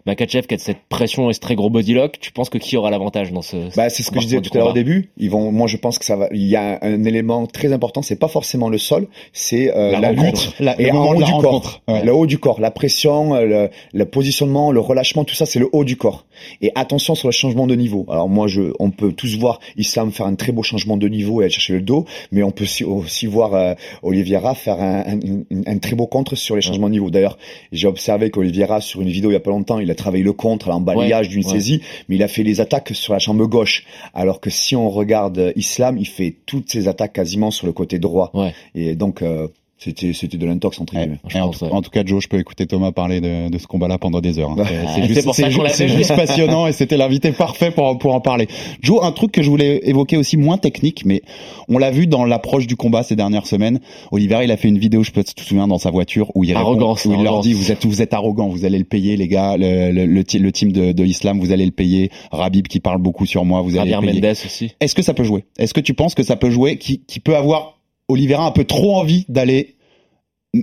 Makachev 0.06 0.46
qui 0.46 0.54
a 0.54 0.58
cette 0.58 0.84
pression 0.88 1.30
et 1.30 1.32
ce 1.32 1.40
très 1.40 1.54
gros 1.54 1.70
body 1.70 1.94
lock. 1.94 2.18
Tu 2.20 2.32
penses 2.32 2.50
que 2.50 2.58
qui 2.58 2.76
aura 2.76 2.90
l'avantage 2.90 3.32
dans 3.32 3.42
ce 3.42 3.74
Bah, 3.76 3.88
c'est 3.88 4.02
ce 4.02 4.10
que 4.10 4.20
je 4.20 4.26
disais 4.26 4.40
tout 4.40 4.50
à 4.54 4.58
l'heure 4.58 4.70
au 4.70 4.72
début. 4.72 5.10
Ils 5.16 5.30
vont, 5.30 5.52
moi, 5.52 5.66
je 5.66 5.76
pense 5.76 5.98
que 5.98 6.04
ça 6.04 6.16
va. 6.16 6.28
Il 6.32 6.46
y 6.46 6.56
a 6.56 6.78
un, 6.82 7.04
élément 7.04 7.46
très 7.46 7.72
important. 7.72 8.02
C'est 8.02 8.18
pas 8.18 8.28
forcément 8.28 8.68
le 8.68 8.78
sol, 8.78 9.08
c'est 9.32 9.74
euh, 9.74 9.92
La 9.92 10.00
la, 10.00 10.12
lutte 10.12 10.54
La- 10.60 10.76
le 10.76 10.82
et 10.86 10.90
en 10.90 11.06
haut 11.08 11.22
du 11.22 11.32
corps. 11.32 11.82
Ouais. 11.88 12.04
Le 12.04 12.12
haut 12.12 12.26
du 12.26 12.38
corps, 12.38 12.60
la 12.60 12.70
pression, 12.70 13.34
euh, 13.34 13.44
le, 13.44 13.70
le 13.92 14.04
positionnement, 14.06 14.72
le 14.72 14.80
relâchement, 14.80 15.24
tout 15.24 15.34
ça, 15.34 15.46
c'est 15.46 15.58
le 15.58 15.68
haut 15.72 15.84
du 15.84 15.96
corps. 15.96 16.26
Et 16.62 16.72
attention 16.74 17.14
sur 17.14 17.28
le 17.28 17.32
changement 17.32 17.66
de 17.66 17.74
niveau. 17.74 18.06
Alors 18.08 18.28
moi, 18.28 18.46
je, 18.48 18.72
on 18.78 18.90
peut 18.90 19.12
tous 19.12 19.36
voir 19.38 19.60
Islam 19.76 20.12
faire 20.12 20.26
un 20.26 20.34
très 20.34 20.52
beau 20.52 20.62
changement 20.62 20.96
de 20.96 21.08
niveau 21.08 21.40
et 21.40 21.44
aller 21.44 21.52
chercher 21.52 21.74
le 21.74 21.80
dos, 21.82 22.04
mais 22.32 22.42
on 22.42 22.50
peut 22.50 22.64
aussi, 22.64 22.84
aussi 22.84 23.26
voir 23.26 23.54
euh, 23.54 23.74
Oliveira 24.02 24.54
faire 24.54 24.80
un, 24.80 25.00
un, 25.00 25.19
un- 25.24 25.62
un 25.66 25.78
très 25.78 25.94
beau 25.94 26.06
contre 26.06 26.34
sur 26.36 26.56
les 26.56 26.62
changements 26.62 26.86
de 26.88 26.92
niveau. 26.92 27.10
D'ailleurs, 27.10 27.38
j'ai 27.72 27.86
observé 27.86 28.30
qu'Oliveira 28.30 28.80
sur 28.80 29.00
une 29.00 29.08
vidéo 29.08 29.30
il 29.30 29.34
y 29.34 29.36
a 29.36 29.40
pas 29.40 29.50
longtemps, 29.50 29.78
il 29.78 29.90
a 29.90 29.94
travaillé 29.94 30.24
le 30.24 30.32
contre, 30.32 30.68
l'embalayage 30.68 31.26
Ouais, 31.26 31.32
d'une 31.32 31.44
ouais. 31.44 31.50
saisie, 31.52 31.82
mais 32.08 32.16
il 32.16 32.22
a 32.22 32.28
fait 32.28 32.42
les 32.42 32.60
attaques 32.60 32.90
sur 32.94 33.12
la 33.12 33.18
jambe 33.18 33.42
gauche. 33.48 33.84
Alors 34.14 34.40
que 34.40 34.50
si 34.50 34.76
on 34.76 34.90
regarde 34.90 35.52
Islam, 35.56 35.98
il 35.98 36.06
fait 36.06 36.34
toutes 36.46 36.70
ses 36.70 36.88
attaques 36.88 37.12
quasiment 37.12 37.50
sur 37.50 37.66
le 37.66 37.72
côté 37.72 37.98
droit. 37.98 38.30
Ouais. 38.34 38.52
Et 38.74 38.94
donc 38.94 39.22
euh, 39.22 39.48
c'était 39.82 40.12
c'était 40.12 40.36
de 40.36 40.44
l'intox 40.44 40.78
entre 40.80 40.94
Ouais. 40.94 41.00
guillemets. 41.02 41.18
Je 41.26 41.38
Et 41.38 41.40
en, 41.40 41.46
pense, 41.46 41.58
tout- 41.60 41.64
ouais. 41.64 41.70
en 41.72 41.80
tout 41.80 41.88
cas, 41.90 42.02
Joe, 42.04 42.22
je 42.22 42.28
peux 42.28 42.38
écouter 42.38 42.66
Thomas 42.66 42.92
parler 42.92 43.20
de, 43.22 43.48
de 43.48 43.58
ce 43.58 43.66
combat-là 43.66 43.96
pendant 43.98 44.20
des 44.20 44.38
heures. 44.38 44.50
hein. 44.50 44.56
Ouais. 44.58 44.64
C'est- 44.66 45.02
Ah, 45.02 45.06
juste, 45.48 45.96
juste 45.96 46.14
passionnant 46.14 46.66
et 46.66 46.72
c'était 46.72 46.96
l'invité 46.98 47.32
parfait 47.32 47.70
pour, 47.70 47.96
pour 47.98 48.14
en 48.14 48.20
parler. 48.20 48.46
Joe, 48.82 49.00
un 49.02 49.12
truc 49.12 49.32
que 49.32 49.42
je 49.42 49.48
voulais 49.48 49.80
évoquer 49.84 50.18
aussi, 50.18 50.36
moins 50.36 50.58
technique, 50.58 51.04
mais 51.06 51.22
on 51.68 51.78
l'a 51.78 51.90
vu 51.90 52.06
dans 52.06 52.24
l'approche 52.24 52.66
du 52.66 52.76
combat 52.76 53.02
ces 53.02 53.16
dernières 53.16 53.46
semaines. 53.46 53.80
Oliver, 54.12 54.40
il 54.44 54.50
a 54.50 54.56
fait 54.58 54.68
une 54.68 54.78
vidéo, 54.78 55.02
je 55.02 55.12
peux 55.12 55.24
te 55.24 55.40
souviens, 55.42 55.66
dans 55.66 55.78
sa 55.78 55.90
voiture 55.90 56.30
où 56.34 56.44
il, 56.44 56.48
répond- 56.48 56.60
Arrogance, 56.60 57.06
où 57.06 57.14
il 57.14 57.22
leur 57.22 57.40
dit 57.40 57.54
vous 57.54 57.72
êtes, 57.72 57.86
vous 57.86 58.02
êtes 58.02 58.12
arrogants, 58.12 58.48
vous 58.48 58.64
allez 58.66 58.78
le 58.78 58.84
payer, 58.84 59.16
les 59.16 59.28
gars, 59.28 59.56
le, 59.56 59.90
le, 59.92 60.04
le, 60.04 60.22
le 60.22 60.52
team 60.52 60.72
de, 60.72 60.92
de 60.92 61.04
Islam, 61.06 61.40
vous 61.40 61.52
allez 61.52 61.64
le 61.64 61.70
payer. 61.72 62.10
Rabib 62.32 62.66
qui 62.68 62.80
parle 62.80 62.98
beaucoup 63.00 63.24
sur 63.24 63.44
moi, 63.46 63.62
vous 63.62 63.78
allez 63.78 63.90
Javier 63.90 64.06
le 64.08 64.12
payer. 64.20 64.20
Mendes 64.22 64.36
aussi. 64.44 64.72
Est-ce 64.80 64.94
que 64.94 65.02
ça 65.02 65.14
peut 65.14 65.24
jouer? 65.24 65.44
Est-ce 65.58 65.72
que 65.72 65.80
tu 65.80 65.94
penses 65.94 66.14
que 66.14 66.22
ça 66.22 66.36
peut 66.36 66.50
jouer 66.50 66.76
qui, 66.76 67.00
qui 67.06 67.18
peut 67.20 67.36
avoir 67.36 67.79
Oliveira 68.10 68.46
un 68.46 68.50
peu 68.50 68.64
trop 68.64 68.96
envie 68.96 69.24
d'aller 69.28 69.74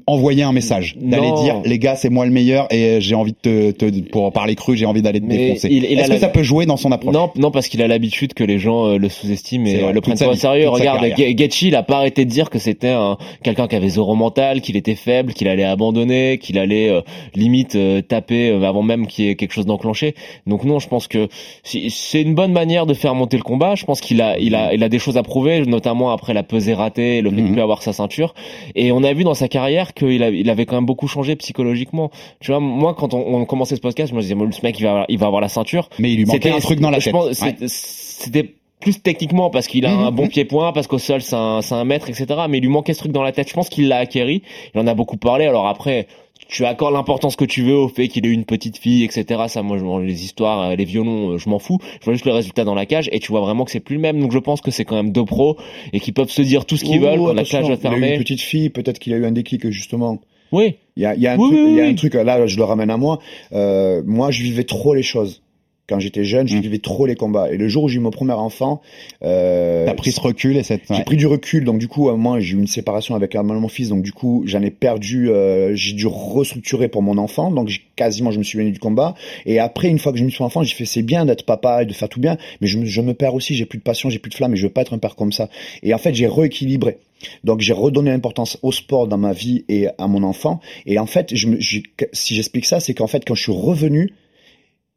envoyer 0.05 0.43
un 0.43 0.51
message, 0.51 0.97
d'aller 0.99 1.31
dire 1.31 1.61
les 1.63 1.79
gars 1.79 1.95
c'est 1.95 2.09
moi 2.09 2.25
le 2.25 2.31
meilleur 2.31 2.67
et 2.73 2.99
j'ai 2.99 3.15
envie 3.15 3.31
de 3.31 3.71
te, 3.71 3.89
te- 3.89 4.09
pour 4.09 4.33
parler 4.33 4.53
cru 4.55 4.75
j'ai 4.75 4.85
envie 4.85 5.01
d'aller 5.01 5.21
te 5.21 5.25
Mais 5.25 5.37
défoncer. 5.37 5.69
Est-ce 5.69 6.09
que 6.11 6.17
ça 6.17 6.27
peut 6.27 6.43
jouer 6.43 6.65
dans 6.65 6.75
son 6.75 6.91
approche? 6.91 7.13
Non, 7.13 7.31
non, 7.37 7.51
parce 7.51 7.69
qu'il 7.69 7.81
a 7.81 7.87
l'habitude 7.87 8.33
que 8.33 8.43
les 8.43 8.59
gens 8.59 8.85
euh, 8.87 8.97
le 8.97 9.07
sous-estiment 9.07 9.65
et 9.65 9.75
vrai, 9.77 9.83
euh, 9.85 9.91
le 9.93 10.01
prennent 10.01 10.17
pas 10.17 10.27
au 10.27 10.35
sérieux. 10.35 10.67
Regarde, 10.67 10.99
carrière. 10.99 11.17
Ge- 11.17 11.33
Gaethje, 11.35 11.61
il 11.63 11.75
a 11.77 11.83
pas 11.83 11.99
arrêté 11.99 12.25
de 12.25 12.29
dire 12.29 12.49
que 12.49 12.59
c'était 12.59 12.89
un 12.89 13.17
quelqu'un 13.43 13.69
qui 13.69 13.77
avait 13.77 13.87
zéro 13.87 14.13
mental, 14.13 14.59
qu'il 14.59 14.75
était 14.75 14.95
faible, 14.95 15.31
qu'il 15.33 15.47
allait 15.47 15.63
abandonner, 15.63 16.37
qu'il 16.37 16.59
allait 16.59 16.89
euh, 16.89 16.99
limite 17.33 17.75
euh, 17.75 18.01
taper 18.01 18.49
euh, 18.49 18.63
avant 18.63 18.83
même 18.83 19.07
qu'il 19.07 19.23
y 19.23 19.29
ait 19.29 19.35
quelque 19.35 19.53
chose 19.53 19.65
d'enclenché. 19.65 20.15
Donc 20.47 20.65
non, 20.65 20.79
je 20.79 20.89
pense 20.89 21.07
que 21.07 21.29
c'est 21.63 22.21
une 22.21 22.35
bonne 22.35 22.51
manière 22.51 22.87
de 22.87 22.93
faire 22.93 23.15
monter 23.15 23.37
le 23.37 23.43
combat. 23.43 23.75
Je 23.75 23.85
pense 23.85 24.01
qu'il 24.01 24.21
a, 24.21 24.37
il 24.37 24.53
a, 24.53 24.73
il 24.73 24.83
a 24.83 24.89
des 24.89 24.99
choses 24.99 25.15
à 25.15 25.23
prouver, 25.23 25.61
notamment 25.65 26.11
après 26.11 26.33
la 26.33 26.43
pesée 26.43 26.73
ratée, 26.73 27.21
le 27.21 27.29
fait 27.29 27.41
de 27.41 27.47
plus 27.53 27.61
avoir 27.61 27.83
sa 27.83 27.93
ceinture. 27.93 28.33
Et 28.75 28.91
on 28.91 29.01
a 29.03 29.13
vu 29.13 29.23
dans 29.23 29.33
sa 29.33 29.47
carrière 29.47 29.76
qu'il 29.85 30.23
a- 30.23 30.29
il 30.29 30.49
avait 30.49 30.65
quand 30.65 30.75
même 30.75 30.85
beaucoup 30.85 31.07
changé 31.07 31.35
psychologiquement. 31.35 32.11
Tu 32.39 32.51
vois, 32.51 32.59
moi 32.59 32.93
quand 32.93 33.13
on, 33.13 33.35
on 33.35 33.45
commençait 33.45 33.75
ce 33.75 33.81
podcast, 33.81 34.11
je 34.11 34.15
me 34.15 34.21
disais, 34.21 34.35
moi, 34.35 34.47
ce 34.51 34.61
mec, 34.63 34.79
il 34.79 34.83
va, 34.83 34.89
avoir- 34.89 35.05
il 35.09 35.17
va 35.17 35.25
avoir 35.27 35.41
la 35.41 35.49
ceinture. 35.49 35.89
Mais 35.99 36.11
il 36.11 36.17
lui 36.17 36.25
manquait 36.25 36.39
C'était- 36.43 36.51
un 36.55 36.59
truc 36.59 36.79
dans 36.79 36.89
la 36.89 36.99
tête. 36.99 37.13
Ouais. 37.13 37.33
C'était 37.67 38.53
plus 38.79 39.01
techniquement 39.01 39.49
parce 39.49 39.67
qu'il 39.67 39.85
a 39.85 39.91
Mhm. 39.91 40.03
un 40.05 40.11
bon 40.11 40.27
pied-point, 40.27 40.71
parce 40.71 40.85
qu'au 40.87 40.99
sol 40.99 41.21
c'est 41.21 41.35
un, 41.35 41.61
c'est 41.61 41.73
un 41.73 41.83
mètre, 41.83 42.09
etc. 42.09 42.25
Mais 42.49 42.59
il 42.59 42.61
lui 42.61 42.69
manquait 42.69 42.93
ce 42.93 42.99
truc 42.99 43.11
dans 43.11 43.23
la 43.23 43.31
tête. 43.31 43.49
Je 43.49 43.53
pense 43.53 43.69
qu'il 43.69 43.87
l'a 43.87 43.97
acquéri. 43.97 44.43
Il 44.75 44.79
en 44.79 44.85
a 44.87 44.93
beaucoup 44.93 45.17
parlé. 45.17 45.45
Alors 45.47 45.67
après, 45.67 46.07
tu 46.47 46.65
accordes 46.65 46.93
l'importance 46.93 47.35
que 47.35 47.45
tu 47.45 47.63
veux 47.63 47.75
au 47.75 47.87
fait 47.87 48.07
qu'il 48.07 48.25
ait 48.25 48.29
eu 48.29 48.33
une 48.33 48.45
petite 48.45 48.77
fille, 48.77 49.03
etc. 49.03 49.25
Ça, 49.47 49.61
moi, 49.63 49.77
je- 49.77 50.05
les 50.05 50.23
histoires, 50.23 50.69
euh, 50.71 50.75
les 50.75 50.85
violons, 50.85 51.31
euh, 51.33 51.37
je 51.37 51.49
m'en 51.49 51.59
fous. 51.59 51.79
Je 51.99 52.05
vois 52.05 52.13
juste 52.13 52.25
le 52.25 52.33
résultat 52.33 52.63
dans 52.63 52.75
la 52.75 52.85
cage 52.85 53.09
et 53.11 53.19
tu 53.19 53.31
vois 53.31 53.41
vraiment 53.41 53.65
que 53.65 53.71
c'est 53.71 53.79
plus 53.79 53.95
le 53.95 54.01
même. 54.01 54.19
Donc 54.19 54.31
je 54.31 54.39
pense 54.39 54.61
que 54.61 54.71
c'est 54.71 54.85
quand 54.85 54.95
même 54.95 55.11
deux 55.11 55.25
pros 55.25 55.57
et 55.93 55.99
qu'ils 55.99 56.13
peuvent 56.13 56.29
se 56.29 56.41
dire 56.41 56.65
tout 56.65 56.77
ce 56.77 56.83
qu'ils 56.85 56.99
Oh, 57.03 57.05
veulent 57.07 57.19
quand 57.19 57.33
la 57.33 57.43
cage 57.43 57.69
est 57.69 57.79
il 57.83 57.87
a 57.87 57.97
eu 57.97 58.11
une 58.13 58.19
petite 58.19 58.41
fille, 58.41 58.69
peut-être 58.69 58.99
qu'il 58.99 59.13
a 59.13 59.17
eu 59.17 59.25
un 59.25 59.31
déclic 59.31 59.69
justement. 59.69 60.19
Oui. 60.51 60.75
Il 60.95 61.03
y 61.03 61.05
a, 61.05 61.13
il 61.15 61.21
y 61.21 61.27
a 61.27 61.33
un 61.33 61.37
Oui, 61.37 61.49
truc, 61.49 61.59
oui, 61.61 61.69
il 61.71 61.75
y 61.75 61.81
a 61.81 61.83
oui. 61.83 61.89
un 61.89 61.95
truc 61.95 62.13
là, 62.13 62.47
je 62.47 62.57
le 62.57 62.63
ramène 62.63 62.89
à 62.89 62.97
moi. 62.97 63.19
Euh, 63.53 64.01
moi, 64.05 64.31
je 64.31 64.41
vivais 64.43 64.63
trop 64.63 64.93
les 64.93 65.03
choses. 65.03 65.41
Quand 65.87 65.99
j'étais 65.99 66.25
jeune, 66.25 66.47
je 66.47 66.57
Mm. 66.57 66.61
vivais 66.61 66.79
trop 66.79 67.05
les 67.05 67.15
combats. 67.15 67.49
Et 67.51 67.55
le 67.57 67.67
jour 67.69 67.83
où 67.85 67.87
j'ai 67.87 67.95
eu 67.97 67.99
mon 68.01 68.11
premier 68.11 68.33
enfant, 68.33 68.81
euh, 69.23 69.85
T'as 69.85 69.93
pris 69.93 70.11
ce 70.11 70.19
recul 70.19 70.57
et 70.57 70.63
cette. 70.63 70.81
J'ai 70.93 71.03
pris 71.03 71.15
du 71.17 71.27
recul, 71.27 71.63
donc 71.63 71.77
du 71.79 71.87
coup, 71.87 72.09
euh, 72.09 72.15
moi, 72.17 72.39
j'ai 72.39 72.55
eu 72.55 72.59
une 72.59 72.67
séparation 72.67 73.15
avec 73.15 73.35
euh, 73.35 73.43
mon 73.43 73.67
fils, 73.69 73.89
donc 73.89 74.01
du 74.03 74.11
coup, 74.11 74.43
j'en 74.45 74.61
ai 74.61 74.69
perdu, 74.71 75.29
euh, 75.29 75.73
j'ai 75.75 75.93
dû 75.93 76.05
restructurer 76.07 76.87
pour 76.89 77.01
mon 77.03 77.17
enfant, 77.17 77.51
donc 77.51 77.69
j'ai- 77.69 77.81
quasiment, 77.95 78.31
je 78.31 78.37
me 78.39 78.43
suis 78.43 78.57
venu 78.57 78.71
du 78.71 78.79
combat. 78.79 79.15
Et 79.45 79.59
après, 79.59 79.87
une 79.87 79.97
fois 79.97 80.11
que 80.11 80.17
j'ai 80.17 80.25
mis 80.25 80.31
son 80.31 80.43
enfant, 80.43 80.61
j'ai 80.63 80.75
fait, 80.75 80.85
c'est 80.85 81.01
bien 81.03 81.25
d'être 81.25 81.43
papa 81.45 81.83
et 81.83 81.85
de 81.85 81.93
faire 81.93 82.09
tout 82.09 82.19
bien, 82.19 82.37
mais 82.61 82.67
je 82.67 82.77
me, 82.77 82.85
je 82.85 83.01
me 83.01 83.13
perds 83.13 83.33
aussi, 83.33 83.55
j'ai 83.55 83.65
plus 83.65 83.77
de 83.79 83.83
passion, 83.83 84.09
j'ai 84.09 84.19
plus 84.19 84.29
de 84.29 84.35
flamme, 84.35 84.53
et 84.53 84.57
je 84.57 84.63
veux 84.63 84.73
pas 84.73 84.81
être 84.81 84.93
un 84.93 84.97
père 84.99 85.15
comme 85.15 85.31
ça. 85.31 85.49
Et 85.83 85.93
en 85.93 85.97
fait, 85.97 86.13
j'ai 86.13 86.27
rééquilibré. 86.27 86.97
Donc 87.43 87.61
j'ai 87.61 87.73
redonné 87.73 88.11
l'importance 88.11 88.59
au 88.61 88.71
sport 88.71 89.07
dans 89.07 89.17
ma 89.17 89.33
vie 89.33 89.63
et 89.69 89.87
à 89.97 90.07
mon 90.07 90.21
enfant. 90.21 90.59
Et 90.85 90.99
en 90.99 91.07
fait, 91.07 91.33
je 91.33 91.47
me, 91.47 91.57
si 91.61 92.35
j'explique 92.35 92.65
ça, 92.65 92.79
c'est 92.79 92.93
qu'en 92.93 93.07
fait, 93.07 93.23
quand 93.25 93.33
je 93.33 93.41
suis 93.41 93.51
revenu, 93.51 94.11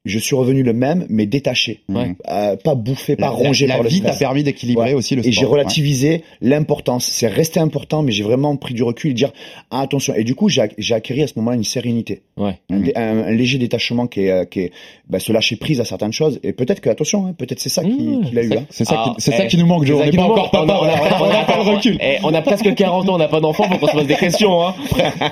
je 0.06 0.18
suis 0.18 0.34
revenu 0.34 0.62
le 0.62 0.72
même, 0.72 1.04
mais 1.10 1.26
détaché, 1.26 1.80
Ouais. 1.88 2.14
Euh, 2.30 2.56
pas 2.56 2.74
bouffé, 2.74 3.16
pas 3.16 3.28
rongé 3.28 3.66
la, 3.66 3.74
par 3.74 3.82
la 3.84 3.90
le 3.90 3.94
vie 3.94 4.00
t'a 4.00 4.12
permis 4.12 4.42
d'équilibrer 4.42 4.90
Ouais. 4.90 4.94
aussi 4.94 5.14
le 5.14 5.20
Et 5.20 5.30
sport. 5.30 5.40
j'ai 5.40 5.46
relativisé 5.46 6.22
l'importance. 6.40 7.04
C'est 7.06 7.26
resté 7.26 7.60
important, 7.60 8.02
mais 8.02 8.10
j'ai 8.12 8.22
vraiment 8.24 8.56
pris 8.56 8.72
du 8.72 8.82
recul 8.82 9.10
et 9.10 9.14
dire 9.14 9.30
ah, 9.70 9.82
attention. 9.82 10.14
Et 10.14 10.24
du 10.24 10.34
coup, 10.34 10.48
j'ai 10.48 10.62
j'ai 10.78 10.94
acquis 10.94 11.20
à 11.22 11.26
ce 11.26 11.34
moment-là 11.36 11.56
une 11.56 11.64
sérénité, 11.64 12.22
Ouais. 12.38 12.58
un, 12.70 12.82
un- 12.96 13.24
un 13.24 13.30
léger 13.32 13.58
détachement 13.58 14.06
qui 14.06 14.22
est, 14.22 14.30
euh, 14.30 14.44
qui 14.46 14.60
est 14.60 14.72
bah, 15.08 15.18
se 15.20 15.32
lâcher 15.32 15.56
prise 15.56 15.80
à 15.80 15.84
certaines 15.84 16.12
choses. 16.14 16.40
Et 16.42 16.52
peut-être 16.52 16.80
que 16.80 16.88
attention, 16.88 17.26
hein, 17.26 17.34
peut-être 17.36 17.60
c'est 17.60 17.68
ça 17.68 17.82
qui- 17.82 17.90
Mmh, 17.90 18.24
qu'il 18.24 18.38
a 18.38 18.42
eu. 18.42 18.48
ça- 18.48 18.54
Hein. 18.58 18.64
C'est 18.70 18.84
ça, 18.86 18.94
Ah, 19.06 19.12
qui, 19.16 19.22
c'est 19.22 19.32
ça 19.32 19.44
eh, 19.44 19.48
qui 19.48 19.58
nous 19.58 19.66
manque. 19.66 19.86
C'est 19.86 19.92
On 19.92 20.02
n'est 20.04 20.12
pas 20.12 20.22
encore 20.22 20.50
papa, 20.50 20.78
On 20.80 20.84
on 20.84 20.88
a- 20.88 20.92
a, 20.92 21.22
on 21.22 21.30
a 21.30 21.44
pas 21.44 21.56
le 21.56 21.70
recul. 21.76 21.98
Eh, 22.00 22.16
on 22.24 22.32
a 22.32 22.40
presque 22.40 22.74
40 22.74 23.06
ans, 23.08 23.14
on 23.16 23.18
n'a 23.18 23.28
pas 23.28 23.40
d'enfant, 23.40 23.64
faut 23.64 23.76
qu'on 23.78 23.86
se 23.86 23.92
pose 23.92 24.06
des 24.06 24.14
questions. 24.16 24.66
Hein. 24.66 24.74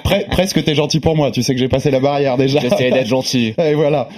Pre- 0.04 0.28
presque 0.28 0.62
t'es 0.62 0.74
gentil 0.74 1.00
pour 1.00 1.16
moi, 1.16 1.30
tu 1.30 1.42
sais 1.42 1.54
que 1.54 1.58
j'ai 1.60 1.68
passé 1.68 1.90
la 1.90 2.00
barrière 2.00 2.36
déjà. 2.36 2.60
J'essaie 2.60 2.90
d'être 2.90 3.06
gentil. 3.06 3.54
Et 3.58 3.72
voilà. 3.74 4.08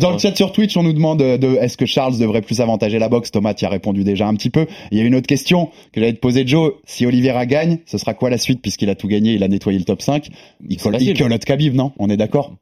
Dans, 0.00 0.10
le 0.12 0.18
chat 0.18 0.34
sur 0.36 0.52
Twitch, 0.52 0.76
on 0.76 0.82
nous 0.82 0.92
demande 0.92 1.22
euh, 1.22 1.38
de 1.38 1.56
est-ce 1.60 1.76
que 1.76 1.86
Charles 1.86 2.18
devrait 2.18 2.42
plus 2.42 2.60
avantager 2.60 2.98
la 2.98 3.08
boxe? 3.08 3.30
Thomas 3.30 3.54
y 3.60 3.64
a 3.64 3.68
répondu 3.68 4.04
déjà 4.04 4.26
un 4.26 4.34
petit 4.34 4.50
peu. 4.50 4.66
Il 4.90 4.98
y 4.98 5.00
a 5.00 5.04
une 5.04 5.14
autre 5.14 5.26
question 5.26 5.66
que 5.92 6.00
j'allais 6.00 6.12
te 6.12 6.18
poser, 6.20 6.46
Joe. 6.46 6.72
Si 6.84 7.06
Oliveira 7.06 7.46
gagne, 7.46 7.78
ce 7.86 7.98
sera 7.98 8.14
quoi 8.14 8.30
la 8.30 8.38
suite? 8.38 8.60
Puisqu'il 8.62 8.90
a 8.90 8.94
tout 8.94 9.08
gagné, 9.08 9.32
il 9.32 9.42
a 9.42 9.48
nettoyé 9.48 9.78
le 9.78 9.84
top 9.84 10.02
5 10.02 10.28
Il, 10.68 10.76
colle, 10.78 10.96
il 11.00 11.16
colotte 11.18 11.44
Khabib, 11.44 11.74
non? 11.74 11.92
On 11.98 12.08
est 12.10 12.16
d'accord? 12.16 12.52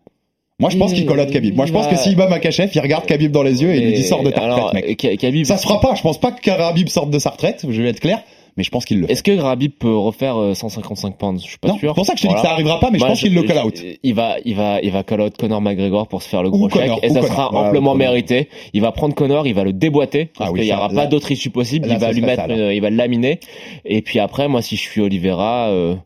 Moi, 0.59 0.69
je 0.69 0.77
pense 0.77 0.90
Il- 0.93 0.97
qu'il 0.97 1.07
colotte 1.07 1.31
Khabib. 1.31 1.57
Moi, 1.57 1.64
je 1.66 1.73
pense 1.73 1.87
que 1.87 1.97
s'il 1.97 2.16
bat 2.16 2.29
Makachev, 2.29 2.71
il 2.75 2.81
regarde 2.81 3.07
Khabib 3.07 3.33
dans 3.33 3.43
les 3.43 3.62
yeux 3.62 3.73
et 3.73 3.79
il 3.79 3.85
lui 3.87 3.93
dit 3.95 4.03
sors 4.05 4.23
de 4.23 4.31
ta 4.31 4.43
alors, 4.43 4.66
retraite, 4.66 4.87
mec. 4.87 5.05
euh, 5.07 5.16
Khabib, 5.16 5.45
Ça 5.47 5.57
se 5.57 5.62
fera 5.62 5.81
pas. 5.81 5.95
Je 5.95 6.03
pense 6.03 6.21
pas 6.21 6.33
que 6.33 6.40
Khabib 6.43 6.88
sorte 6.88 7.11
de 7.11 7.19
sa 7.19 7.31
retraite. 7.31 7.64
Je 7.69 7.81
vais 7.83 7.88
être 7.88 8.01
clair, 8.01 8.23
mais 8.61 8.64
je 8.64 8.70
pense 8.70 8.85
qu'il 8.85 9.01
le. 9.01 9.11
Est-ce 9.11 9.23
que 9.23 9.33
Rabib 9.38 9.73
peut 9.79 9.96
refaire 9.96 10.37
euh, 10.37 10.53
155 10.53 11.16
pounds? 11.16 11.42
Je 11.42 11.49
suis 11.49 11.57
pas 11.59 11.68
Non, 11.68 11.79
sûr. 11.79 11.92
c'est 11.92 11.94
pour 11.94 12.05
ça 12.05 12.12
que 12.12 12.18
je 12.20 12.25
te 12.25 12.29
dis 12.29 12.35
que 12.35 12.40
ça 12.42 12.51
arrivera 12.53 12.79
pas, 12.79 12.90
mais 12.90 12.99
je 12.99 13.05
Moi, 13.05 13.09
pense 13.09 13.20
qu'il 13.20 13.35
le 13.35 13.42
call 13.42 13.64
out. 13.64 13.83
Il 14.03 14.14
va, 14.14 14.37
il 14.44 14.55
va, 14.55 14.83
il 14.83 14.90
va 14.90 15.03
call 15.03 15.23
out 15.23 15.35
Conor 15.38 15.62
McGregor 15.62 16.07
pour 16.09 16.20
se 16.23 16.29
faire 16.29 16.42
le 16.42 16.51
gros 16.51 16.68
chèque 16.68 16.90
et 17.03 17.09
ça 17.09 17.23
sera 17.23 17.51
Ouais, 17.51 17.59
amplement 17.68 17.94
mérité. 17.94 18.51
Il 18.75 18.83
va 18.83 18.92
prendre 18.92 19.14
Conor, 19.14 19.46
il 19.46 19.55
va 19.55 19.64
le 19.64 19.73
déboîter 19.73 20.27
parce 20.27 20.51
Ah 20.51 20.53
oui, 20.53 20.59
qu'il 20.61 20.66
y 20.68 20.70
ça, 20.73 20.77
aura 20.77 20.88
là- 20.88 20.94
pas 20.94 21.07
d'autre 21.07 21.33
issue 21.33 21.49
possible. 21.49 21.88
là, 21.88 21.94
il 21.94 22.01
va 22.01 22.12
lui 22.12 22.20
mettre, 22.20 22.44
euh, 22.51 22.75
il 22.75 22.83
va 22.83 22.90
le 22.90 22.96
laminer. 22.96 23.40
Et 23.87 24.03
puis 24.03 24.18
après, 24.18 24.46
moi, 24.49 24.61
si 24.61 24.77
je 24.77 24.83
suis 24.83 25.01
Oliveira, 25.01 25.68
euh, 25.70 25.96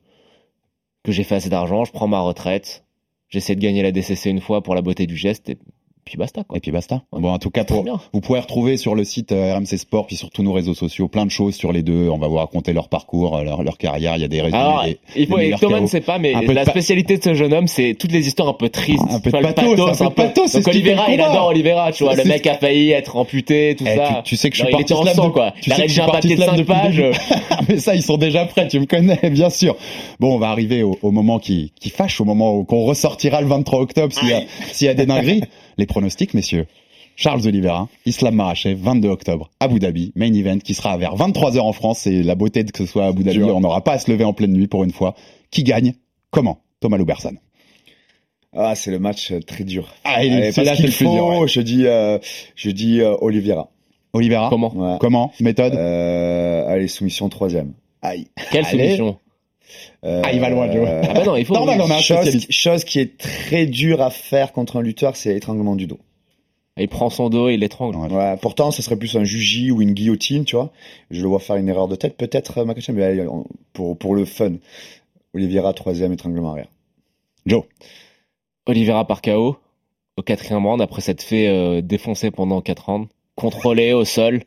que 1.02 1.12
j'ai 1.12 1.24
fait 1.24 1.34
assez 1.34 1.48
d'argent, 1.50 1.84
je 1.84 1.92
prends 1.92 2.06
ma 2.08 2.20
retraite. 2.20 2.84
J'essaie 3.28 3.56
de 3.56 3.60
gagner 3.60 3.82
la 3.82 3.90
DCC 3.90 4.30
une 4.30 4.40
fois 4.40 4.62
pour 4.62 4.74
la 4.76 4.80
beauté 4.82 5.06
du 5.06 5.16
geste. 5.16 5.48
Et 5.50 5.56
puis 6.04 6.16
basta 6.16 6.44
quoi. 6.44 6.56
Et 6.56 6.60
puis 6.60 6.70
basta. 6.70 7.02
Bon, 7.12 7.30
en 7.30 7.38
tout 7.38 7.50
cas, 7.50 7.64
pour, 7.64 7.84
vous 8.12 8.20
pourrez 8.20 8.40
retrouver 8.40 8.76
sur 8.76 8.94
le 8.94 9.04
site 9.04 9.32
euh, 9.32 9.56
RMC 9.56 9.76
Sport, 9.78 10.06
puis 10.06 10.16
sur 10.16 10.30
tous 10.30 10.42
nos 10.42 10.52
réseaux 10.52 10.74
sociaux, 10.74 11.08
plein 11.08 11.24
de 11.26 11.30
choses 11.30 11.54
sur 11.54 11.72
les 11.72 11.82
deux. 11.82 12.08
On 12.10 12.18
va 12.18 12.28
vous 12.28 12.36
raconter 12.36 12.72
leur 12.72 12.88
parcours, 12.88 13.36
euh, 13.36 13.42
leur, 13.44 13.62
leur 13.62 13.78
carrière. 13.78 14.16
Il 14.16 14.22
y 14.22 14.24
a 14.24 14.28
des. 14.28 14.40
Alors, 14.40 14.84
des- 14.84 14.98
il 15.16 15.26
faut, 15.26 15.38
et 15.38 15.52
Thomas 15.60 15.80
ne 15.80 15.86
sait 15.86 16.00
pas, 16.00 16.18
mais 16.18 16.32
la 16.32 16.64
spécialité 16.64 17.18
de 17.18 17.22
ce 17.22 17.34
jeune 17.34 17.52
homme, 17.52 17.66
c'est 17.68 17.94
toutes 17.98 18.12
les 18.12 18.26
histoires 18.26 18.48
un 18.48 18.54
peu 18.54 18.68
tristes. 18.68 19.02
Un 19.10 19.20
peu 19.20 19.30
de 19.30 19.36
le 19.36 19.42
pathos, 19.42 19.80
un 19.80 19.94
peu 19.96 20.04
de 20.04 20.10
pathos, 20.14 20.52
Donc 20.52 20.66
le 20.66 20.80
il 20.80 21.20
adore 21.20 21.46
Olivera, 21.48 21.92
tu 21.92 22.04
vois. 22.04 22.14
Le 22.14 22.24
mec 22.24 22.46
a 22.46 22.54
failli 22.54 22.90
être 22.90 23.16
amputé, 23.16 23.74
tout 23.76 23.84
Eh, 23.86 23.96
ça. 23.96 24.22
tu, 24.24 24.36
sais 24.36 24.50
que 24.50 24.56
je 24.56 24.62
suis 24.64 24.70
parti 24.70 24.94
slam 24.94 25.32
quoi. 25.32 25.52
Tu 25.60 25.70
Il 25.70 25.72
a 25.72 25.76
sais 25.76 25.82
que 25.86 25.88
je 25.92 26.00
rédigé 26.00 26.02
suis 26.02 26.02
un 26.02 26.06
papier 26.06 26.36
de 26.36 26.42
slam 26.42 26.50
5 26.50 26.56
depuis 26.58 26.72
le 26.72 26.80
pages. 26.80 26.96
début. 26.96 27.68
Mais 27.68 27.78
ça, 27.78 27.94
ils 27.94 28.02
sont 28.02 28.16
déjà 28.16 28.44
prêts, 28.46 28.68
tu 28.68 28.80
me 28.80 28.86
connais, 28.86 29.30
bien 29.30 29.50
sûr. 29.50 29.76
Bon, 30.20 30.34
on 30.34 30.38
va 30.38 30.48
arriver 30.48 30.82
au, 30.82 31.10
moment 31.10 31.38
qui, 31.38 31.72
fâche, 31.94 32.20
au 32.20 32.24
moment 32.24 32.54
où 32.56 32.64
qu'on 32.64 32.84
ressortira 32.84 33.40
le 33.40 33.46
23 33.46 33.80
octobre 33.80 34.12
s'il 34.72 34.86
y 34.86 34.90
a 34.90 34.94
des 34.94 35.06
dingueries. 35.06 35.42
Les 35.78 35.86
pronostics, 35.86 36.34
messieurs. 36.34 36.66
Charles 37.16 37.46
Oliveira, 37.46 37.88
Islam 38.06 38.34
Marachev, 38.34 38.76
22 38.80 39.08
octobre, 39.08 39.48
Abu 39.60 39.78
Dhabi, 39.78 40.12
main 40.16 40.32
event 40.34 40.58
qui 40.58 40.74
sera 40.74 40.96
vers 40.96 41.14
23h 41.14 41.60
en 41.60 41.72
France. 41.72 42.00
C'est 42.00 42.22
la 42.24 42.34
beauté 42.34 42.64
de 42.64 42.72
que 42.72 42.78
ce 42.78 42.86
soit 42.86 43.04
à 43.04 43.08
Abu 43.08 43.22
Dhabi. 43.22 43.42
On 43.44 43.60
n'aura 43.60 43.84
pas 43.84 43.92
à 43.92 43.98
se 43.98 44.10
lever 44.10 44.24
en 44.24 44.32
pleine 44.32 44.52
nuit 44.52 44.66
pour 44.66 44.82
une 44.82 44.90
fois. 44.90 45.14
Qui 45.52 45.62
gagne? 45.62 45.94
Comment? 46.30 46.58
Thomas 46.80 46.96
Loubersan. 46.96 47.34
Ah, 48.56 48.74
c'est 48.74 48.90
le 48.90 48.98
match 48.98 49.30
euh, 49.32 49.40
très 49.40 49.64
dur. 49.64 49.88
Ah, 50.04 50.24
il- 50.24 50.32
Allez, 50.32 50.52
celui-là, 50.52 50.72
parce 50.72 50.82
c'est 50.82 50.88
qu'il 50.88 51.06
le 51.06 51.10
plus 51.10 51.16
dur, 51.16 51.26
faut, 51.34 51.40
ouais. 51.42 51.48
je 51.48 51.60
dis, 51.60 51.86
euh, 51.86 52.18
je 52.56 52.70
dis 52.70 53.00
euh, 53.00 53.14
Oliveira. 53.20 53.70
Oliveira? 54.12 54.48
Comment? 54.48 54.72
Ouais. 54.74 54.96
Comment? 55.00 55.32
Méthode? 55.40 55.74
Euh, 55.74 56.66
allez, 56.68 56.86
soumission 56.88 57.28
troisième. 57.28 57.72
Aïe. 58.02 58.28
Quelle 58.52 58.64
Allez. 58.66 58.96
solution 58.96 59.18
Euh, 60.04 60.22
Ah, 60.24 60.32
il 60.32 60.40
va 60.40 60.48
loin, 60.50 60.70
Joe. 60.70 60.86
Ah 60.88 61.12
bah 61.14 61.24
non, 61.24 61.36
il 61.36 61.44
faut. 61.44 61.54
Normal, 61.54 61.80
on 61.82 61.90
a 61.90 61.96
un 61.96 62.00
chose, 62.00 62.46
chose 62.50 62.84
qui 62.84 63.00
est 63.00 63.16
très 63.18 63.66
dure 63.66 64.00
à 64.02 64.10
faire 64.10 64.52
contre 64.52 64.76
un 64.76 64.82
lutteur, 64.82 65.16
c'est 65.16 65.32
l'étranglement 65.34 65.76
du 65.76 65.86
dos. 65.86 65.98
Il 66.76 66.88
prend 66.88 67.08
son 67.08 67.30
dos 67.30 67.48
et 67.48 67.54
il 67.54 67.60
l'étrangle. 67.60 67.96
Ouais. 68.12 68.36
Pourtant, 68.42 68.70
ce 68.72 68.82
serait 68.82 68.96
plus 68.96 69.14
un 69.16 69.22
juji 69.22 69.70
ou 69.70 69.80
une 69.80 69.92
guillotine, 69.92 70.44
tu 70.44 70.56
vois. 70.56 70.72
Je 71.10 71.22
le 71.22 71.28
vois 71.28 71.38
faire 71.38 71.54
une 71.56 71.68
erreur 71.68 71.86
de 71.86 71.94
tête, 71.94 72.16
peut-être 72.16 72.58
euh, 72.58 72.64
Makachev, 72.64 72.96
mais 72.98 73.04
allez, 73.04 73.26
on- 73.28 73.46
pour, 73.72 73.96
pour 73.96 74.14
le 74.16 74.24
fun. 74.24 74.54
Oliveira, 75.34 75.72
troisième 75.72 76.12
étranglement 76.12 76.50
arrière. 76.50 76.68
Joe. 77.46 77.62
Oliveira 78.66 79.06
par 79.06 79.20
KO 79.22 79.56
au 80.16 80.22
quatrième 80.22 80.64
round 80.66 80.80
après 80.80 81.00
s'être 81.00 81.22
fait 81.22 81.48
euh, 81.48 81.80
défoncer 81.80 82.30
pendant 82.30 82.60
quatre 82.60 82.86
rounds, 82.86 83.08
contrôlé 83.34 83.92
au 83.92 84.04
sol, 84.04 84.42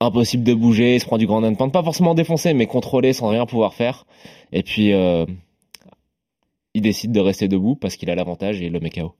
impossible 0.00 0.44
de 0.44 0.54
bouger, 0.54 0.96
il 0.96 1.00
se 1.00 1.06
prend 1.06 1.18
du 1.18 1.26
grand 1.26 1.42
endpoint, 1.42 1.68
pas 1.68 1.82
forcément 1.82 2.14
défoncé 2.14 2.54
mais 2.54 2.66
contrôlé 2.66 3.12
sans 3.12 3.28
rien 3.28 3.46
pouvoir 3.46 3.74
faire. 3.74 4.06
Et 4.52 4.62
puis 4.62 4.92
euh, 4.92 5.26
il 6.74 6.82
décide 6.82 7.12
de 7.12 7.20
rester 7.20 7.48
debout 7.48 7.74
parce 7.74 7.96
qu'il 7.96 8.10
a 8.10 8.14
l'avantage 8.14 8.60
et 8.60 8.66
il 8.66 8.72
le 8.72 8.80
met 8.80 8.90
KO. 8.90 9.14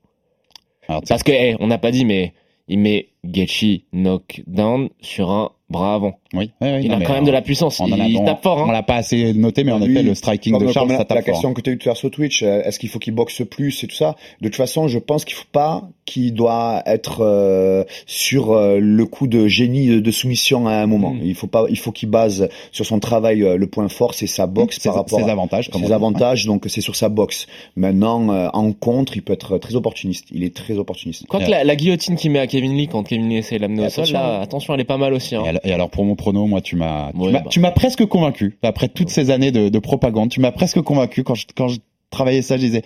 Alors, 0.87 1.01
Parce 1.07 1.23
que 1.23 1.31
hey, 1.31 1.55
on 1.59 1.67
n'a 1.67 1.77
pas 1.77 1.91
dit 1.91 2.05
mais 2.05 2.33
il 2.67 2.79
met 2.79 3.09
Gaethje 3.25 3.81
knockdown 3.93 4.89
sur 5.01 5.29
un 5.31 5.49
bras 5.69 5.93
avant. 5.93 6.17
oui, 6.33 6.49
oui, 6.61 6.67
oui, 6.73 6.79
Il 6.85 6.89
non, 6.89 6.97
a 6.97 7.01
quand 7.05 7.13
même 7.13 7.25
de 7.25 7.31
la 7.31 7.43
puissance, 7.43 7.79
on 7.79 7.85
il, 7.85 7.93
a- 8.01 8.07
il 8.07 8.17
on- 8.17 8.25
tape 8.25 8.41
fort. 8.41 8.57
On 8.57 8.69
Hein. 8.69 8.71
l'a 8.71 8.81
pas 8.81 8.95
assez 8.95 9.33
noté, 9.35 9.63
mais 9.63 9.71
en 9.71 9.77
Lui, 9.77 9.91
effet, 9.93 10.01
le 10.01 10.15
striking 10.15 10.57
de 10.57 10.67
Charles, 10.71 10.87
ça 10.87 10.93
la, 10.93 10.99
la 10.99 11.05
tape 11.05 11.17
fort. 11.19 11.25
question 11.25 11.53
que 11.53 11.61
tu 11.61 11.69
as 11.69 11.73
eu 11.73 11.77
tout 11.77 11.87
à 11.87 11.89
l'heure 11.91 11.97
sur 11.97 12.09
Twitch, 12.09 12.41
euh, 12.41 12.63
est-ce 12.63 12.79
qu'il 12.79 12.89
faut 12.89 12.97
qu'il 12.97 13.13
boxe 13.13 13.43
plus 13.47 13.83
et 13.83 13.87
tout 13.87 13.95
ça? 13.95 14.15
De 14.41 14.47
toute 14.47 14.55
façon, 14.55 14.87
je 14.87 14.97
pense 14.97 15.25
qu'il 15.25 15.35
faut 15.35 15.45
pas 15.51 15.87
qu'il 16.05 16.33
doit 16.33 16.81
être 16.87 17.19
euh, 17.23 17.83
sur 18.07 18.53
euh, 18.53 18.79
le 18.79 19.05
coup 19.05 19.27
de 19.27 19.47
génie 19.47 19.85
de, 19.89 19.99
de 19.99 20.11
soumission 20.11 20.67
à 20.67 20.73
un 20.73 20.87
moment. 20.87 21.11
Mm. 21.13 21.19
Il 21.23 21.35
faut 21.35 21.45
pas, 21.45 21.65
il 21.69 21.77
faut 21.77 21.91
qu'il 21.91 22.09
base 22.09 22.49
sur 22.71 22.87
son 22.87 22.99
travail. 22.99 23.43
euh, 23.43 23.55
le 23.55 23.67
point 23.67 23.87
fort, 23.89 24.15
c'est 24.15 24.25
sa 24.25 24.47
boxe 24.47 24.77
Ses, 24.79 24.89
par 24.89 24.95
rapport 24.95 25.19
ses 25.19 25.25
à 25.29 25.31
avantages, 25.31 25.69
on 25.75 25.77
ses 25.77 25.91
avantages. 25.91 26.45
Donc 26.47 26.63
c'est 26.67 26.81
sur 26.81 26.95
sa 26.95 27.09
boxe. 27.09 27.45
Maintenant, 27.75 28.31
euh, 28.33 28.47
en 28.53 28.71
contre, 28.71 29.17
il 29.17 29.21
peut 29.21 29.33
être 29.33 29.59
très 29.59 29.75
opportuniste. 29.75 30.25
Il 30.31 30.43
est 30.43 30.55
très 30.55 30.79
opportuniste. 30.79 31.27
Quoique 31.27 31.45
Yeah. 31.47 31.59
la, 31.59 31.63
la 31.63 31.75
guillotine 31.75 32.15
qu'il 32.15 32.31
met 32.31 32.39
à 32.39 32.47
Kevin 32.47 32.75
Lee 32.75 32.87
quand 32.87 33.08
Kevin 33.09 33.27
Lee 33.29 33.37
essaie 33.37 33.57
de 33.57 33.61
l'amener 33.61 33.83
Et 33.83 33.85
au 33.87 33.89
sol, 33.89 34.03
attention, 34.03 34.19
là, 34.19 34.39
attention, 34.41 34.73
elle 34.75 34.79
est 34.81 34.85
pas 34.85 34.97
mal 34.97 35.13
aussi. 35.13 35.35
Hein. 35.35 35.43
Et 35.45 35.49
al- 35.49 35.59
Et 35.63 35.73
alors 35.73 35.89
pour 35.89 36.05
mon 36.05 36.15
prono, 36.15 36.45
moi 36.45 36.61
tu 36.61 36.75
m'as, 36.75 37.11
tu 37.11 37.17
Ouais, 37.19 37.31
m'as- 37.31 37.39
bah. 37.41 37.49
tu 37.49 37.59
m'as 37.59 37.71
presque 37.71 38.05
convaincu. 38.05 38.57
Après 38.63 38.87
toutes 38.87 39.09
ces 39.09 39.31
années 39.31 39.51
de, 39.51 39.69
de 39.69 39.79
propagande, 39.79 40.29
tu 40.29 40.39
m'as 40.39 40.51
presque 40.51 40.79
convaincu 40.81 41.23
quand 41.23 41.35
je, 41.35 41.47
quand 41.55 41.67
je 41.67 41.79
travaillais 42.11 42.41
ça, 42.41 42.55
je 42.57 42.61
disais 42.61 42.81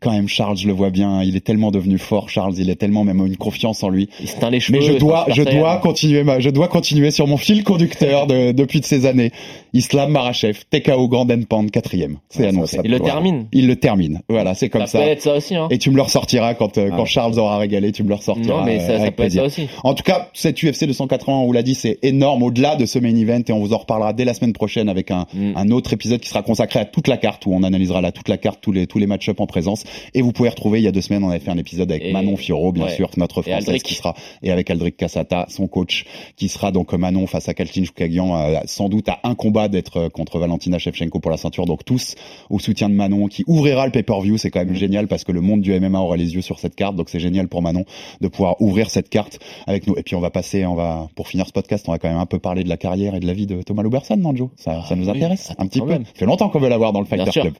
quand 0.00 0.12
même 0.12 0.28
Charles, 0.28 0.56
je 0.56 0.66
le 0.66 0.72
vois 0.72 0.90
bien, 0.90 1.22
il 1.22 1.36
est 1.36 1.40
tellement 1.44 1.70
devenu 1.70 1.98
fort, 1.98 2.28
Charles, 2.28 2.54
il 2.58 2.70
est 2.70 2.76
tellement 2.76 3.04
même 3.04 3.24
une 3.26 3.36
confiance 3.36 3.82
en 3.82 3.88
lui. 3.88 4.08
Il 4.20 4.28
se 4.28 4.36
teint 4.38 4.50
les 4.50 4.60
cheveux. 4.60 4.78
Mais 4.78 4.84
je 4.84 4.92
dois, 4.94 5.26
je 5.28 5.42
dois 5.42 5.78
continuer 5.78 6.22
ma, 6.24 6.40
je 6.40 6.50
dois 6.50 6.68
continuer 6.68 7.10
sur 7.10 7.26
mon 7.26 7.36
fil 7.36 7.64
conducteur 7.64 8.26
de, 8.26 8.52
depuis 8.52 8.80
de 8.80 8.84
ces 8.84 9.06
années. 9.06 9.32
Islam 9.74 10.10
Marachev, 10.10 10.60
TKO 10.70 11.08
Grand 11.08 11.26
Pound, 11.48 11.70
quatrième. 11.70 12.18
C'est 12.30 12.42
Ouais, 12.42 12.48
annoncé. 12.48 12.78
Il 12.84 12.90
le 12.90 12.96
Voilà. 12.98 13.12
termine. 13.14 13.46
Il 13.52 13.66
le 13.66 13.76
termine. 13.76 14.22
Voilà, 14.28 14.54
c'est 14.54 14.68
comme 14.70 14.82
ça, 14.82 14.86
ça. 14.86 14.98
peut 15.00 15.08
être 15.10 15.22
ça 15.22 15.34
aussi. 15.36 15.54
Hein. 15.54 15.68
Et 15.70 15.78
tu 15.78 15.90
me 15.90 15.96
le 15.96 16.02
ressortiras 16.02 16.54
quand, 16.54 16.78
euh, 16.78 16.88
Ah. 16.92 16.96
quand 16.96 17.04
Charles 17.04 17.38
aura 17.38 17.58
régalé, 17.58 17.92
tu 17.92 18.02
me 18.02 18.08
le 18.08 18.14
ressortiras. 18.14 18.60
Non, 18.60 18.64
mais 18.64 18.76
euh, 18.76 18.80
ça, 18.80 18.96
ça 18.96 19.02
avec 19.02 19.16
peut 19.16 19.24
être 19.24 19.32
ça 19.32 19.44
aussi. 19.44 19.68
En 19.84 19.94
tout 19.94 20.02
cas, 20.04 20.28
cette 20.32 20.62
UFC 20.62 20.86
280, 20.86 21.32
on 21.36 21.46
vous 21.46 21.52
l'a 21.52 21.62
dit, 21.62 21.74
c'est 21.74 21.98
énorme 22.02 22.42
au-delà 22.42 22.76
de 22.76 22.86
ce 22.86 22.98
main 22.98 23.14
event 23.14 23.42
et 23.46 23.52
on 23.52 23.58
vous 23.60 23.72
en 23.74 23.78
reparlera 23.78 24.12
dès 24.14 24.24
la 24.24 24.32
semaine 24.34 24.52
prochaine 24.54 24.88
avec 24.88 25.10
un, 25.10 25.26
Mm. 25.34 25.52
un 25.56 25.70
autre 25.70 25.92
épisode 25.92 26.20
qui 26.20 26.28
sera 26.28 26.42
consacré 26.42 26.80
à 26.80 26.84
toute 26.86 27.08
la 27.08 27.16
carte 27.18 27.44
où 27.46 27.52
on 27.52 27.62
analysera 27.62 28.00
là 28.00 28.10
toute 28.12 28.28
la 28.28 28.38
carte, 28.38 28.60
tous 28.62 28.72
les, 28.72 28.86
tous 28.86 28.98
les 28.98 29.06
match-ups 29.06 29.38
en 29.40 29.46
présence. 29.46 29.84
Et 30.14 30.22
vous 30.22 30.32
pouvez 30.32 30.48
retrouver, 30.48 30.80
il 30.80 30.84
y 30.84 30.88
a 30.88 30.92
deux 30.92 31.00
semaines, 31.00 31.24
on 31.24 31.30
avait 31.30 31.38
fait 31.38 31.50
un 31.50 31.58
épisode 31.58 31.90
avec 31.90 32.04
Et- 32.04 32.12
Manon 32.12 32.36
Fioro, 32.36 32.72
bien 32.72 32.84
ouais. 32.84 32.94
sûr, 32.94 33.10
notre 33.16 33.42
française 33.42 33.82
qui 33.82 33.94
sera, 33.94 34.14
et 34.42 34.50
avec 34.50 34.70
Aldric 34.70 34.96
Cassata, 34.96 35.46
son 35.48 35.66
coach, 35.68 36.04
qui 36.36 36.48
sera 36.48 36.72
donc 36.72 36.92
Manon 36.92 37.26
face 37.26 37.48
à 37.48 37.54
Kaltin 37.54 37.84
Choukagian, 37.84 38.36
euh, 38.36 38.58
sans 38.66 38.88
doute 38.88 39.08
à 39.08 39.20
un 39.24 39.34
combat 39.34 39.68
d'être 39.68 39.96
euh, 39.98 40.08
contre 40.08 40.38
Valentina 40.38 40.78
Shevchenko 40.78 41.18
pour 41.20 41.30
la 41.30 41.36
ceinture. 41.36 41.66
Donc 41.66 41.84
tous 41.84 42.14
au 42.50 42.58
soutien 42.58 42.88
de 42.88 42.94
Manon 42.94 43.28
qui 43.28 43.44
ouvrira 43.46 43.86
le 43.86 43.92
pay-per-view. 43.92 44.36
C'est 44.38 44.50
quand 44.50 44.64
même 44.64 44.74
génial 44.74 45.06
parce 45.08 45.24
que 45.24 45.32
le 45.32 45.40
monde 45.40 45.60
du 45.60 45.78
MMA 45.78 45.98
aura 46.00 46.16
les 46.16 46.34
yeux 46.34 46.42
sur 46.42 46.58
cette 46.58 46.74
carte. 46.74 46.96
Donc 46.96 47.08
c'est 47.08 47.20
génial 47.20 47.48
pour 47.48 47.62
Manon 47.62 47.84
de 48.20 48.28
pouvoir 48.28 48.60
ouvrir 48.60 48.90
cette 48.90 49.08
carte 49.08 49.38
avec 49.66 49.86
nous. 49.86 49.94
Et 49.96 50.02
puis 50.02 50.14
on 50.16 50.20
va 50.20 50.30
passer, 50.30 50.66
on 50.66 50.74
va 50.74 51.08
pour 51.14 51.28
finir 51.28 51.46
ce 51.46 51.52
podcast, 51.52 51.84
on 51.88 51.92
va 51.92 51.98
quand 51.98 52.08
même 52.08 52.18
un 52.18 52.26
peu 52.26 52.38
parler 52.38 52.64
de 52.64 52.68
la 52.68 52.76
carrière 52.76 53.14
et 53.14 53.20
de 53.20 53.26
la 53.26 53.32
vie 53.32 53.46
de 53.46 53.62
Thomas 53.62 53.82
Luberson, 53.82 54.16
non 54.16 54.34
Joe? 54.34 54.48
Ça, 54.56 54.82
ça 54.88 54.96
nous 54.96 55.08
oui, 55.08 55.16
intéresse 55.16 55.52
un 55.58 55.66
petit 55.66 55.80
peu. 55.80 55.92
Ça 55.92 55.98
fait 56.14 56.26
longtemps 56.26 56.48
qu'on 56.48 56.58
veut 56.60 56.68
l'avoir 56.68 56.92
dans 56.92 57.00
le 57.00 57.06
Fighter. 57.06 57.30
Club. 57.40 57.54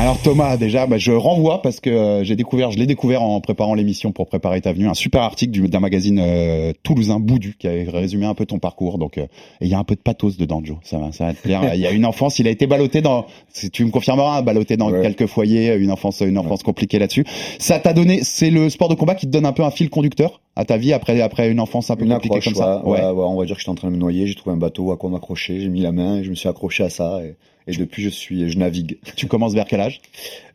Alors 0.00 0.16
Thomas, 0.22 0.56
déjà, 0.56 0.86
bah, 0.86 0.96
je 0.96 1.10
renvoie 1.10 1.60
parce 1.60 1.80
que 1.80 1.90
euh, 1.90 2.22
j'ai 2.22 2.36
découvert, 2.36 2.70
je 2.70 2.78
l'ai 2.78 2.86
découvert 2.86 3.20
en 3.20 3.40
préparant 3.40 3.74
l'émission 3.74 4.12
pour 4.12 4.26
préparer 4.28 4.60
ta 4.60 4.72
venue, 4.72 4.86
un 4.86 4.94
super 4.94 5.22
article 5.22 5.50
du- 5.50 5.66
d'un 5.68 5.80
magazine 5.80 6.20
euh, 6.22 6.72
toulousain 6.84 7.18
Boudu 7.18 7.56
qui 7.58 7.66
avait 7.66 7.82
résumé 7.90 8.24
un 8.24 8.34
peu 8.34 8.46
ton 8.46 8.60
parcours. 8.60 8.98
Donc, 8.98 9.18
euh, 9.18 9.26
il 9.60 9.66
y 9.66 9.74
a 9.74 9.78
un 9.78 9.82
peu 9.82 9.96
de 9.96 10.00
pathos 10.00 10.36
dedans, 10.36 10.60
Joe. 10.64 10.76
Ça 10.84 10.98
va, 10.98 11.10
ça 11.10 11.26
va 11.26 11.34
te 11.34 11.42
plaire. 11.42 11.74
Il 11.74 11.80
y 11.80 11.86
a 11.86 11.90
une 11.90 12.06
enfance, 12.06 12.38
il 12.38 12.46
a 12.46 12.50
été 12.50 12.68
ballotté 12.68 13.00
dans, 13.02 13.26
si 13.52 13.70
tu 13.70 13.84
me 13.84 13.90
confirmeras, 13.90 14.38
hein, 14.38 14.42
ballotté 14.42 14.76
dans 14.76 14.88
Ouais. 14.92 15.02
quelques 15.02 15.26
foyers, 15.26 15.74
une 15.74 15.90
enfance, 15.90 16.20
une 16.20 16.38
enfance 16.38 16.62
compliquée 16.62 17.00
là-dessus. 17.00 17.24
Ça 17.58 17.80
t'a 17.80 17.92
donné, 17.92 18.20
c'est 18.22 18.50
le 18.50 18.70
sport 18.70 18.88
de 18.88 18.94
combat 18.94 19.16
qui 19.16 19.26
te 19.26 19.32
donne 19.32 19.46
un 19.46 19.52
peu 19.52 19.64
un 19.64 19.70
fil 19.72 19.90
conducteur 19.90 20.40
à 20.54 20.64
ta 20.64 20.76
vie 20.76 20.92
après 20.92 21.20
après 21.20 21.50
une 21.50 21.58
enfance 21.60 21.90
un 21.90 21.96
peu 21.96 22.04
Une 22.04 22.12
compliquée 22.14 22.36
accroche, 22.36 22.54
comme 22.54 22.62
ça. 22.62 22.84
ouais, 22.86 23.00
ouais, 23.00 23.10
ouais, 23.10 23.24
on 23.24 23.36
va 23.36 23.44
dire 23.46 23.56
que 23.56 23.60
j'étais 23.60 23.70
en 23.70 23.74
train 23.74 23.88
de 23.88 23.94
me 23.94 23.98
noyer, 23.98 24.26
j'ai 24.28 24.34
trouvé 24.36 24.54
un 24.54 24.58
bateau 24.58 24.92
à 24.92 24.96
quoi 24.96 25.10
m'accrocher, 25.10 25.60
j'ai 25.60 25.68
mis 25.68 25.80
la 25.82 25.90
main, 25.92 26.18
et 26.18 26.24
je 26.24 26.30
me 26.30 26.34
suis 26.36 26.48
accroché 26.48 26.84
à 26.84 26.88
ça, 26.90 27.20
et, 27.24 27.34
et 27.68 27.76
depuis 27.76 28.02
je 28.02 28.08
suis, 28.08 28.50
je 28.50 28.58
navigue. 28.58 28.98
Tu 29.16 29.26
commences 29.28 29.54
vers 29.54 29.66
quel 29.66 29.80
âge? 29.80 30.00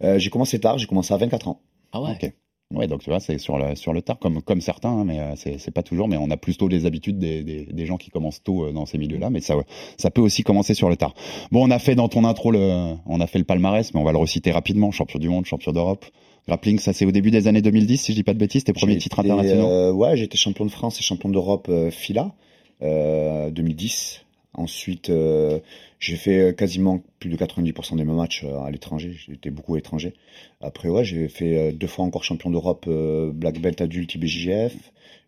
Euh, 0.03 0.19
j'ai 0.19 0.29
commencé 0.29 0.59
tard, 0.59 0.77
j'ai 0.77 0.87
commencé 0.87 1.13
à 1.13 1.17
24 1.17 1.47
ans. 1.47 1.61
Ah 1.93 2.01
ouais. 2.01 2.11
Ok. 2.21 2.31
Ouais, 2.73 2.87
donc 2.87 3.01
tu 3.03 3.11
vois, 3.11 3.19
c'est 3.19 3.37
sur 3.37 3.59
le 3.59 3.75
sur 3.75 3.93
le 3.93 4.01
tard 4.01 4.17
comme 4.17 4.41
comme 4.41 4.59
certains, 4.59 4.89
hein, 4.89 5.03
mais 5.05 5.19
euh, 5.19 5.35
c'est 5.35 5.69
pas 5.69 5.83
toujours. 5.83 6.07
Mais 6.07 6.17
on 6.17 6.31
a 6.31 6.37
plutôt 6.37 6.67
les 6.67 6.87
habitudes 6.87 7.19
des, 7.19 7.43
des, 7.43 7.65
des 7.65 7.85
gens 7.85 7.97
qui 7.97 8.09
commencent 8.09 8.41
tôt 8.41 8.65
euh, 8.65 8.71
dans 8.71 8.87
ces 8.87 8.97
milieux-là, 8.97 9.29
mais 9.29 9.41
ça 9.41 9.55
ça 9.97 10.09
peut 10.09 10.21
aussi 10.21 10.41
commencer 10.41 10.73
sur 10.73 10.89
le 10.89 10.95
tard. 10.95 11.13
Bon, 11.51 11.67
on 11.67 11.69
a 11.69 11.77
fait 11.77 11.93
dans 11.93 12.07
ton 12.07 12.25
intro 12.25 12.49
le 12.49 12.95
on 13.05 13.21
a 13.21 13.27
fait 13.27 13.37
le 13.37 13.45
palmarès, 13.45 13.93
mais 13.93 13.99
on 13.99 14.03
va 14.03 14.11
le 14.11 14.17
reciter 14.17 14.51
rapidement. 14.51 14.89
Champion 14.91 15.19
du 15.19 15.29
monde, 15.29 15.45
champion 15.45 15.71
d'Europe. 15.71 16.05
Grappling, 16.47 16.79
ça 16.79 16.93
c'est 16.93 17.05
au 17.05 17.11
début 17.11 17.29
des 17.29 17.47
années 17.47 17.61
2010, 17.61 17.97
si 18.01 18.11
je 18.11 18.17
dis 18.17 18.23
pas 18.23 18.33
de 18.33 18.39
bêtises, 18.39 18.63
tes 18.63 18.73
premiers 18.73 18.97
titres 18.97 19.19
internationaux? 19.19 19.67
euh, 19.67 19.91
Ouais, 19.91 20.19
été 20.19 20.35
champion 20.37 20.65
de 20.65 20.71
France 20.71 20.99
et 20.99 21.03
champion 21.03 21.29
d'Europe 21.29 21.69
FILA 21.91 22.33
euh, 22.81 23.51
2010. 23.51 24.22
Ensuite, 24.55 25.09
euh, 25.09 25.59
j'ai 25.99 26.15
fait 26.15 26.55
quasiment 26.55 27.01
plus 27.19 27.29
de 27.29 27.35
90% 27.35 27.97
de 27.97 28.03
mes 28.03 28.13
matchs 28.13 28.43
euh, 28.43 28.59
à 28.61 28.69
l'étranger. 28.69 29.15
Été 29.31 29.49
beaucoup 29.49 29.73
à 29.73 29.77
l'étranger. 29.77 30.13
Après, 30.61 30.89
ouais, 30.89 31.03
j'ai 31.03 31.27
fait 31.27 31.57
euh, 31.57 31.71
deux 31.71 31.87
fois 31.87 32.05
encore 32.05 32.23
champion 32.23 32.51
d'Europe 32.51 32.85
euh, 32.87 33.31
Black 33.33 33.59
Belt 33.59 33.81
adulte 33.81 34.13
IBJJF. 34.13 34.75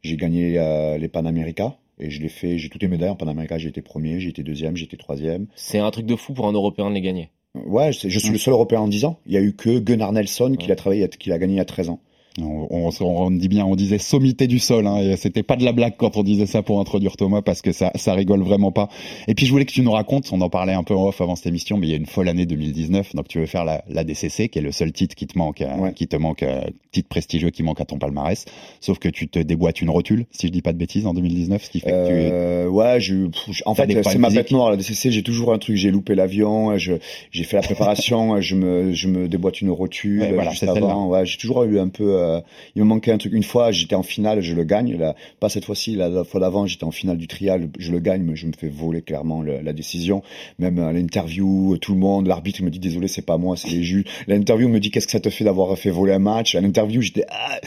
J'ai 0.04 0.18
gagné 0.18 0.60
euh, 0.60 0.98
les 0.98 1.08
Panamérica 1.08 1.76
et 1.98 2.12
je 2.12 2.22
l'ai 2.22 2.30
fait. 2.30 2.60
J'ai 2.60 2.70
toutes 2.70 2.84
les 2.84 2.88
médailles 2.88 3.10
en 3.10 3.16
Panamérica. 3.16 3.58
J'ai 3.58 3.70
été 3.70 3.82
premier, 3.82 4.20
j'ai 4.20 4.30
été 4.30 4.44
deuxième, 4.44 4.76
j'ai 4.76 4.86
été 4.86 4.98
troisième. 4.98 5.48
C'est 5.56 5.80
un 5.80 5.90
truc 5.90 6.06
de 6.06 6.16
fou 6.16 6.34
pour 6.34 6.48
un 6.48 6.54
Européen 6.54 6.90
de 6.90 6.96
les 6.96 7.02
gagner. 7.02 7.32
Ouais, 7.56 7.92
je, 7.94 8.10
je 8.10 8.20
suis 8.20 8.32
le 8.32 8.38
seul 8.38 8.54
Européen 8.54 8.82
en 8.82 8.88
10 8.88 9.06
ans. 9.06 9.18
Il 9.26 9.34
y 9.34 9.38
a 9.38 9.42
eu 9.42 9.54
que 9.54 9.80
Gunnar 9.80 10.12
Nelson 10.12 10.56
qui 10.60 10.68
l'a 10.68 10.76
travaillé, 10.76 11.08
qui 11.10 11.30
l'a 11.30 11.40
gagné 11.40 11.54
il 11.54 11.58
y 11.58 11.62
a 11.62 11.66
13 11.66 11.90
ans. 11.90 12.00
On, 12.42 12.68
on, 12.70 12.90
on, 13.02 13.32
dit 13.32 13.48
bien, 13.48 13.66
on 13.66 13.76
disait 13.76 13.98
sommité 13.98 14.48
du 14.48 14.60
sol. 14.60 14.88
Hein, 14.88 14.98
et 14.98 15.16
c'était 15.16 15.44
pas 15.44 15.56
de 15.56 15.64
la 15.64 15.72
blague 15.72 15.94
quand 15.98 16.18
on 16.18 16.24
disait 16.24 16.46
ça 16.46 16.62
pour 16.62 16.80
introduire 16.82 17.16
Thomas 17.16 17.42
parce 17.42 17.62
que 17.62 17.72
ça, 17.72 17.92
ça 17.96 18.14
rigole 18.14 18.42
vraiment 18.42 18.72
pas. 18.72 18.90
Et 19.28 19.36
puis 19.36 19.46
je 19.46 19.52
voulais 19.52 19.66
que 19.66 19.72
tu 19.72 19.82
nous 19.82 19.92
racontes, 19.92 20.30
on 20.34 20.42
en 20.42 20.50
parlait 20.50 20.74
un 20.74 20.84
peu 20.84 20.94
en 20.96 21.08
off 21.08 21.22
avant 21.22 21.36
cette 21.36 21.48
émission, 21.48 21.78
mais 21.78 21.88
il 21.88 21.92
y 21.92 21.94
a 21.94 21.98
une 21.98 22.06
folle 22.06 22.28
année 22.28 22.46
2019. 22.46 23.16
Donc 23.16 23.28
tu 23.30 23.40
veux 23.40 23.46
faire 23.46 23.64
la, 23.64 23.84
la 23.88 24.04
DCC, 24.04 24.50
qui 24.50 24.60
est 24.60 24.62
le 24.62 24.72
seul 24.74 24.92
titre 24.92 25.16
qui 25.16 25.28
te 25.28 25.38
manque, 25.38 25.62
euh, 25.62 25.76
Ouais. 25.78 25.94
qui 25.94 26.08
te 26.08 26.16
manque, 26.18 26.44
euh, 26.44 26.62
titre 26.92 27.08
prestigieux 27.10 27.50
qui 27.52 27.64
manque 27.64 27.80
à 27.80 27.86
ton 27.86 27.98
palmarès. 27.98 28.46
Sauf 28.82 29.00
que 29.00 29.08
tu 29.10 29.28
te 29.28 29.40
déboîtes 29.40 29.82
une 29.82 29.90
rotule, 29.90 30.26
si 30.32 30.48
je 30.48 30.52
dis 30.52 30.62
pas 30.62 30.74
de 30.74 30.78
bêtises, 30.78 31.06
en 31.08 31.14
2019, 31.14 31.64
ce 31.64 31.70
qui 31.70 31.80
fait 31.80 31.92
que 31.92 32.08
tu 32.08 32.14
Euh, 32.14 32.68
ouais, 32.68 33.00
je, 33.00 33.28
pff, 33.28 33.62
en 33.66 33.76
fait, 33.76 33.88
c'est 34.04 34.18
ma 34.18 34.30
bête 34.30 34.52
noire. 34.52 34.72
La 34.72 34.78
DCC, 34.78 35.12
j'ai 35.12 35.24
toujours 35.24 35.54
un 35.54 35.58
truc. 35.58 35.76
J'ai 35.78 35.92
loupé 35.92 36.16
l'avion. 36.16 36.78
Je, 36.78 36.94
j'ai 37.32 37.44
fait 37.44 37.56
la 37.56 37.62
préparation. 37.64 38.42
je 38.42 38.56
me, 38.56 38.92
je 38.94 39.08
me 39.08 39.28
déboîte 39.28 39.62
une 39.62 39.70
rotule 39.72 40.22
Ouais, 40.22 40.32
voilà, 40.34 40.52
juste 40.52 40.64
avant. 40.64 41.08
Ouais, 41.08 41.26
j'ai 41.26 41.38
toujours 41.38 41.64
eu 41.64 41.80
un 41.80 41.88
peu. 41.90 42.25
Euh, 42.26 42.42
il 42.76 42.82
me 42.82 42.88
manquait 42.88 43.12
un 43.12 43.18
truc. 43.18 43.34
Une 43.34 43.44
fois, 43.44 43.72
j'étais 43.72 43.96
en 43.96 44.04
finale, 44.04 44.42
je 44.42 44.54
le 44.54 44.64
gagne. 44.64 44.98
Pas 45.40 45.50
cette 45.50 45.66
fois-ci. 45.66 45.96
La, 45.96 46.24
fois 46.24 46.40
d'avant, 46.40 46.66
j'étais 46.66 46.84
en 46.84 46.92
finale 46.92 47.18
du 47.18 47.28
trial, 47.28 47.70
je 47.78 47.92
le 47.92 48.00
gagne, 48.00 48.24
mais 48.24 48.36
je 48.36 48.48
me 48.48 48.54
fais 48.54 48.68
voler 48.68 49.02
clairement 49.02 49.42
la 49.42 49.74
décision. 49.74 50.24
Même 50.60 50.80
à 50.80 50.92
l'interview, 50.92 51.78
tout 51.78 51.94
le 51.94 52.00
monde, 52.00 52.28
l'arbitre 52.28 52.64
me 52.64 52.70
dit 52.70 52.80
désolé, 52.80 53.08
c'est 53.08 53.26
pas 53.26 53.38
moi, 53.38 53.56
c'est 53.58 53.70
les 53.70 53.84
juges. 53.84 54.06
L'interview 54.28 54.70
me 54.70 54.80
dit 54.80 54.92
qu'est-ce 54.92 55.06
que 55.06 55.12
ça 55.12 55.20
te 55.20 55.30
fait 55.30 55.44
d'avoir 55.44 55.78
fait 55.78 55.90
voler 55.90 56.14
un 56.14 56.20
match? 56.20 56.56
À 56.56 56.62
l'interview, 56.62 57.02
j'étais. 57.02 57.26
ah 57.30 57.60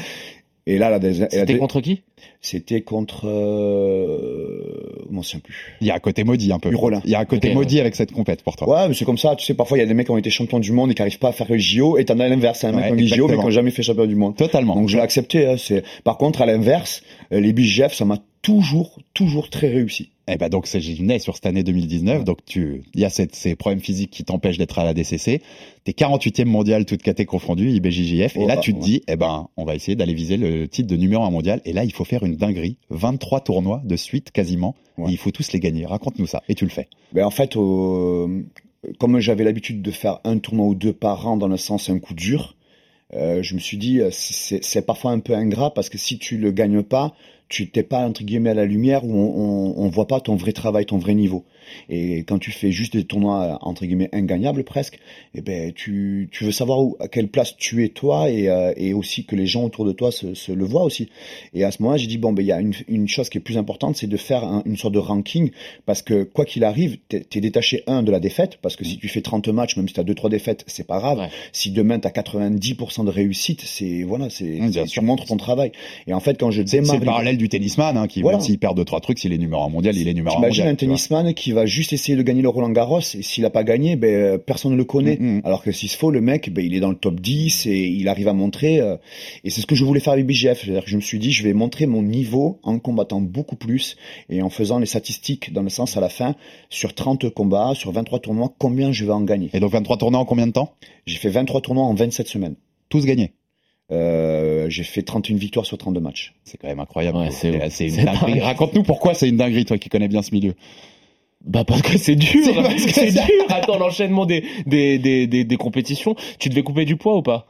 et 0.70 0.78
là, 0.78 0.90
la, 0.90 0.98
la- 0.98 1.30
C'était 1.30 1.56
contre 1.58 1.80
qui? 1.80 2.02
c'était 2.40 2.82
contre. 2.82 3.26
Euh... 3.26 5.18
Souviens 5.22 5.40
plus. 5.40 5.76
il 5.80 5.86
y 5.86 5.90
a 5.90 5.94
un 5.96 5.98
côté 5.98 6.22
maudit 6.24 6.52
un 6.52 6.58
peu. 6.58 6.70
Il 7.04 7.10
y 7.10 7.14
a 7.14 7.20
un 7.20 7.24
côté 7.24 7.52
maudit 7.54 7.80
avec 7.80 7.96
cette 7.96 8.12
compète 8.12 8.42
pour 8.42 8.54
toi. 8.56 8.68
Ouais, 8.82 8.88
mais 8.88 8.94
c'est 8.94 9.04
comme 9.04 9.18
ça. 9.18 9.34
Tu 9.36 9.44
sais, 9.44 9.54
parfois, 9.54 9.76
il 9.78 9.80
y 9.80 9.84
a 9.84 9.86
des 9.86 9.94
mecs 9.94 10.06
qui 10.06 10.12
ont 10.12 10.18
été 10.18 10.30
champions 10.30 10.60
du 10.60 10.70
monde 10.72 10.90
et 10.92 10.94
qui 10.94 11.02
arrivent 11.02 11.18
pas 11.18 11.28
à 11.30 11.32
faire 11.32 11.46
le 11.50 11.58
JO. 11.58 11.98
Et 11.98 12.04
t'en 12.04 12.18
as 12.20 12.28
l'inverse. 12.28 12.60
C'est 12.60 12.68
un 12.68 12.72
mec 12.72 12.82
Ouais, 12.82 12.86
qui 12.88 12.92
ont 12.92 12.96
dit 12.96 13.08
JO, 13.08 13.14
mais 13.14 13.14
exactement. 13.16 13.42
qui 13.42 13.46
ont 13.48 13.50
jamais 13.50 13.70
fait 13.72 13.82
champion 13.82 14.06
du 14.06 14.14
monde. 14.14 14.36
Totalement. 14.36 14.74
Donc, 14.76 14.88
je 14.88 14.96
l'ai 14.96 15.02
accepté. 15.02 15.46
Hein, 15.46 15.56
c'est... 15.58 15.82
Par 16.04 16.18
contre, 16.18 16.40
à 16.42 16.46
l'inverse, 16.46 17.02
euh, 17.32 17.40
les 17.40 17.52
BGF, 17.52 17.94
ça 17.94 18.04
m'a 18.04 18.18
toujours, 18.48 18.98
toujours 19.12 19.50
très 19.50 19.68
réussi. 19.68 20.10
Eh 20.26 20.36
ben 20.36 20.48
donc 20.48 20.66
c'est 20.66 20.80
venais 20.80 21.18
sur 21.18 21.34
cette 21.34 21.44
année 21.44 21.62
2019. 21.62 22.24
Donc 22.24 22.38
tu, 22.46 22.82
il 22.94 23.00
y 23.00 23.04
a 23.04 23.10
cette- 23.10 23.34
ces 23.34 23.56
problèmes 23.56 23.80
physiques 23.80 24.10
qui 24.10 24.24
t'empêchent 24.24 24.56
d'être 24.56 24.78
à 24.78 24.84
la 24.84 24.94
DCC. 24.94 25.42
T'es 25.84 25.92
48e 25.92 26.46
mondial, 26.48 26.86
toutes 26.86 27.02
caté 27.02 27.26
confondues, 27.26 27.70
IBJJF. 27.72 28.36
Et 28.36 28.40
Oh, 28.40 28.46
là 28.48 28.54
bah, 28.56 28.60
tu 28.62 28.72
te 28.72 28.78
ouais. 28.78 28.84
dis, 28.84 29.02
eh 29.06 29.16
ben 29.16 29.48
on 29.58 29.64
va 29.66 29.74
essayer 29.74 29.96
d'aller 29.96 30.14
viser 30.14 30.38
le 30.38 30.66
titre 30.66 30.88
de 30.88 30.96
numéro 30.96 31.22
1 31.24 31.30
mondial. 31.30 31.60
Et 31.66 31.72
là 31.74 31.84
il 31.84 31.92
faut 31.92 32.04
faire 32.04 32.24
une 32.24 32.36
dinguerie, 32.36 32.78
23 32.90 33.40
tournois 33.40 33.82
de 33.84 33.96
suite 33.96 34.30
quasiment. 34.30 34.74
Ouais. 34.96 35.08
Et 35.10 35.12
il 35.12 35.18
faut 35.18 35.30
tous 35.30 35.52
les 35.52 35.60
gagner. 35.60 35.84
Raconte-nous 35.84 36.26
ça. 36.26 36.42
Et 36.48 36.54
tu 36.54 36.64
le 36.64 36.70
fais. 36.70 36.88
Ben, 37.12 37.24
en 37.24 37.30
fait, 37.30 37.54
comme 38.98 39.20
j'avais 39.20 39.44
l'habitude 39.44 39.82
de 39.82 39.90
faire 39.90 40.20
un 40.24 40.38
tournoi 40.38 40.66
ou 40.66 40.74
deux 40.74 40.92
par 40.94 41.26
an 41.26 41.36
dans 41.36 41.48
le 41.48 41.56
sens 41.58 41.90
un 41.90 41.98
coup 41.98 42.14
dur, 42.14 42.56
euh, 43.14 43.42
je 43.42 43.54
me 43.54 43.58
suis 43.60 43.78
dit, 43.78 44.00
euh, 44.00 44.08
c'est, 44.12 44.62
c'est 44.62 44.84
parfois 44.84 45.12
un 45.12 45.20
peu 45.20 45.34
ingrat 45.34 45.72
parce 45.72 45.88
que 45.88 45.96
si 45.98 46.18
tu 46.18 46.36
le 46.36 46.50
gagnes 46.50 46.82
pas, 46.82 47.14
tu 47.48 47.70
t'es 47.70 47.82
pas 47.82 48.06
entre 48.06 48.22
guillemets 48.24 48.50
à 48.50 48.54
la 48.54 48.64
lumière 48.66 49.04
où 49.04 49.12
on, 49.12 49.74
on, 49.78 49.84
on 49.84 49.88
voit 49.88 50.06
pas 50.06 50.20
ton 50.20 50.36
vrai 50.36 50.52
travail, 50.52 50.84
ton 50.86 50.98
vrai 50.98 51.14
niveau. 51.14 51.44
Et 51.90 52.18
quand 52.24 52.38
tu 52.38 52.50
fais 52.50 52.72
juste 52.72 52.94
des 52.96 53.04
tournois 53.04 53.58
entre 53.62 53.84
guillemets 53.84 54.08
ingagnables 54.12 54.64
presque, 54.64 54.98
eh 55.34 55.40
ben 55.42 55.72
tu, 55.72 56.28
tu 56.32 56.44
veux 56.44 56.52
savoir 56.52 56.80
où, 56.80 56.96
à 57.00 57.08
quelle 57.08 57.28
place 57.28 57.56
tu 57.56 57.84
es 57.84 57.88
toi 57.88 58.30
et, 58.30 58.48
euh, 58.48 58.72
et 58.76 58.94
aussi 58.94 59.24
que 59.26 59.36
les 59.36 59.46
gens 59.46 59.64
autour 59.64 59.84
de 59.84 59.92
toi 59.92 60.10
se, 60.10 60.32
se 60.34 60.50
le 60.52 60.64
voient 60.64 60.84
aussi. 60.84 61.08
Et 61.54 61.64
à 61.64 61.70
ce 61.70 61.82
moment-là, 61.82 61.98
j'ai 61.98 62.06
dit 62.06 62.16
bon 62.18 62.32
ben 62.32 62.42
il 62.42 62.46
y 62.48 62.52
a 62.52 62.60
une, 62.60 62.72
une 62.88 63.08
chose 63.08 63.28
qui 63.28 63.38
est 63.38 63.42
plus 63.42 63.58
importante, 63.58 63.96
c'est 63.96 64.06
de 64.06 64.16
faire 64.16 64.44
un- 64.44 64.62
une 64.64 64.76
sorte 64.76 64.94
de 64.94 64.98
ranking 64.98 65.50
parce 65.86 66.02
que 66.02 66.22
quoi 66.24 66.44
qu'il 66.44 66.64
arrive, 66.64 66.98
t'es 67.08 67.26
es 67.34 67.40
détaché 67.40 67.82
un 67.86 68.02
de 68.02 68.10
la 68.10 68.20
défaite 68.20 68.58
parce 68.62 68.76
que 68.76 68.84
si 68.84 68.96
tu 68.98 69.08
fais 69.08 69.20
30 69.20 69.48
matchs, 69.48 69.76
même 69.76 69.88
si 69.88 69.94
tu 69.94 70.00
as 70.00 70.04
deux 70.04 70.14
trois 70.14 70.30
défaites, 70.30 70.64
c'est 70.66 70.86
pas 70.86 70.98
grave. 70.98 71.18
Ouais. 71.18 71.28
Si 71.52 71.70
demain 71.70 71.98
tu 71.98 72.06
as 72.08 72.10
90% 72.10 73.04
de 73.04 73.10
réussite, 73.10 73.60
c'est 73.62 74.02
voilà, 74.04 74.30
c'est 74.30 74.46
Mmh, 74.58 74.86
tu 74.86 75.00
montres 75.00 75.26
ton 75.26 75.36
travail. 75.36 75.72
Et 76.06 76.12
en 76.14 76.20
fait, 76.20 76.38
quand 76.38 76.50
je 76.50 76.62
démarre 76.62 77.22
du 77.38 77.48
tennisman 77.48 77.96
hein, 77.96 78.06
qui 78.06 78.20
Voilà. 78.22 78.40
s'il 78.40 78.58
perd 78.58 78.76
deux 78.76 78.84
trois 78.84 79.00
trucs, 79.00 79.18
s'il 79.18 79.32
est 79.32 79.38
numéro 79.38 79.62
1 79.62 79.68
mondial, 79.70 79.96
il 79.96 80.06
est 80.08 80.14
numéro 80.14 80.36
1 80.36 80.40
T'imagines 80.40 80.62
mondial. 80.64 80.74
un 80.74 80.76
tu 80.76 80.84
vois. 80.86 80.94
tennisman 80.96 81.34
qui 81.34 81.52
va 81.52 81.64
juste 81.66 81.92
essayer 81.92 82.16
de 82.16 82.22
gagner 82.22 82.42
le 82.42 82.48
Roland 82.48 82.70
Garros 82.70 83.00
et 83.00 83.22
s'il 83.22 83.44
a 83.46 83.50
pas 83.50 83.64
gagné, 83.64 83.96
ben 83.96 84.14
euh, 84.14 84.38
personne 84.38 84.72
ne 84.72 84.76
le 84.76 84.84
connaît. 84.84 85.16
Mm, 85.18 85.36
mm. 85.38 85.40
Alors 85.44 85.62
que 85.62 85.72
s'il 85.72 85.88
se 85.88 85.96
faut, 85.96 86.10
le 86.10 86.20
mec, 86.20 86.52
ben 86.52 86.64
il 86.64 86.74
est 86.74 86.80
dans 86.80 86.90
le 86.90 86.96
top 86.96 87.20
10 87.20 87.66
et 87.66 87.86
il 87.86 88.08
arrive 88.08 88.28
à 88.28 88.32
montrer. 88.34 88.80
euh, 88.80 88.96
et 89.44 89.50
c'est 89.50 89.60
ce 89.60 89.66
que 89.66 89.74
je 89.74 89.84
voulais 89.84 90.00
faire 90.00 90.12
avec 90.12 90.26
BGF. 90.26 90.62
C'est-à-dire 90.64 90.84
que 90.84 90.90
je 90.90 90.96
me 90.96 91.00
suis 91.00 91.18
dit, 91.18 91.32
je 91.32 91.42
vais 91.44 91.52
montrer 91.54 91.86
mon 91.86 92.02
niveau 92.02 92.58
en 92.62 92.78
combattant 92.78 93.20
beaucoup 93.20 93.56
plus 93.56 93.96
et 94.28 94.42
en 94.42 94.50
faisant 94.50 94.78
les 94.78 94.86
statistiques 94.86 95.52
dans 95.52 95.62
le 95.62 95.68
sens 95.70 95.96
à 95.96 96.00
la 96.00 96.08
fin 96.08 96.34
sur 96.70 96.94
30 96.94 97.30
combats, 97.30 97.72
sur 97.74 97.92
23 97.92 98.18
tournois, 98.20 98.52
combien 98.58 98.92
je 98.92 99.04
vais 99.04 99.12
en 99.12 99.22
gagner. 99.22 99.50
Et 99.54 99.60
donc 99.60 99.72
23 99.72 99.96
tournois 99.98 100.20
en 100.20 100.24
combien 100.24 100.46
de 100.46 100.52
temps? 100.52 100.72
J'ai 101.06 101.18
fait 101.18 101.30
23 101.30 101.60
tournois 101.60 101.84
en 101.84 101.94
27 101.94 102.26
semaines. 102.28 102.54
Tous 102.88 103.04
gagnés? 103.04 103.32
Euh, 103.90 104.68
j'ai 104.68 104.82
fait 104.82 105.02
31 105.02 105.36
victoires 105.36 105.64
sur 105.64 105.78
32 105.78 106.00
matchs. 106.00 106.34
C'est 106.44 106.58
quand 106.58 106.68
même 106.68 106.80
incroyable. 106.80 107.18
Ouais, 107.18 107.30
c'est. 107.30 107.90
Raconte-nous 108.40 108.82
pourquoi 108.82 109.14
c'est 109.14 109.28
une 109.28 109.36
dinguerie, 109.38 109.64
toi 109.64 109.78
qui 109.78 109.88
connais 109.88 110.08
bien 110.08 110.22
ce 110.22 110.32
milieu. 110.34 110.54
Bah 111.44 111.64
parce 111.64 111.82
que 111.82 111.96
c'est 111.96 112.16
dur, 112.16 112.40
C'est 112.44 112.52
parce 112.54 112.74
que 112.84 112.92
c'est 112.92 113.10
ça- 113.12 113.24
dur. 113.24 113.44
Attends 113.48 113.78
l'enchaînement 113.78 114.26
des, 114.26 114.44
des, 114.66 114.98
des, 114.98 115.26
des, 115.26 115.44
des 115.44 115.56
compétitions. 115.56 116.16
Tu 116.38 116.48
devais 116.48 116.62
couper 116.62 116.84
du 116.84 116.96
poids 116.96 117.16
ou 117.16 117.22
pas? 117.22 117.46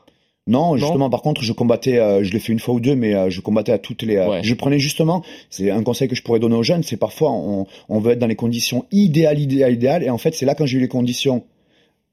Non, 0.46 0.76
justement, 0.78 1.10
par 1.10 1.20
contre, 1.20 1.42
je 1.42 1.52
combattais, 1.52 1.98
euh, 1.98 2.22
je 2.24 2.32
l'ai 2.32 2.38
fait 2.38 2.52
une 2.52 2.58
fois 2.58 2.72
ou 2.74 2.80
deux, 2.80 2.94
mais 2.94 3.14
euh, 3.14 3.28
je 3.28 3.40
combattais 3.42 3.72
à 3.72 3.78
toutes 3.78 4.02
les. 4.02 4.16
euh, 4.16 4.28
Ouais. 4.30 4.40
Je 4.42 4.54
prenais 4.54 4.78
justement, 4.78 5.22
c'est 5.50 5.70
un 5.70 5.82
conseil 5.82 6.08
que 6.08 6.14
je 6.16 6.22
pourrais 6.22 6.38
donner 6.40 6.54
aux 6.54 6.62
jeunes, 6.62 6.82
c'est 6.82 6.96
parfois 6.96 7.32
on, 7.32 7.66
on 7.90 7.98
veut 7.98 8.12
être 8.12 8.18
dans 8.18 8.26
les 8.26 8.34
conditions 8.36 8.86
idéales, 8.90 9.38
idéales, 9.40 9.74
idéales, 9.74 10.02
et 10.04 10.10
en 10.10 10.16
fait, 10.18 10.34
c'est 10.34 10.46
là 10.46 10.54
quand 10.54 10.64
j'ai 10.64 10.78
eu 10.78 10.80
les 10.80 10.88
conditions 10.88 11.44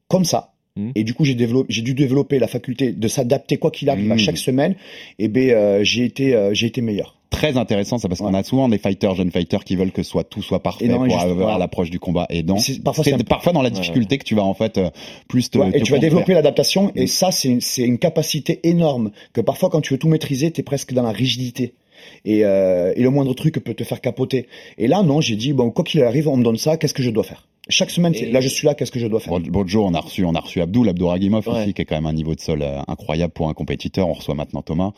comme 0.08 0.24
ça. 0.26 0.52
Mhm. 0.76 0.92
Et 0.94 1.04
du 1.04 1.14
coup, 1.14 1.24
j'ai 1.24 1.34
développé, 1.34 1.66
j'ai 1.72 1.82
dû 1.82 1.94
développer 1.94 2.38
la 2.38 2.46
faculté 2.48 2.92
de 2.92 3.08
s'adapter 3.08 3.56
quoi 3.56 3.70
qu'il 3.70 3.88
arrive 3.90 4.10
à 4.10 4.14
Mhm. 4.14 4.20
chaque 4.20 4.38
semaine. 4.38 4.74
Et 5.18 5.28
ben, 5.28 5.50
euh, 5.50 5.80
j'ai 5.84 6.04
été, 6.04 6.34
euh, 6.34 6.52
j'ai 6.54 6.66
été 6.66 6.80
meilleur. 6.82 7.14
Très 7.30 7.56
intéressant, 7.58 7.98
ça 7.98 8.08
parce 8.08 8.20
qu'on 8.20 8.32
a 8.34 8.42
souvent 8.44 8.68
des 8.68 8.78
fighters, 8.78 9.14
jeunes 9.16 9.30
fighters 9.32 9.64
qui 9.64 9.74
veulent 9.76 9.90
que 9.90 10.02
soit 10.02 10.24
tout 10.24 10.42
soit 10.42 10.62
parfait 10.62 10.86
Et 10.86 10.88
non, 10.88 11.04
pour 11.06 11.18
avoir 11.20 11.58
l'approche 11.58 11.90
du 11.90 11.98
combat. 11.98 12.26
Et 12.30 12.42
donc, 12.42 12.60
C'est- 12.60 12.82
parfois, 12.82 13.04
c'est 13.04 13.10
dans 13.52 13.62
la 13.62 13.68
Ouais, 13.68 13.74
difficulté 13.74 14.16
que 14.16 14.24
tu 14.24 14.34
vas 14.34 14.44
en 14.44 14.54
fait 14.54 14.78
euh, 14.78 14.90
plus 15.28 15.50
te. 15.50 15.58
Ouais, 15.58 15.68
et 15.70 15.80
te 15.80 15.84
tu 15.84 15.92
vas 15.92 15.98
développer 15.98 16.34
l'adaptation, 16.34 16.92
et 16.94 17.06
ça, 17.06 17.30
c'est 17.32 17.48
une, 17.48 17.60
c'est 17.60 17.82
une 17.82 17.98
capacité 17.98 18.60
énorme 18.62 19.10
que 19.32 19.40
parfois, 19.40 19.68
quand 19.70 19.80
tu 19.80 19.92
veux 19.94 19.98
tout 19.98 20.08
maîtriser, 20.08 20.50
t'es 20.50 20.62
presque 20.62 20.92
dans 20.94 21.02
la 21.02 21.10
rigidité. 21.12 21.74
Et, 22.24 22.38
et 22.40 23.02
le 23.02 23.08
moindre 23.10 23.34
truc 23.34 23.54
peut 23.62 23.74
te 23.74 23.82
faire 23.84 24.00
capoter. 24.00 24.46
Et 24.78 24.86
là, 24.86 25.02
non, 25.02 25.20
j'ai 25.20 25.36
dit 25.36 25.52
bon, 25.52 25.70
quoi 25.70 25.84
qu'il 25.84 26.02
arrive, 26.02 26.28
on 26.28 26.36
me 26.36 26.44
donne 26.44 26.58
ça. 26.58 26.76
Qu'est-ce 26.76 26.94
que 26.94 27.02
je 27.02 27.10
dois 27.10 27.24
faire? 27.24 27.48
Chaque 27.68 27.90
semaine, 27.90 28.14
Et- 28.14 28.30
là, 28.30 28.40
je 28.40 28.48
suis 28.48 28.64
là. 28.66 28.74
Qu'est-ce 28.74 28.92
que 28.92 29.00
je 29.00 29.06
dois 29.08 29.18
faire? 29.18 29.32
Bon, 29.32 29.40
bon 29.40 29.66
Joe, 29.66 29.84
on 29.84 29.94
a 29.94 30.00
reçu, 30.00 30.24
on 30.24 30.34
a 30.34 30.40
reçu 30.40 30.60
Abdul, 30.60 30.88
Abdouragimov 30.88 31.48
Ouais. 31.48 31.62
aussi, 31.62 31.74
qui 31.74 31.82
est 31.82 31.84
quand 31.84 31.96
même 31.96 32.06
un 32.06 32.12
niveau 32.12 32.34
de 32.34 32.40
sol 32.40 32.62
euh, 32.62 32.80
incroyable 32.86 33.32
pour 33.32 33.48
un 33.48 33.54
compétiteur. 33.54 34.08
On 34.08 34.12
reçoit 34.12 34.34
maintenant 34.36 34.62
Thomas. 34.62 34.92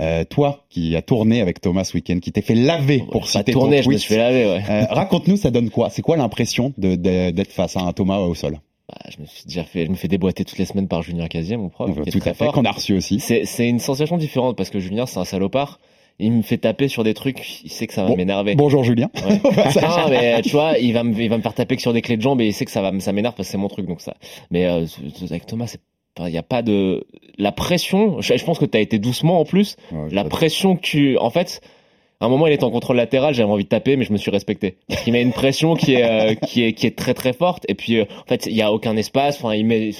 Euh, 0.00 0.22
toi, 0.24 0.64
qui 0.70 0.94
a 0.94 1.02
tourné 1.02 1.40
avec 1.40 1.60
Thomas 1.60 1.82
ce 1.84 1.94
week-end, 1.94 2.18
qui 2.20 2.30
t'es 2.30 2.40
fait 2.42 2.54
laver 2.54 3.04
pour 3.10 3.22
Pas 3.22 3.26
citer 3.26 3.52
tourner, 3.52 3.78
ton 3.78 3.82
je 3.84 3.88
me 3.90 3.96
suis 3.98 4.08
fait 4.14 4.18
laver, 4.18 4.44
ouais. 4.46 4.62
Euh, 4.70 4.84
Raconte-nous, 4.90 5.36
ça 5.36 5.50
donne 5.50 5.70
quoi? 5.70 5.90
C'est 5.90 6.02
quoi 6.02 6.16
l'impression 6.16 6.72
de- 6.78 6.94
de- 6.94 7.30
d'être 7.30 7.50
face 7.52 7.76
à 7.76 7.80
un 7.80 7.92
Thomas 7.92 8.18
au 8.18 8.34
sol? 8.34 8.60
Bah, 8.88 8.98
je 9.08 9.20
me 9.20 9.26
suis 9.26 9.46
déjà 9.46 9.64
fait, 9.64 9.86
je 9.86 9.90
me 9.90 9.96
fais 9.96 10.08
déboîter 10.08 10.44
toutes 10.44 10.58
les 10.58 10.66
semaines 10.66 10.88
par 10.88 11.02
Julien 11.02 11.26
Casier, 11.26 11.56
mon 11.56 11.68
prof, 11.70 11.90
qui 12.02 12.08
est 12.08 12.12
Tout 12.12 12.18
très 12.20 12.30
à 12.30 12.34
fait, 12.34 12.46
qu'on 12.52 12.64
a 12.64 12.70
reçu 12.70 12.94
aussi. 12.94 13.18
C'est, 13.18 13.68
une 13.68 13.78
sensation 13.80 14.18
différente 14.18 14.56
parce 14.56 14.70
que 14.70 14.78
Julien, 14.78 15.06
c'est 15.06 15.18
un 15.18 15.24
salopard. 15.24 15.80
Il 16.20 16.32
me 16.32 16.42
fait 16.42 16.58
taper 16.58 16.88
sur 16.88 17.02
des 17.02 17.12
trucs, 17.14 17.62
il 17.64 17.70
sait 17.70 17.86
que 17.86 17.92
ça 17.92 18.02
va 18.02 18.08
Bon, 18.10 18.16
m'énerver. 18.16 18.54
Bonjour 18.54 18.84
Julien. 18.84 19.10
Ouais. 19.16 19.40
Non, 19.82 20.08
mais 20.08 20.42
tu 20.42 20.50
vois, 20.50 20.78
il 20.78 20.92
va 20.92 21.02
me, 21.02 21.18
il 21.20 21.28
va 21.28 21.36
me 21.36 21.42
faire 21.42 21.54
taper 21.54 21.74
que 21.76 21.82
sur 21.82 21.92
des 21.92 22.02
clés 22.02 22.16
de 22.16 22.22
jambes 22.22 22.40
et 22.40 22.46
il 22.46 22.52
sait 22.52 22.64
que 22.64 22.70
ça 22.70 22.82
va, 22.82 22.92
ça 23.00 23.12
m'énerve 23.12 23.34
parce 23.34 23.48
que 23.48 23.52
c'est 23.52 23.58
mon 23.58 23.68
truc, 23.68 23.86
donc 23.86 24.00
ça. 24.00 24.14
Mais 24.50 24.66
euh, 24.66 24.86
avec 25.28 25.46
Thomas, 25.46 25.66
c'est 25.66 25.80
il 26.20 26.26
n'y 26.26 26.38
a 26.38 26.42
pas 26.44 26.62
de 26.62 27.04
la 27.38 27.50
pression. 27.50 28.20
Je, 28.20 28.36
je 28.36 28.44
pense 28.44 28.60
que 28.60 28.64
tu 28.64 28.78
as 28.78 28.80
été 28.80 29.00
doucement 29.00 29.40
en 29.40 29.44
plus. 29.44 29.76
Ouais, 29.90 30.08
La 30.12 30.22
pression 30.24 30.76
que 30.76 30.80
tu, 30.80 31.18
en 31.18 31.30
fait, 31.30 31.60
à 32.20 32.26
un 32.26 32.28
moment, 32.28 32.46
il 32.46 32.52
est 32.52 32.62
en 32.62 32.70
contrôle 32.70 32.96
latéral, 32.96 33.34
j'avais 33.34 33.50
envie 33.50 33.64
de 33.64 33.68
taper, 33.68 33.96
mais 33.96 34.04
je 34.04 34.12
me 34.12 34.16
suis 34.16 34.30
respecté. 34.30 34.76
Parce 34.88 35.02
qu'il 35.02 35.12
met 35.12 35.22
une 35.22 35.32
pression 35.32 35.74
qui 35.74 35.94
est, 35.94 36.04
euh, 36.04 36.34
qui 36.34 36.62
est, 36.62 36.72
qui 36.72 36.86
est 36.86 36.96
très 36.96 37.14
très 37.14 37.32
forte. 37.32 37.64
Et 37.68 37.74
puis, 37.74 37.98
euh, 37.98 38.04
en 38.24 38.28
fait, 38.28 38.46
il 38.46 38.54
y 38.54 38.62
a 38.62 38.72
aucun 38.72 38.96
espace. 38.96 39.38
Enfin, 39.42 39.54
il 39.54 39.66
met, 39.66 39.90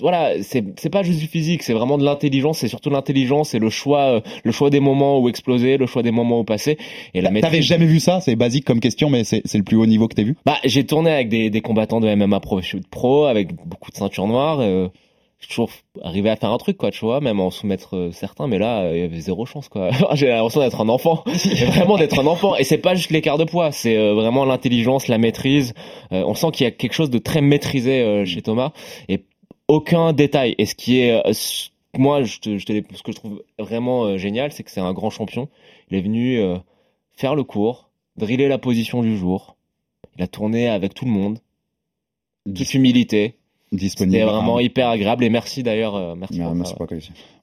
voilà, 0.00 0.42
c'est, 0.42 0.64
c'est 0.78 0.90
pas 0.90 1.02
juste 1.02 1.20
du 1.20 1.26
physique, 1.26 1.62
c'est 1.62 1.72
vraiment 1.72 1.98
de 1.98 2.04
l'intelligence. 2.04 2.58
C'est 2.58 2.68
surtout 2.68 2.90
l'intelligence 2.90 3.54
et 3.54 3.58
le 3.58 3.70
choix, 3.70 4.16
euh, 4.16 4.20
le 4.44 4.52
choix 4.52 4.70
des 4.70 4.80
moments 4.80 5.20
où 5.20 5.28
exploser, 5.28 5.76
le 5.76 5.86
choix 5.86 6.02
des 6.02 6.10
moments 6.10 6.40
où 6.40 6.44
passer. 6.44 6.78
Et 7.14 7.20
la 7.20 7.30
T'avais 7.40 7.62
jamais 7.62 7.86
vu 7.86 8.00
ça? 8.00 8.20
C'est 8.20 8.36
basique 8.36 8.64
comme 8.64 8.80
question, 8.80 9.10
mais 9.10 9.24
c'est 9.24 9.42
c'est 9.44 9.58
le 9.58 9.64
plus 9.64 9.76
haut 9.76 9.86
niveau 9.86 10.08
que 10.08 10.14
t'as 10.14 10.22
vu? 10.22 10.36
Bah, 10.44 10.56
j'ai 10.64 10.84
tourné 10.84 11.10
avec 11.10 11.28
des, 11.28 11.50
des 11.50 11.60
combattants 11.60 12.00
de 12.00 12.14
MMA 12.14 12.40
pro, 12.40 12.60
pro 12.90 13.24
avec 13.26 13.54
beaucoup 13.54 13.90
de 13.90 13.96
ceintures 13.96 14.26
noires. 14.26 14.60
Euh, 14.60 14.88
j'ai 15.40 15.46
toujours 15.46 15.70
arrivé 16.02 16.30
à 16.30 16.36
faire 16.36 16.50
un 16.50 16.58
truc, 16.58 16.76
quoi, 16.76 16.90
tu 16.90 17.04
vois, 17.04 17.20
même 17.20 17.38
en 17.38 17.50
soumettre 17.50 17.96
euh, 17.96 18.10
certains, 18.10 18.48
mais 18.48 18.58
là, 18.58 18.80
euh, 18.80 18.96
il 18.96 19.00
y 19.00 19.04
avait 19.04 19.20
zéro 19.20 19.46
chance, 19.46 19.68
quoi. 19.68 19.90
j'ai 20.14 20.26
l'impression 20.26 20.60
d'être 20.60 20.80
un 20.80 20.88
enfant, 20.88 21.22
vraiment 21.66 21.96
d'être 21.96 22.18
un 22.18 22.26
enfant. 22.26 22.56
Et 22.56 22.64
c'est 22.64 22.78
pas 22.78 22.96
juste 22.96 23.10
l'écart 23.10 23.38
de 23.38 23.44
poids, 23.44 23.70
c'est 23.70 23.96
vraiment 24.14 24.44
l'intelligence, 24.44 25.06
la 25.06 25.18
maîtrise. 25.18 25.74
Euh, 26.12 26.24
on 26.26 26.34
sent 26.34 26.48
qu'il 26.52 26.64
y 26.64 26.66
a 26.66 26.70
quelque 26.70 26.92
chose 26.92 27.10
de 27.10 27.18
très 27.18 27.40
maîtrisé 27.40 28.00
euh, 28.00 28.24
chez 28.24 28.42
Thomas 28.42 28.72
et 29.08 29.24
aucun 29.68 30.12
détail. 30.12 30.54
Et 30.58 30.66
ce 30.66 30.74
qui 30.74 31.00
est, 31.00 31.24
euh, 31.26 31.32
moi, 31.96 32.22
je 32.22 32.40
te, 32.40 32.58
je 32.58 32.66
te 32.66 32.72
ce 32.94 33.02
que 33.02 33.12
je 33.12 33.16
trouve 33.16 33.44
vraiment 33.58 34.04
euh, 34.04 34.18
génial, 34.18 34.52
c'est 34.52 34.64
que 34.64 34.70
c'est 34.70 34.80
un 34.80 34.92
grand 34.92 35.10
champion. 35.10 35.48
Il 35.90 35.98
est 35.98 36.02
venu 36.02 36.38
euh, 36.38 36.58
faire 37.16 37.34
le 37.34 37.44
cours, 37.44 37.90
driller 38.16 38.48
la 38.48 38.58
position 38.58 39.02
du 39.02 39.16
jour. 39.16 39.56
Il 40.16 40.22
a 40.22 40.26
tourné 40.26 40.68
avec 40.68 40.94
tout 40.94 41.04
le 41.04 41.12
monde, 41.12 41.38
toute 42.44 42.74
humilité. 42.74 43.37
Disponible. 43.72 44.16
C'était 44.18 44.24
vraiment 44.30 44.60
hyper 44.60 44.88
agréable 44.88 45.24
et 45.24 45.30
merci 45.30 45.62
d'ailleurs. 45.62 45.96
euh, 45.96 46.14
merci. 46.16 46.38
Non, 46.40 46.54
pour 46.56 46.66
ça. 46.66 46.76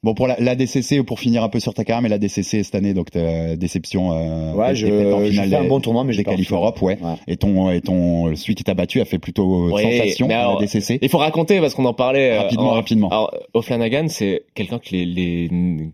Bon, 0.03 0.13
pour 0.13 0.27
la, 0.27 0.35
la 0.39 0.55
DCC, 0.55 1.01
pour 1.03 1.19
finir 1.19 1.43
un 1.43 1.49
peu 1.49 1.59
sur 1.59 1.73
ta 1.73 1.83
carrière, 1.83 2.01
mais 2.03 2.09
la 2.09 2.19
DCC 2.19 2.63
cette 2.63 2.75
année, 2.75 2.93
donc 2.93 3.07
euh, 3.15 3.55
déception. 3.55 4.11
Euh, 4.11 4.53
Ouais, 4.53 4.75
je, 4.75 4.85
j'ai 5.31 5.55
un 5.55 5.63
bon 5.67 5.79
tournoi, 5.79 6.03
mais 6.03 6.13
j'ai 6.13 6.23
refait. 6.23 6.43
Europe, 6.53 6.81
ouais. 6.81 6.97
Ouais. 7.01 7.13
Et 7.27 7.37
ton, 7.37 7.69
et 7.71 7.81
ton, 7.81 8.35
celui 8.35 8.55
qui 8.55 8.63
t'a 8.63 8.73
battu 8.75 9.01
a 9.01 9.05
fait 9.05 9.17
plutôt 9.19 9.69
Ouais, 9.71 9.99
sensation 9.99 10.29
alors, 10.29 10.59
la 10.59 10.65
DCC. 10.67 10.99
Il 11.01 11.09
faut 11.09 11.17
raconter 11.17 11.59
parce 11.59 11.73
qu'on 11.73 11.85
en 11.85 11.93
parlait 11.93 12.37
Rapidement, 12.37 12.69
en- 12.69 12.73
rapidement. 12.73 13.09
Alors, 13.09 13.31
O'Flanagan, 13.53 14.05
c'est 14.09 14.43
quelqu'un 14.53 14.79
que 14.79 14.89
les, 14.91 15.05
les 15.05 15.49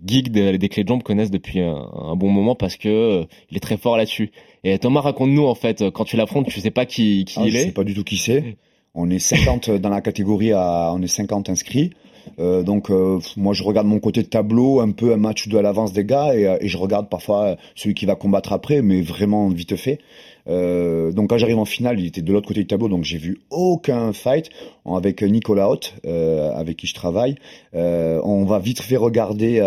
geeks 0.06 0.30
des, 0.32 0.58
des 0.58 0.70
clés 0.70 0.84
de 0.84 0.90
jambes 0.90 1.04
connaissent 1.04 1.32
depuis 1.32 1.60
un, 1.62 1.76
un 1.94 2.16
bon 2.16 2.30
moment 2.30 2.56
parce 2.56 2.76
que 2.76 2.90
euh, 2.90 3.24
il 3.50 3.58
est 3.58 3.62
très 3.62 3.78
fort 3.78 3.96
là-dessus. 3.98 4.32
Et 4.64 4.78
Thomas, 4.78 5.02
raconte-nous 5.02 5.46
en 5.46 5.56
fait, 5.56 5.90
quand 5.92 6.04
tu 6.04 6.18
l'affrontes, 6.18 6.48
tu 6.48 6.60
sais 6.60 6.70
pas 6.72 6.86
qui, 6.86 7.26
qui 7.26 7.36
Ah, 7.40 7.44
il 7.46 7.52
je 7.52 7.58
est. 7.58 7.64
sais 7.66 7.72
pas 7.72 7.84
du 7.84 7.94
tout 7.94 8.04
qui 8.04 8.18
c'est. 8.18 8.58
On 8.94 9.10
est 9.10 9.20
50 9.20 9.70
dans 9.72 9.90
la 9.90 10.02
catégorie, 10.02 10.52
à, 10.52 10.92
on 10.94 11.02
est 11.02 11.08
50 11.08 11.50
inscrits. 11.50 11.92
Euh, 12.40 12.64
donc 12.64 12.90
euh, 12.90 13.20
moi 13.38 13.54
je 13.54 13.64
regarde 13.64 13.88
mon 13.88 14.00
côté 14.00 14.22
de 14.22 14.28
tableau, 14.28 14.80
un 14.80 14.92
peu 14.92 15.14
un 15.14 15.18
match 15.18 15.48
de 15.48 15.58
l'avance 15.58 15.94
des 15.94 16.06
gars, 16.06 16.36
et, 16.36 16.48
euh, 16.48 16.58
je 16.62 16.78
regarde 16.78 17.10
parfois 17.10 17.58
celui 17.76 17.96
qui 17.96 18.06
va 18.06 18.16
combattre 18.16 18.54
après, 18.54 18.82
mais 18.82 19.02
vraiment 19.02 19.50
vite 19.50 19.76
fait. 19.76 20.00
Donc 20.48 21.30
quand 21.30 21.38
j'arrive 21.38 21.60
en 21.60 21.66
finale, 21.66 22.00
il 22.00 22.08
était 22.08 22.22
de 22.22 22.34
l'autre 22.34 22.48
côté 22.48 22.62
du 22.62 22.68
tableau, 22.68 22.90
donc 22.90 23.04
j'ai 23.04 23.20
vu 23.20 23.42
aucun 23.52 24.12
fight 24.12 24.50
avec 24.86 25.22
Nicolas 25.22 25.70
euh, 26.06 26.52
avec 26.54 26.78
qui 26.78 26.88
je 26.88 26.96
travaille. 26.96 27.36
On 27.74 28.44
va 28.46 28.60
vite 28.60 28.82
fait 28.82 28.98
regarder 28.98 29.60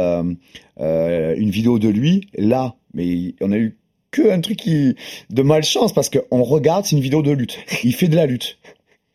une 0.76 1.50
vidéo 1.50 1.78
de 1.78 1.88
lui 1.88 2.28
là, 2.36 2.74
mais 2.92 3.34
on 3.40 3.52
a 3.52 3.56
eu 3.56 3.78
que 4.10 4.30
un 4.30 4.40
truc 4.40 4.58
qui 4.58 4.94
de 5.30 5.42
malchance 5.42 5.92
parce 5.92 6.08
qu'on 6.08 6.42
regarde, 6.42 6.84
c'est 6.84 6.96
une 6.96 7.02
vidéo 7.02 7.22
de 7.22 7.32
lutte. 7.32 7.58
Il 7.84 7.94
fait 7.94 8.08
de 8.08 8.16
la 8.16 8.26
lutte. 8.26 8.58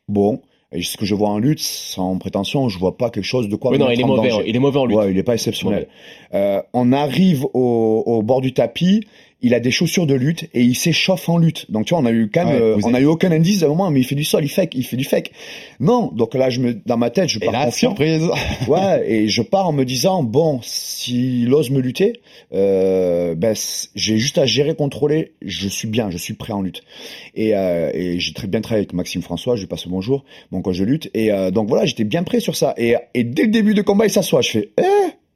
Bon, 0.09 0.41
et 0.71 0.83
ce 0.83 0.97
que 0.97 1.05
je 1.05 1.15
vois 1.15 1.29
en 1.29 1.39
lutte, 1.39 1.59
sans 1.59 2.17
prétention, 2.17 2.69
je 2.69 2.77
vois 2.77 2.97
pas 2.97 3.09
quelque 3.09 3.23
chose 3.23 3.47
de 3.49 3.55
quoi. 3.55 3.71
Oui, 3.71 3.79
non, 3.79 3.89
il 3.89 4.01
est 4.01 4.03
mauvais. 4.03 4.29
danger. 4.29 4.43
Il 4.47 4.55
est 4.55 4.59
mauvais 4.59 4.79
en 4.79 4.85
lutte. 4.85 4.97
Ouais, 4.97 5.11
il 5.11 5.17
est 5.17 5.23
pas 5.23 5.33
exceptionnel. 5.33 5.87
Euh, 6.33 6.61
on 6.73 6.91
arrive 6.91 7.45
au, 7.53 8.03
au 8.05 8.21
bord 8.21 8.41
du 8.41 8.53
tapis, 8.53 9.01
il 9.41 9.53
a 9.53 9.59
des 9.59 9.71
chaussures 9.71 10.05
de 10.05 10.13
lutte 10.15 10.45
et 10.53 10.61
il 10.61 10.75
s'échauffe 10.75 11.29
en 11.29 11.37
lutte. 11.37 11.69
Donc 11.71 11.85
tu 11.85 11.93
vois, 11.93 12.03
on 12.03 12.05
a 12.05 12.11
eu 12.11 12.29
quand 12.33 12.45
même, 12.45 12.55
Ouais, 12.55 12.61
euh, 12.61 12.79
on 12.83 12.93
a 12.93 12.99
eu 12.99 13.05
aucun 13.05 13.31
indice 13.31 13.63
à 13.63 13.67
un 13.67 13.69
moment, 13.69 13.89
mais 13.89 14.01
il 14.01 14.03
fait 14.03 14.15
du 14.15 14.23
sol, 14.25 14.43
il 14.43 14.49
fake, 14.49 14.75
il 14.75 14.83
fait 14.83 14.97
du 14.97 15.03
fake. 15.05 15.31
Non, 15.79 16.11
donc 16.13 16.33
là, 16.35 16.49
je 16.49 16.59
me, 16.59 16.73
dans 16.85 16.97
ma 16.97 17.09
tête, 17.09 17.29
je 17.29 17.37
Et 17.37 17.45
pars 17.45 17.53
là, 17.53 17.65
confiant. 17.65 17.91
surprise. 17.91 18.23
Ouais, 18.67 19.09
et 19.09 19.27
je 19.29 19.41
pars 19.41 19.67
en 19.67 19.71
me 19.71 19.85
disant 19.85 20.23
bon, 20.23 20.59
s'il 20.61 21.53
ose 21.53 21.71
me 21.71 21.79
lutter, 21.79 22.19
euh, 22.53 23.35
ben 23.35 23.55
j'ai 23.95 24.17
juste 24.17 24.37
à 24.37 24.45
gérer, 24.45 24.75
contrôler. 24.75 25.33
Je 25.41 25.67
suis 25.67 25.87
bien, 25.87 26.09
je 26.09 26.17
suis 26.17 26.33
prêt 26.33 26.53
en 26.53 26.61
lutte. 26.61 26.81
Et, 27.35 27.55
euh, 27.55 27.91
et 27.93 28.19
j'ai 28.19 28.33
très 28.33 28.47
bien 28.47 28.61
travaillé 28.61 28.81
avec 28.81 28.93
Maxime 28.93 29.21
François. 29.21 29.55
Je 29.55 29.61
lui 29.61 29.67
passe 29.67 29.85
le 29.85 29.91
bonjour. 29.91 30.25
Bon, 30.51 30.61
quand 30.61 30.73
je 30.73 30.83
lutte, 30.83 31.09
et 31.13 31.31
euh, 31.31 31.51
donc 31.51 31.67
voilà, 31.69 31.85
j'étais 31.85 32.03
bien 32.03 32.23
prêt 32.23 32.39
sur 32.39 32.55
ça. 32.55 32.73
Et, 32.77 32.95
et 33.13 33.23
dès 33.23 33.43
le 33.43 33.49
début 33.49 33.73
de 33.73 33.81
combat, 33.81 34.05
il 34.05 34.11
s'assoit. 34.11 34.41
Je 34.41 34.49
fais 34.49 34.69
eh 34.77 34.83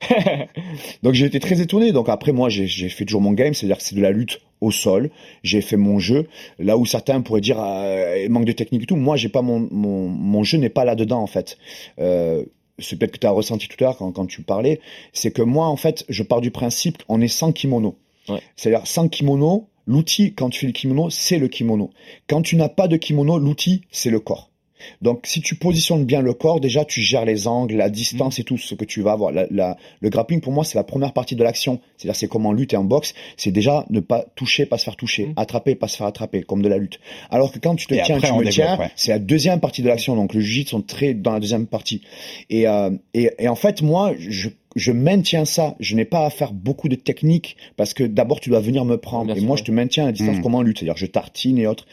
donc 1.04 1.14
j'ai 1.14 1.26
été 1.26 1.40
très 1.40 1.62
étonné. 1.62 1.92
Donc 1.92 2.10
après 2.10 2.32
moi 2.32 2.50
j'ai 2.50 2.90
fait 2.90 3.06
toujours 3.06 3.22
mon 3.22 3.32
game, 3.32 3.54
c'est-à-dire 3.54 3.78
que 3.78 3.84
c'est 3.84 3.96
de 3.96 4.02
la 4.02 4.12
lutte 4.12 4.40
au 4.62 4.72
sol. 4.72 5.10
J'ai 5.44 5.62
fait 5.62 5.78
mon 5.78 6.00
jeu. 6.00 6.28
Là 6.60 6.78
où 6.78 6.86
certains 6.86 7.22
pourraient 7.22 7.42
dire 7.42 7.60
euh, 7.60 8.28
manque 8.30 8.46
de 8.46 8.52
technique 8.52 8.84
et 8.84 8.86
tout, 8.86 8.96
moi 8.96 9.16
j'ai 9.16 9.30
pas 9.30 9.42
mon 9.42 9.68
mon 9.72 10.08
mon 10.08 10.44
jeu 10.44 10.58
n'est 10.58 10.70
pas 10.70 10.86
là 10.86 10.96
dedans 10.96 11.22
en 11.22 11.28
fait. 11.28 11.58
Euh, 12.00 12.44
c'est 12.80 12.98
peut-être 12.98 13.12
que 13.12 13.20
tu 13.20 13.28
as 13.28 13.32
ressenti 13.32 13.68
tout 13.68 13.78
à 13.84 13.88
l'heure 13.88 13.98
quand, 13.98 14.12
quand 14.12 14.26
tu 14.26 14.42
parlais, 14.42 14.80
c'est 15.14 15.32
que 15.32 15.42
moi 15.42 15.68
en 15.68 15.76
fait 15.76 16.06
je 16.10 16.24
pars 16.24 16.42
du 16.42 16.52
principe 16.52 17.04
on 17.08 17.22
est 17.22 17.28
sans 17.28 17.52
kimono. 17.52 17.98
Ouais. 18.30 18.42
C'est-à-dire 18.56 18.88
sans 18.88 19.10
kimono, 19.10 19.68
l'outil 19.86 20.34
quand 20.34 20.50
tu 20.50 20.62
fais 20.62 20.68
le 20.68 20.74
kimono 20.74 21.10
c'est 21.10 21.38
le 21.38 21.48
kimono. 21.48 21.92
Quand 22.28 22.42
tu 22.42 22.56
n'as 22.56 22.70
pas 22.70 22.88
de 22.88 22.98
kimono, 22.98 23.38
l'outil 23.38 23.82
c'est 23.92 24.10
le 24.10 24.20
corps. 24.20 24.53
Donc, 25.02 25.22
si 25.26 25.42
tu 25.42 25.56
positionnes 25.56 26.06
bien 26.06 26.22
le 26.22 26.34
corps, 26.34 26.60
déjà, 26.60 26.86
tu 26.86 27.02
gères 27.02 27.26
les 27.26 27.48
angles, 27.48 27.76
la 27.76 27.90
distance 27.90 28.40
et 28.40 28.44
tout 28.44 28.58
ce 28.58 28.76
que 28.76 28.86
tu 28.86 29.02
vas 29.02 29.12
avoir. 29.14 29.32
La- 29.32 29.48
la- 29.52 29.78
le 30.02 30.10
grappling, 30.10 30.42
pour 30.42 30.52
moi, 30.54 30.64
c'est 30.64 30.78
la 30.78 30.84
première 30.84 31.14
partie 31.14 31.36
de 31.36 31.44
l'action. 31.44 31.80
C'est-à-dire, 31.98 32.16
c'est 32.16 32.28
comme 32.28 32.46
en 32.46 32.52
lutte 32.54 32.74
et 32.74 32.78
en 32.78 32.84
boxe. 32.84 33.14
C'est 33.38 33.52
déjà 33.52 33.86
ne 33.90 34.00
pas 34.00 34.26
toucher, 34.36 34.66
pas 34.66 34.78
se 34.78 34.84
faire 34.86 34.96
toucher. 34.96 35.28
Mm. 35.28 35.34
Attraper, 35.38 35.76
pas 35.76 35.88
se 35.88 35.98
faire 35.98 36.08
attraper, 36.08 36.44
comme 36.44 36.62
de 36.62 36.70
la 36.70 36.78
lutte. 36.78 37.00
Alors 37.30 37.52
que 37.52 37.60
quand 37.60 37.76
tu 37.76 37.88
te 37.88 37.94
Et 37.94 38.02
tiens, 38.04 38.18
après, 38.18 38.30
tu 38.30 38.34
me 38.36 38.50
tiens, 38.50 38.78
ouais. 38.78 38.92
c'est 38.96 39.12
la 39.12 39.20
deuxième 39.20 39.60
partie 39.60 39.82
de 39.82 39.88
l'action. 39.88 40.16
Donc, 40.16 40.34
le 40.34 40.42
jiu 40.42 40.66
sont 40.66 40.82
très 40.82 41.14
dans 41.14 41.34
la 41.34 41.40
deuxième 41.40 41.68
partie. 41.68 42.02
Et, 42.50 42.68
euh, 42.68 42.92
et, 43.14 43.30
et 43.40 43.48
en 43.48 43.56
fait, 43.56 43.82
moi, 43.82 44.14
je, 44.18 44.50
je 44.76 44.92
maintiens 44.92 45.46
ça. 45.46 45.76
Je 45.80 45.96
n'ai 45.96 46.06
pas 46.06 46.26
à 46.26 46.30
faire 46.30 46.54
beaucoup 46.54 46.90
de 46.90 46.96
techniques 46.96 47.58
parce 47.78 47.94
que 47.94 48.04
d'abord, 48.04 48.40
tu 48.40 48.50
dois 48.50 48.60
venir 48.60 48.86
me 48.86 48.98
prendre. 48.98 49.36
Et 49.36 49.42
moi, 49.42 49.56
je 49.58 49.64
te 49.64 49.72
maintiens 49.72 50.08
à 50.08 50.12
distance 50.12 50.38
Mm. 50.38 50.42
comme 50.42 50.56
en 50.56 50.62
lutte. 50.62 50.80
C'est-à-dire, 50.80 50.98
je 50.98 51.06
tartine 51.06 51.58
et 51.58 51.68
autres. 51.68 51.86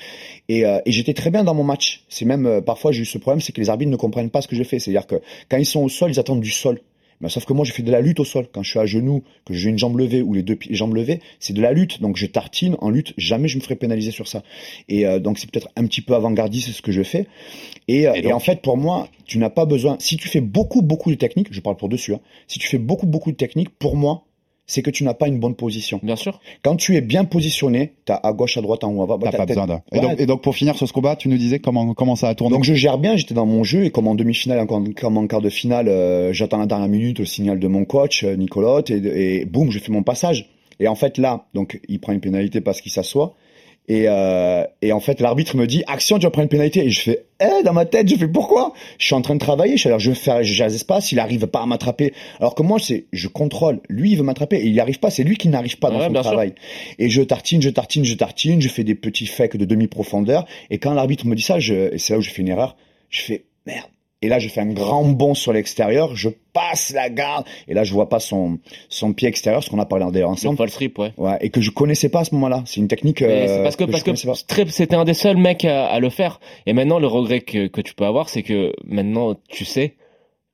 Et, 0.49 0.65
euh, 0.65 0.81
et 0.87 0.93
j'étais 0.93 1.15
très 1.15 1.31
bien 1.31 1.45
dans 1.45 1.55
mon 1.55 1.65
match. 1.65 2.05
C'est 2.09 2.25
même 2.25 2.47
euh, 2.47 2.61
parfois 2.61 2.93
j'ai 2.93 3.03
eu 3.03 3.07
ce 3.07 3.19
problème, 3.19 3.41
c'est 3.41 3.53
que 3.53 3.61
les 3.61 3.71
arbitres 3.71 3.91
ne 3.91 3.97
comprennent 3.97 4.31
pas 4.31 4.41
ce 4.43 4.49
que 4.49 4.57
je 4.57 4.63
fais. 4.63 4.79
C'est-à-dire 4.79 5.07
que 5.07 5.17
quand 5.49 5.59
ils 5.59 5.67
sont 5.67 5.83
au 5.83 5.89
sol, 5.89 6.11
ils 6.11 6.19
attendent 6.21 6.41
du 6.41 6.51
sol. 6.51 6.81
Mais 7.21 7.29
sauf 7.29 7.45
que 7.45 7.53
moi, 7.53 7.65
je 7.65 7.73
fais 7.73 7.83
de 7.83 7.91
la 7.91 8.01
lutte 8.01 8.21
au 8.21 8.25
sol. 8.25 8.47
Quand 8.53 8.63
je 8.63 8.71
suis 8.71 8.79
à 8.79 8.87
genoux, 8.87 9.23
que 9.45 9.55
j'ai 9.55 9.69
une 9.69 9.79
jambe 9.79 9.99
levée 9.99 10.23
ou 10.23 10.33
les 10.33 10.43
deux 10.43 10.59
jambes 10.71 10.95
levées, 10.95 11.21
c'est 11.39 11.53
de 11.53 11.61
la 11.61 11.73
lutte. 11.73 12.01
Donc 12.01 12.17
je 12.17 12.27
tartine 12.27 12.77
en 12.81 12.91
lutte. 12.91 13.13
Jamais 13.17 13.49
je 13.49 13.57
me 13.57 13.63
ferai 13.63 13.77
pénaliser 13.77 14.11
sur 14.11 14.29
ça. 14.29 14.43
Et 14.89 15.07
euh, 15.07 15.19
donc 15.19 15.39
c'est 15.39 15.51
peut-être 15.51 15.69
un 15.77 15.87
petit 15.87 16.01
peu 16.01 16.15
avant-gardiste 16.15 16.71
ce 16.71 16.83
que 16.83 16.93
je 16.93 17.03
fais. 17.03 17.27
Et, 17.89 18.09
euh, 18.09 18.15
Et 18.15 18.33
en 18.33 18.41
fait, 18.41 18.63
pour 18.63 18.77
moi, 18.77 19.09
tu 19.27 19.39
n'as 19.39 19.51
pas 19.51 19.67
besoin. 19.67 19.97
Si 20.01 20.17
tu 20.17 20.29
fais 20.29 20.41
beaucoup, 20.41 20.83
beaucoup 20.83 21.11
de 21.11 21.17
techniques, 21.17 21.49
je 21.51 21.61
parle 21.61 21.77
pour 21.77 21.89
dessus. 21.89 22.15
Hein, 22.15 22.21
si 22.47 22.59
tu 22.59 22.67
fais 22.67 22.79
beaucoup, 22.79 23.07
beaucoup 23.07 23.31
de 23.31 23.37
techniques, 23.37 23.71
pour 23.71 23.97
moi, 23.97 24.25
c'est 24.71 24.83
que 24.83 24.91
tu 24.91 25.03
n'as 25.03 25.15
pas 25.15 25.27
une 25.27 25.41
bonne 25.41 25.57
position. 25.57 25.99
Bien 26.03 26.15
sûr. 26.15 26.41
Quand 26.63 26.77
tu 26.77 26.95
es 26.95 27.01
bien 27.01 27.25
positionné, 27.25 27.95
t'as 28.05 28.15
à 28.15 28.33
gauche, 28.33 28.57
à 28.57 28.61
droite, 28.61 28.85
en 28.85 28.93
haut, 28.93 29.03
à 29.03 29.07
bas. 29.07 29.19
T'as 29.31 29.39
pas 29.39 29.47
besoin 29.47 29.67
d'un. 29.67 29.83
Et, 29.93 29.99
Ouais, 29.99 30.15
et 30.19 30.27
donc, 30.27 30.43
pour 30.43 30.55
finir 30.55 30.77
sur 30.77 30.87
ce 30.87 30.93
combat, 30.93 31.17
tu 31.17 31.29
nous 31.29 31.37
disais 31.37 31.59
comment, 31.59 31.93
comment 31.93 32.15
ça 32.15 32.29
a 32.29 32.35
tourné. 32.35 32.55
donc 32.55 32.65
je 32.65 32.75
gère 32.75 32.99
bien, 32.99 33.17
j'étais 33.17 33.35
dans 33.35 33.47
mon 33.47 33.65
jeu 33.65 33.85
et 33.85 33.91
comme 33.91 34.07
en 34.07 34.15
demi-finale, 34.15 34.67
comme, 34.67 35.19
en 35.19 35.27
quart 35.27 35.41
de 35.41 35.51
finale, 35.51 35.89
euh, 35.89 36.33
j'attends 36.33 36.59
la 36.59 36.67
dernière 36.67 36.89
minute 36.89 37.19
le 37.19 37.25
signal 37.25 37.59
de 37.59 37.69
mon 37.69 37.85
coach 37.85 38.23
euh, 38.25 38.37
Nicolas 38.37 38.83
et, 38.89 39.41
et 39.41 39.45
boum, 39.45 39.71
je 39.71 39.79
fais 39.79 39.93
mon 39.93 40.03
passage. 40.03 40.49
Et 40.79 40.89
en 40.89 40.95
fait 40.95 41.19
là, 41.19 41.47
donc 41.53 41.81
il 41.89 42.01
prend 42.01 42.13
une 42.13 42.21
pénalité 42.21 42.61
parce 42.61 42.81
qu'il 42.81 42.93
s'assoit 42.93 43.35
et, 43.91 44.05
euh, 44.07 44.65
et 44.83 44.93
en 44.93 45.01
fait 45.01 45.21
l'arbitre 45.21 45.57
me 45.57 45.67
dit 45.67 45.83
action, 45.87 46.19
tu 46.19 46.25
vas 46.25 46.31
prendre 46.31 46.45
une 46.45 46.49
pénalité 46.49 46.85
et 46.85 46.91
je 46.91 47.01
fais 47.01 47.25
eh 47.43 47.63
dans 47.65 47.73
ma 47.73 47.87
tête, 47.87 48.09
je 48.09 48.17
fais 48.17 48.29
pourquoi? 48.29 48.73
Je 48.99 49.07
suis 49.07 49.15
en 49.15 49.23
train 49.23 49.35
de 49.35 49.41
travailler, 49.41 49.77
je, 49.77 49.89
alors 49.89 49.99
je 49.99 50.11
vais 50.11 50.15
faire 50.17 50.43
je 50.45 50.53
gère 50.53 50.69
les 50.69 50.75
espaces, 50.77 51.11
il 51.11 51.19
arrive 51.19 51.47
pas 51.47 51.63
à 51.63 51.67
m'attraper. 51.67 52.13
Alors 52.39 52.55
que 52.55 52.63
moi 52.63 52.79
c'est 52.79 53.07
je 53.13 53.27
contrôle, 53.29 53.81
lui 53.89 54.13
il 54.13 54.17
veut 54.17 54.23
m'attraper 54.23 54.57
et 54.57 54.67
il 54.67 54.73
n'y 54.73 54.81
arrive 54.81 55.01
pas, 55.01 55.11
c'est 55.11 55.25
lui 55.25 55.37
qui 55.37 55.49
n'arrive 55.49 55.79
pas 55.79 55.91
dans 55.91 55.99
Ouais, 55.99 56.07
son 56.07 56.13
sûr. 56.15 56.23
travail. 56.23 56.55
Et 56.99 57.11
je 57.11 57.23
tartine, 57.23 57.61
je 57.63 57.71
tartine, 57.71 58.05
je 58.05 58.15
tartine, 58.15 58.61
je 58.63 58.69
fais 58.69 58.85
des 58.85 58.95
petits 58.95 59.27
fakes 59.27 59.57
de 59.57 59.65
demi-profondeur. 59.65 60.47
Et 60.71 60.79
quand 60.79 60.95
l'arbitre 60.95 61.27
me 61.27 61.35
dit 61.35 61.43
ça, 61.43 61.59
je, 61.59 61.93
et 61.93 61.99
c'est 61.99 62.13
là 62.13 62.19
où 62.19 62.23
j'ai 62.23 62.31
fait 62.31 62.43
une 62.43 62.49
erreur, 62.49 62.77
je 63.09 63.23
fais 63.23 63.45
merde. 63.67 63.89
Et 64.23 64.29
là, 64.29 64.39
je 64.39 64.49
fais 64.49 64.61
un 64.61 64.73
grand 64.73 65.05
bond 65.07 65.33
sur 65.33 65.53
l'extérieur, 65.55 66.15
je 66.15 66.29
passe 66.53 66.93
la 66.95 67.09
garde, 67.09 67.47
et 67.69 67.75
là, 67.75 67.85
je 67.85 67.93
vois 67.95 68.11
pas 68.11 68.21
son, 68.21 68.59
son 68.91 69.15
pied 69.15 69.29
extérieur, 69.29 69.65
ce 69.65 69.71
qu'on 69.71 69.79
a 69.79 69.87
parlé 69.87 70.05
d'ailleurs 70.13 70.29
Le 70.29 70.35
ensemble. 70.35 70.59
false 70.59 70.75
trip, 70.75 70.99
ouais. 70.99 71.13
Ouais, 71.17 71.39
et 71.41 71.49
que 71.49 71.63
je 71.63 71.71
connaissais 71.71 72.11
pas 72.11 72.21
à 72.21 72.25
ce 72.25 72.35
moment-là. 72.35 72.63
C'est 72.67 72.81
une 72.81 72.89
technique. 72.89 73.23
Mais 73.23 73.49
euh, 73.49 73.57
c'est 73.57 73.63
parce 73.63 73.77
que, 73.77 73.85
je 73.87 74.27
parce 74.27 74.43
que 74.43 74.69
c'était 74.71 74.97
un 74.97 75.05
des 75.05 75.15
seuls 75.15 75.39
mecs 75.39 75.65
à, 75.65 75.87
à 75.87 76.01
le 76.01 76.11
faire. 76.11 76.39
Et 76.67 76.75
maintenant, 76.75 76.99
le 76.99 77.07
regret 77.07 77.41
que, 77.41 77.67
que 77.69 77.81
tu 77.81 77.95
peux 77.95 78.05
avoir, 78.05 78.29
c'est 78.29 78.43
que 78.43 78.75
maintenant, 78.85 79.37
tu 79.49 79.65
sais. 79.65 79.95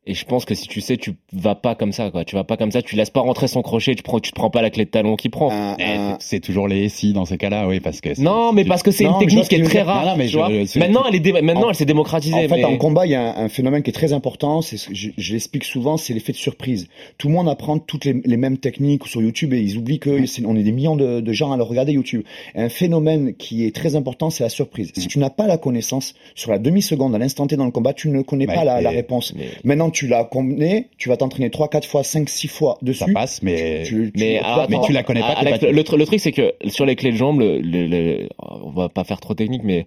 Et 0.09 0.15
je 0.15 0.25
pense 0.25 0.45
que 0.45 0.55
si 0.55 0.69
tu 0.69 0.81
sais, 0.81 0.97
tu 0.97 1.15
vas 1.33 1.55
pas 1.57 1.75
comme 1.75 1.93
ça, 1.93 2.11
quoi. 2.11 2.25
Tu 2.25 2.37
vas 2.37 2.45
pas 2.45 2.57
comme 2.57 2.71
ça, 2.71 2.81
tu 2.81 2.95
laisses 2.97 3.11
pas 3.11 3.21
rentrer 3.21 3.49
son 3.49 3.63
crochet, 3.63 3.95
tu 3.97 4.03
prends, 4.05 4.21
tu 4.21 4.31
te 4.31 4.37
prends 4.37 4.51
pas 4.51 4.63
la 4.63 4.71
clé 4.71 4.85
de 4.85 4.91
talon 4.91 5.17
qu'il 5.17 5.31
prend. 5.33 5.51
C'est- 6.21 6.41
toujours 6.41 6.69
les 6.69 6.89
SI 6.89 7.13
dans 7.13 7.25
ces 7.25 7.39
cas-là, 7.39 7.67
oui, 7.67 7.81
parce 7.81 8.01
que. 8.01 8.15
c'est- 8.15 8.23
Non, 8.23 8.53
mais 8.53 8.65
parce 8.65 8.83
que 8.85 8.91
c'est 8.93 9.05
une 9.05 9.19
technique 9.19 9.49
qui 9.49 9.57
est 9.57 9.63
très 9.65 9.83
rare. 9.83 10.05
Non, 10.05 10.11
non, 10.13 10.17
mais 10.17 10.27
tu 10.27 10.33
je- 10.33 10.39
vois. 10.39 10.49
c'est- 10.67 10.79
maintenant, 10.79 11.05
elle 11.09 11.15
est 11.17 11.21
dé- 11.21 11.33
maintenant, 11.33 11.65
En- 11.67 11.69
elle 11.71 11.75
s'est 11.75 11.85
démocratisée. 11.85 12.35
En 12.37 12.49
fait, 12.49 12.57
mais- 12.57 12.65
en 12.65 12.77
combat, 12.77 13.05
il 13.07 13.11
y 13.13 13.15
a 13.17 13.37
un, 13.37 13.45
un 13.47 13.49
phénomène 13.49 13.83
qui 13.83 13.91
est 13.91 13.93
très 13.93 14.13
important. 14.13 14.63
C'est, 14.63 14.77
ce 14.77 14.89
que 14.89 14.95
je, 14.95 15.09
je 15.19 15.33
l'explique 15.33 15.65
souvent, 15.65 15.97
c'est 15.97 16.15
l'effet 16.15 16.33
de 16.33 16.37
surprise. 16.37 16.89
Tout 17.19 17.27
le 17.29 17.35
monde 17.35 17.49
apprend 17.49 17.79
toutes 17.79 18.05
les, 18.05 18.21
les 18.25 18.37
mêmes 18.37 18.59
techniques 18.59 19.07
sur 19.09 19.21
YouTube 19.23 19.53
et 19.55 19.61
ils 19.61 19.77
oublient 19.77 19.99
que 19.99 20.25
c'est- 20.27 20.45
on 20.47 20.55
est 20.57 20.63
des 20.63 20.73
millions 20.73 20.95
de, 20.97 21.21
de 21.21 21.33
gens 21.33 21.51
à 21.53 21.57
le 21.57 21.63
regarder 21.65 21.93
YouTube. 21.93 22.23
Un 22.55 22.69
phénomène 22.69 23.35
qui 23.35 23.65
est 23.67 23.75
très 23.75 23.97
important, 23.97 24.31
c'est 24.31 24.45
la 24.45 24.51
surprise. 24.51 24.93
Mm. 24.97 25.01
Si 25.01 25.09
tu 25.09 25.19
n'as 25.19 25.31
pas 25.31 25.47
la 25.49 25.59
connaissance 25.59 26.15
sur 26.37 26.51
la 26.53 26.59
demi 26.59 26.81
seconde, 26.83 27.15
à 27.15 27.19
l'instant 27.19 27.47
T 27.49 27.57
dans 27.57 27.65
le 27.65 27.71
combat, 27.73 27.93
tu 27.93 28.09
ne 28.09 28.23
connais 28.23 28.47
pas 28.47 28.65
la, 28.65 28.91
réponse. 28.91 29.35
mais- 29.37 29.47
Maintenant, 29.65 29.91
tu 29.97 30.07
l'as 30.09 30.25
combiné, 30.25 30.89
tu 30.99 31.09
vas 31.09 31.17
t'entraîner 31.17 31.51
3, 31.51 31.69
4 31.69 31.87
fois, 31.89 32.05
5, 32.05 32.29
6 32.29 32.49
fois 32.49 32.77
dessus. 32.83 32.99
Ça 32.99 33.07
passe, 33.13 33.43
mais. 33.43 33.83
Tu- 33.85 34.13
tu- 34.13 34.21
Mais, 34.21 34.39
tu 34.39 34.45
alors, 34.45 34.57
vas- 34.59 34.67
mais 34.69 34.77
attends, 34.77 34.85
tu 34.87 34.93
la 34.93 35.03
connais 35.03 35.21
pas, 35.21 35.29
Alex, 35.29 35.59
pas- 35.61 35.71
le, 35.73 35.83
tr- 35.83 35.97
le 35.97 36.05
truc, 36.07 36.21
c'est 36.21 36.33
que 36.33 36.55
sur 36.69 36.85
les 36.87 36.97
clés 36.97 37.13
de 37.13 37.17
jambes, 37.17 37.41
le, 37.41 37.59
le- 37.61 37.87
le- 37.87 38.29
on 38.39 38.71
va 38.71 38.89
pas 38.89 39.05
faire 39.05 39.21
trop 39.21 39.35
technique, 39.35 39.63
mais 39.65 39.87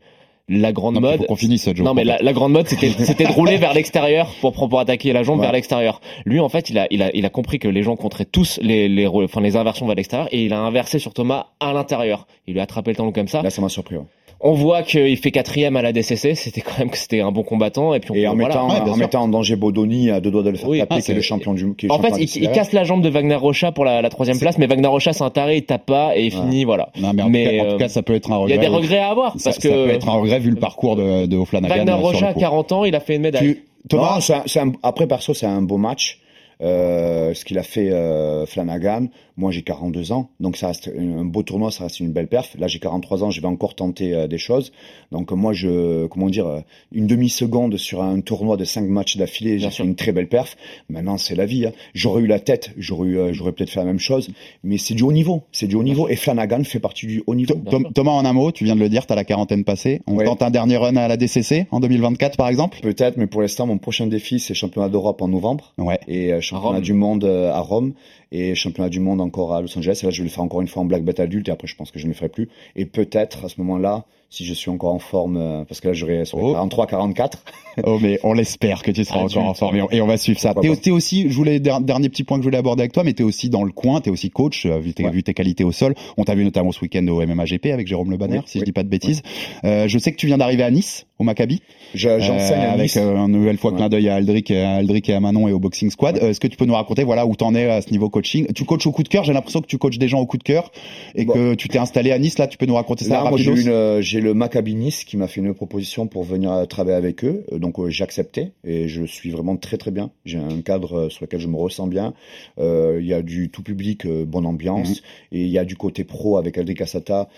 la 0.51 0.72
grande 0.72 0.95
Non, 0.95 1.01
mode. 1.01 1.18
faut 1.20 1.26
qu'on 1.26 1.36
finisse 1.36 1.68
jour. 1.76 1.86
Non, 1.86 1.93
mais 1.93 2.03
la, 2.03 2.18
la 2.24 2.34
grande 2.34 2.51
mode, 2.53 2.68
c'était, 2.68 2.89
c'était 3.05 3.26
de 3.26 3.32
rouler 3.32 3.57
vers 3.57 3.74
l'extérieur 3.76 4.34
pour, 4.41 4.51
pour, 4.51 4.68
attaquer 4.80 5.14
la 5.14 5.22
jambe 5.22 5.38
Ouais. 5.38 5.45
vers 5.45 5.51
l'extérieur. 5.53 6.01
Lui, 6.26 6.39
en 6.39 6.49
fait, 6.49 6.72
il 6.72 6.80
a, 6.80 6.88
il 6.89 7.03
a, 7.03 7.12
il 7.16 7.24
a 7.26 7.30
compris 7.30 7.60
que 7.60 7.68
les 7.68 7.84
gens 7.84 7.95
compteraient 7.95 8.26
tous 8.26 8.57
les, 8.64 8.88
les, 8.89 9.05
rôles- 9.05 9.26
enfin, 9.26 9.41
les 9.41 9.55
inversions 9.57 9.86
vers 9.86 9.95
l'extérieur 9.95 10.28
et 10.32 10.43
il 10.45 10.53
a 10.53 10.60
inversé 10.60 10.97
sur 10.97 11.14
Thomas 11.14 11.49
à 11.60 11.72
l'intérieur. 11.74 12.26
Il 12.47 12.53
lui 12.53 12.60
a 12.62 12.64
attrapé 12.64 12.89
le 12.91 12.95
talon 12.97 13.12
comme 13.12 13.28
ça. 13.28 13.43
Là, 13.43 13.51
ça 13.51 13.62
m'a 13.62 13.70
surpris. 13.70 13.97
ouais. 13.97 14.03
On 14.42 14.54
voit 14.54 14.84
qu'il 14.84 15.18
fait 15.18 15.32
quatrième 15.32 15.76
à 15.76 15.82
la 15.82 15.92
DCC. 15.92 16.34
C'était 16.36 16.62
quand 16.62 16.80
même 16.80 16.90
que 16.90 16.98
c'était 16.98 17.20
un 17.20 17.32
bon 17.32 17.44
combattant. 17.44 17.94
Et 17.94 18.00
puis 18.00 18.12
on, 18.12 18.16
Et 18.16 18.26
en, 18.28 18.36
voilà. 18.36 18.48
mettant, 18.48 18.70
ouais, 18.70 18.82
bien 18.82 18.94
en 18.94 18.96
mettant 18.96 19.22
en 19.24 19.28
danger 19.28 19.58
Bodoni 19.58 20.12
à 20.12 20.22
deux 20.22 20.32
doigts 20.32 20.44
de 20.44 20.50
le 20.50 20.58
faire 20.58 20.70
Oui. 20.70 20.80
taper, 20.80 20.96
Ah, 20.98 21.02
qui 21.02 21.12
est 21.12 21.16
le 21.16 21.22
champion 21.22 21.54
du 21.54 21.76
qui 21.76 21.88
est 21.88 21.92
En 21.92 21.96
champion 21.98 22.16
fait, 22.16 22.24
il, 22.38 22.50
casse 22.52 22.72
la 22.72 22.86
jambe 22.86 23.02
de 23.02 23.10
Wagner 23.10 23.36
Rocha 23.36 23.74
pour 23.74 23.84
la, 23.84 24.02
la 24.02 24.10
troisième 24.10 24.40
place, 24.40 24.58
mais 24.58 24.68
Wagner 24.68 24.88
Rocha, 24.88 25.12
c'est 25.12 25.24
un 25.24 25.30
taré, 25.30 25.58
il 25.58 25.64
tape 25.66 25.86
pas 25.86 26.16
et 26.16 26.26
il 26.28 26.34
Ouais. 26.34 26.42
finit, 26.42 26.64
voilà. 26.64 26.90
Non, 27.00 27.12
mais 27.14 27.22
en, 27.24 27.30
Mais, 27.30 27.44
tout, 27.44 27.50
cas, 27.52 27.62
en 27.64 27.66
euh, 27.68 27.72
tout 27.74 27.78
cas, 27.80 27.88
ça 27.90 28.02
peut 28.02 28.16
être 28.16 28.32
un 28.32 28.36
Il 28.36 28.40
y 28.40 28.44
regret. 28.44 28.58
a 28.58 28.62
des 28.62 28.68
regrets 28.76 28.98
à 29.00 29.10
avoir 29.10 29.34
Ça, 29.38 29.50
parce 29.52 29.58
ça 29.58 29.70
peut 29.70 29.76
que 29.76 29.90
être 29.90 30.08
un 30.08 30.14
regret 30.14 30.40
vu 30.40 30.52
le 30.52 30.56
parcours 30.56 30.96
de, 30.96 31.26
de 31.26 31.36
O'Flanagan. 31.36 31.76
Wagner 31.76 31.92
euh, 31.92 31.96
Rocha, 31.96 32.20
le 32.22 32.28
à 32.28 32.34
coup. 32.34 32.40
40 32.40 32.72
ans, 32.72 32.86
il 32.86 32.96
a 32.96 33.02
fait 33.02 33.16
une 33.18 33.24
médaille. 33.24 33.56
Tu, 33.56 33.64
Thomas 33.90 34.20
Non, 34.30 34.62
un- 34.62 34.72
après 34.84 35.08
perso, 35.08 35.34
c'est 35.34 35.48
un 35.48 35.62
beau 35.62 35.78
match. 35.78 36.20
Euh, 36.62 37.34
ce 37.34 37.45
qu'il 37.45 37.57
a 37.57 37.64
fait 37.64 37.89
euh, 37.91 38.45
Flanagan. 38.45 39.07
Moi, 39.38 39.51
j'ai 39.51 39.62
42 39.62 40.12
ans, 40.12 40.32
donc 40.41 40.57
ça 40.57 40.68
reste 40.68 40.89
un 40.93 41.24
beau 41.24 41.43
tournoi, 41.43 41.72
ça 41.72 41.86
reste 41.86 42.01
une 42.01 42.12
belle 42.12 42.28
perf. 42.28 42.57
Là, 42.60 42.68
j'ai 42.68 42.80
43 42.80 43.24
ans, 43.24 43.32
je 43.32 43.39
vais 43.39 43.47
encore 43.47 43.74
tenter 43.74 44.14
euh, 44.14 44.28
des 44.28 44.38
choses. 44.38 44.74
Donc 45.14 45.32
moi, 45.32 45.53
je, 45.53 46.07
comment 46.07 46.28
dire, 46.30 46.62
une 46.91 47.07
demi 47.07 47.30
seconde 47.30 47.78
sur 47.78 48.01
un 48.03 48.20
tournoi 48.20 48.57
de 48.57 48.66
cinq 48.66 48.84
matchs 48.89 49.16
d'affilée, 49.16 49.57
j'ai 49.60 49.70
fait 49.70 49.84
une 49.84 49.95
très 49.95 50.12
belle 50.12 50.28
perf. 50.28 50.57
Maintenant, 50.89 51.18
c'est 51.18 51.36
la 51.36 51.45
vie. 51.45 51.66
hein. 51.68 51.72
J'aurais 51.93 52.24
eu 52.24 52.28
la 52.28 52.41
tête, 52.41 52.72
j'aurais 52.78 53.07
eu, 53.07 53.34
j'aurais 53.34 53.53
peut-être 53.53 53.70
fait 53.70 53.80
la 53.80 53.86
même 53.86 53.99
chose, 53.99 54.30
mais 54.66 54.78
c'est 54.78 54.93
du 54.95 55.03
haut 55.03 55.14
niveau, 55.14 55.43
c'est 55.53 55.68
du 55.68 55.76
haut 55.76 55.84
niveau. 55.84 56.10
Et 56.10 56.18
Flanagan 56.18 56.66
fait 56.66 56.82
partie 56.82 57.07
du 57.07 57.24
haut 57.26 57.36
niveau. 57.36 57.53
Tom- 57.70 57.88
Thomas, 57.93 58.12
en 58.12 58.26
un 58.26 58.34
mot, 58.34 58.51
tu 58.51 58.66
viens 58.66 58.76
de 58.76 58.82
le 58.82 58.89
dire, 58.89 59.05
tu 59.07 59.14
as 59.14 59.16
la 59.16 59.24
quarantaine 59.24 59.64
passée. 59.64 60.01
On 60.07 60.16
Ouais. 60.18 60.26
tente 60.26 60.41
un 60.41 60.49
dernier 60.51 60.76
run 60.76 60.97
à 60.97 61.07
la 61.07 61.16
DCC 61.16 61.68
en 61.72 61.80
2024, 61.80 62.36
par 62.36 62.49
exemple? 62.49 62.80
Peut-être, 62.82 63.16
mais 63.16 63.28
pour 63.28 63.41
l'instant, 63.41 63.66
mon 63.68 63.78
prochain 63.78 64.07
défi, 64.07 64.41
c'est 64.41 64.53
championnat 64.53 64.89
d'Europe 64.89 65.22
en 65.22 65.30
novembre. 65.30 65.74
Ouais. 65.78 65.99
Et 66.10 66.34
championnat 66.50 66.82
du 66.82 66.93
monde 66.93 67.24
euh, 67.24 67.52
à 67.52 67.60
Rome. 67.60 67.93
Et 68.32 68.56
championnat 68.56 68.89
du 68.89 69.00
monde 69.00 69.22
encore 69.22 69.54
à 69.54 69.62
Los 69.62 69.78
Angeles. 69.78 70.00
Et 70.04 70.06
là, 70.06 70.12
je 70.12 70.20
vais 70.22 70.28
le 70.28 70.34
faire 70.34 70.43
encore 70.43 70.62
une 70.62 70.68
fois 70.68 70.84
en 70.84 70.86
black 70.86 71.04
belt 71.04 71.20
adulte. 71.20 71.47
Et 71.47 71.52
après, 71.52 71.68
je 71.68 71.76
pense 71.76 71.91
que 71.91 72.00
je 72.00 72.06
ne 72.06 72.10
le 72.10 72.16
ferai 72.16 72.30
plus. 72.30 72.50
Et 72.76 72.86
peut-être, 72.86 73.45
à 73.45 73.50
ce 73.50 73.60
moment-là, 73.62 74.06
si 74.30 74.46
je 74.46 74.54
suis 74.54 74.70
encore 74.70 74.94
en 74.94 75.00
forme, 75.00 75.38
euh, 75.38 75.64
parce 75.66 75.82
que 75.82 75.88
là, 75.88 75.94
j'aurai 75.94 76.24
sur 76.26 76.38
Oh. 76.38 76.52
43, 76.54 76.88
44. 76.88 77.44
Oh, 77.86 77.98
mais 78.02 78.20
on 78.24 78.34
l'espère 78.34 78.84
que 78.84 78.92
tu 78.92 79.06
seras 79.06 79.20
Adulte. 79.20 79.38
encore 79.38 79.50
en 79.50 79.54
forme 79.54 79.78
et 79.78 79.82
on, 79.82 79.90
et 79.90 80.02
on 80.02 80.08
va 80.08 80.18
suivre 80.18 80.38
ça. 80.38 80.54
T'es 80.54 80.92
aussi, 80.92 81.30
je 81.30 81.34
voulais, 81.36 81.62
der- 81.62 81.80
dernier 81.80 82.10
petit 82.10 82.26
point 82.26 82.38
que 82.38 82.44
je 82.44 82.48
voulais 82.48 82.58
aborder 82.58 82.82
avec 82.82 82.92
toi, 82.92 83.06
mais 83.06 83.14
t'es 83.14 83.24
aussi 83.24 83.50
dans 83.50 83.64
le 83.64 83.72
coin, 83.72 84.02
t'es 84.02 84.10
aussi 84.10 84.30
coach, 84.30 84.66
euh, 84.66 84.80
vu 84.80 84.94
tes, 84.94 85.06
Ouais. 85.06 85.12
vu 85.12 85.24
tes 85.24 85.34
qualités 85.34 85.64
au 85.64 85.72
sol. 85.72 85.96
On 86.18 86.26
t'a 86.26 86.36
vu 86.36 86.44
notamment 86.44 86.74
ce 86.74 86.82
week-end 86.82 87.08
au 87.08 87.22
MMA 87.26 87.46
GP 87.46 87.68
avec 87.68 87.88
Jérôme 87.88 88.12
Le 88.12 88.18
Banner, 88.18 88.40
Oui, 88.40 88.44
si 88.48 88.58
je 88.58 88.64
oui. 88.64 88.66
dis 88.66 88.72
pas 88.74 88.84
de 88.84 88.90
bêtises. 88.90 89.22
Euh, 89.64 89.88
je 89.88 89.98
sais 89.98 90.12
que 90.12 90.18
tu 90.18 90.28
viens 90.28 90.38
d'arriver 90.38 90.64
à 90.64 90.72
Nice, 90.72 91.06
au 91.20 91.24
Maccabi. 91.24 91.62
Je- 91.94 92.20
J'enseigne 92.20 92.60
Euh, 92.60 92.70
à 92.70 92.72
avec 92.72 92.82
Nice. 92.88 92.98
euh, 92.98 93.16
une 93.16 93.32
nouvelle 93.32 93.58
fois 93.58 93.72
Ouais. 93.72 93.78
clin 93.78 93.88
d'œil 93.88 94.10
à 94.10 94.16
Aldric, 94.16 94.52
et 94.52 94.60
à 94.62 94.72
Aldric 94.76 95.08
et 95.08 95.14
à 95.14 95.22
Manon 95.22 95.48
et 95.48 95.54
au 95.54 95.60
Boxing 95.60 95.90
Squad. 95.90 96.18
Euh, 96.22 96.32
Est-ce 96.32 96.42
que 96.42 96.48
tu 96.48 96.58
peux 96.58 96.66
nous 96.66 96.74
raconter 96.74 97.06
voilà 97.06 97.26
où 97.26 97.34
t'en 97.38 97.56
es 97.56 97.70
à 97.70 97.82
ce 97.82 97.92
niveau 97.92 98.10
coaching? 98.10 98.48
Tu 98.54 98.66
coaches 98.66 98.88
au 98.88 98.92
coup 98.92 99.04
de 99.04 99.10
cœur. 99.10 99.24
J'ai 99.24 99.32
l'impression 99.34 99.62
que 99.62 99.68
tu 99.68 99.78
coaches 99.78 100.00
des 100.00 100.10
gens 100.10 100.20
au 100.20 100.26
coup 100.26 100.38
de 100.38 100.44
cœur 100.44 100.70
et 101.16 101.24
Bon. 101.24 101.34
que 101.34 101.54
tu 101.56 101.70
t'es 101.70 101.78
installé 101.80 102.12
à 102.12 102.20
Nice. 102.20 102.38
Là, 102.40 102.48
tu 102.48 102.58
peux 102.58 102.66
nous 102.66 102.76
raconter 102.76 103.06
ça 103.06 103.24
Là, 103.24 103.30
moi, 103.30 103.38
j'ai 103.38 103.50
rapidos 103.52 103.70
une, 103.98 104.02
j'ai 104.20 104.26
le 104.26 104.34
Maccabi 104.34 104.76
Nice 104.76 105.06
qui 105.06 105.16
m'a 105.16 105.28
fait 105.30 105.40
une 105.40 105.54
proposition 105.54 106.08
pour 106.08 106.24
venir 106.26 106.68
travailler 106.68 106.98
avec 106.98 107.24
eux. 107.24 107.46
Euh, 107.54 107.58
Donc, 107.60 107.80
euh, 107.80 107.90
j'ai 107.90 108.04
accepté 108.04 108.52
et 108.66 108.90
je 108.90 109.04
suis 109.06 109.30
vraiment 109.32 109.56
très 109.56 109.78
très 109.78 109.92
bien. 109.92 110.12
J'ai 110.26 110.38
un 110.40 110.60
cadre 110.62 110.94
euh, 111.06 111.10
sur 111.10 111.24
lequel 111.24 111.40
je 111.40 111.48
me 111.48 111.56
ressens 111.56 111.88
bien. 111.88 112.14
Euh, 112.60 112.98
Il 113.00 113.08
y 113.08 113.14
a 113.14 113.22
du 113.22 113.50
tout 113.50 113.64
public, 113.64 114.06
euh, 114.06 114.26
bonne 114.26 114.46
ambiance, 114.46 114.90
Mhm. 114.90 115.38
et 115.38 115.42
il 115.44 115.50
y 115.50 115.58
a 115.58 115.64
du 115.64 115.78
côté 115.78 116.04
pro 116.04 116.38
avec 116.38 116.58
Aldric 116.58 116.80
Cassata 116.80 117.30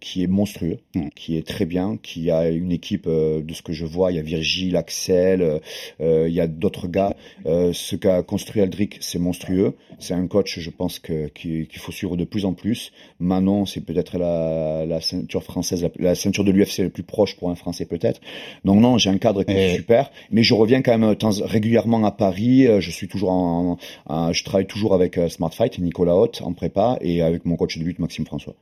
qui 0.00 0.22
est 0.22 0.26
monstrueux, 0.26 0.78
Mhm. 0.94 1.10
qui 1.14 1.36
est 1.38 1.46
très 1.46 1.64
bien, 1.64 1.96
qui 2.02 2.30
a 2.30 2.50
une 2.50 2.72
équipe 2.72 3.08
de 3.08 3.52
ce 3.54 3.62
que 3.62 3.72
je 3.72 3.86
vois. 3.86 4.12
Il 4.12 4.16
y 4.16 4.18
a 4.18 4.22
Virgile, 4.22 4.76
Axel, 4.76 5.60
il 6.00 6.32
y 6.32 6.40
a 6.40 6.46
d'autres 6.46 6.86
gars. 6.88 7.14
Ce 7.46 7.96
qu'a 7.96 8.22
construit 8.22 8.60
Aldric, 8.60 8.98
c'est 9.00 9.18
monstrueux. 9.18 9.74
C'est 9.98 10.14
un 10.14 10.26
coach, 10.26 10.58
je 10.58 10.70
pense 10.70 10.98
qu'il 10.98 11.66
faut 11.78 11.92
suivre 11.92 12.16
de 12.16 12.24
plus 12.24 12.44
en 12.44 12.52
plus. 12.52 12.92
Manon, 13.20 13.64
c'est 13.64 13.80
peut-être 13.80 14.18
la, 14.18 14.84
la 14.86 15.00
ceinture 15.00 15.42
française, 15.46 15.82
la, 15.82 15.88
la 15.98 16.14
ceinture 16.14 16.44
de 16.44 16.50
l'UFC 16.52 16.78
la 16.78 16.88
plus 16.90 17.02
proche 17.02 17.36
pour 17.36 17.50
un 17.50 17.54
Français 17.54 17.86
peut-être. 17.86 18.20
Donc 18.64 18.80
non, 18.80 18.98
j'ai 18.98 19.10
un 19.10 19.18
cadre 19.18 19.42
qui 19.42 19.52
est 19.52 19.76
super, 19.76 20.10
mais 20.30 20.42
je 20.42 20.52
reviens 20.54 20.82
quand 20.82 20.96
même 20.98 21.16
temps- 21.16 21.30
régulièrement 21.44 22.04
à 22.04 22.10
Paris. 22.10 22.66
Euh, 22.66 22.80
Je 22.80 22.90
suis 22.90 23.08
toujours 23.08 23.30
en, 23.30 23.78
en- 24.06 24.32
je 24.32 24.44
travaille 24.44 24.66
toujours 24.66 24.94
avec 24.94 25.16
euh, 25.18 25.28
Smart 25.28 25.52
Fight, 25.52 25.78
Nicolas 25.78 26.14
Haute 26.14 26.42
en 26.44 26.52
prépa 26.52 26.98
et 27.00 27.22
avec 27.22 27.44
mon 27.46 27.56
coach 27.56 27.78
de 27.78 27.84
lutte 27.84 27.98
Maxime 27.98 28.26
François. 28.26 28.54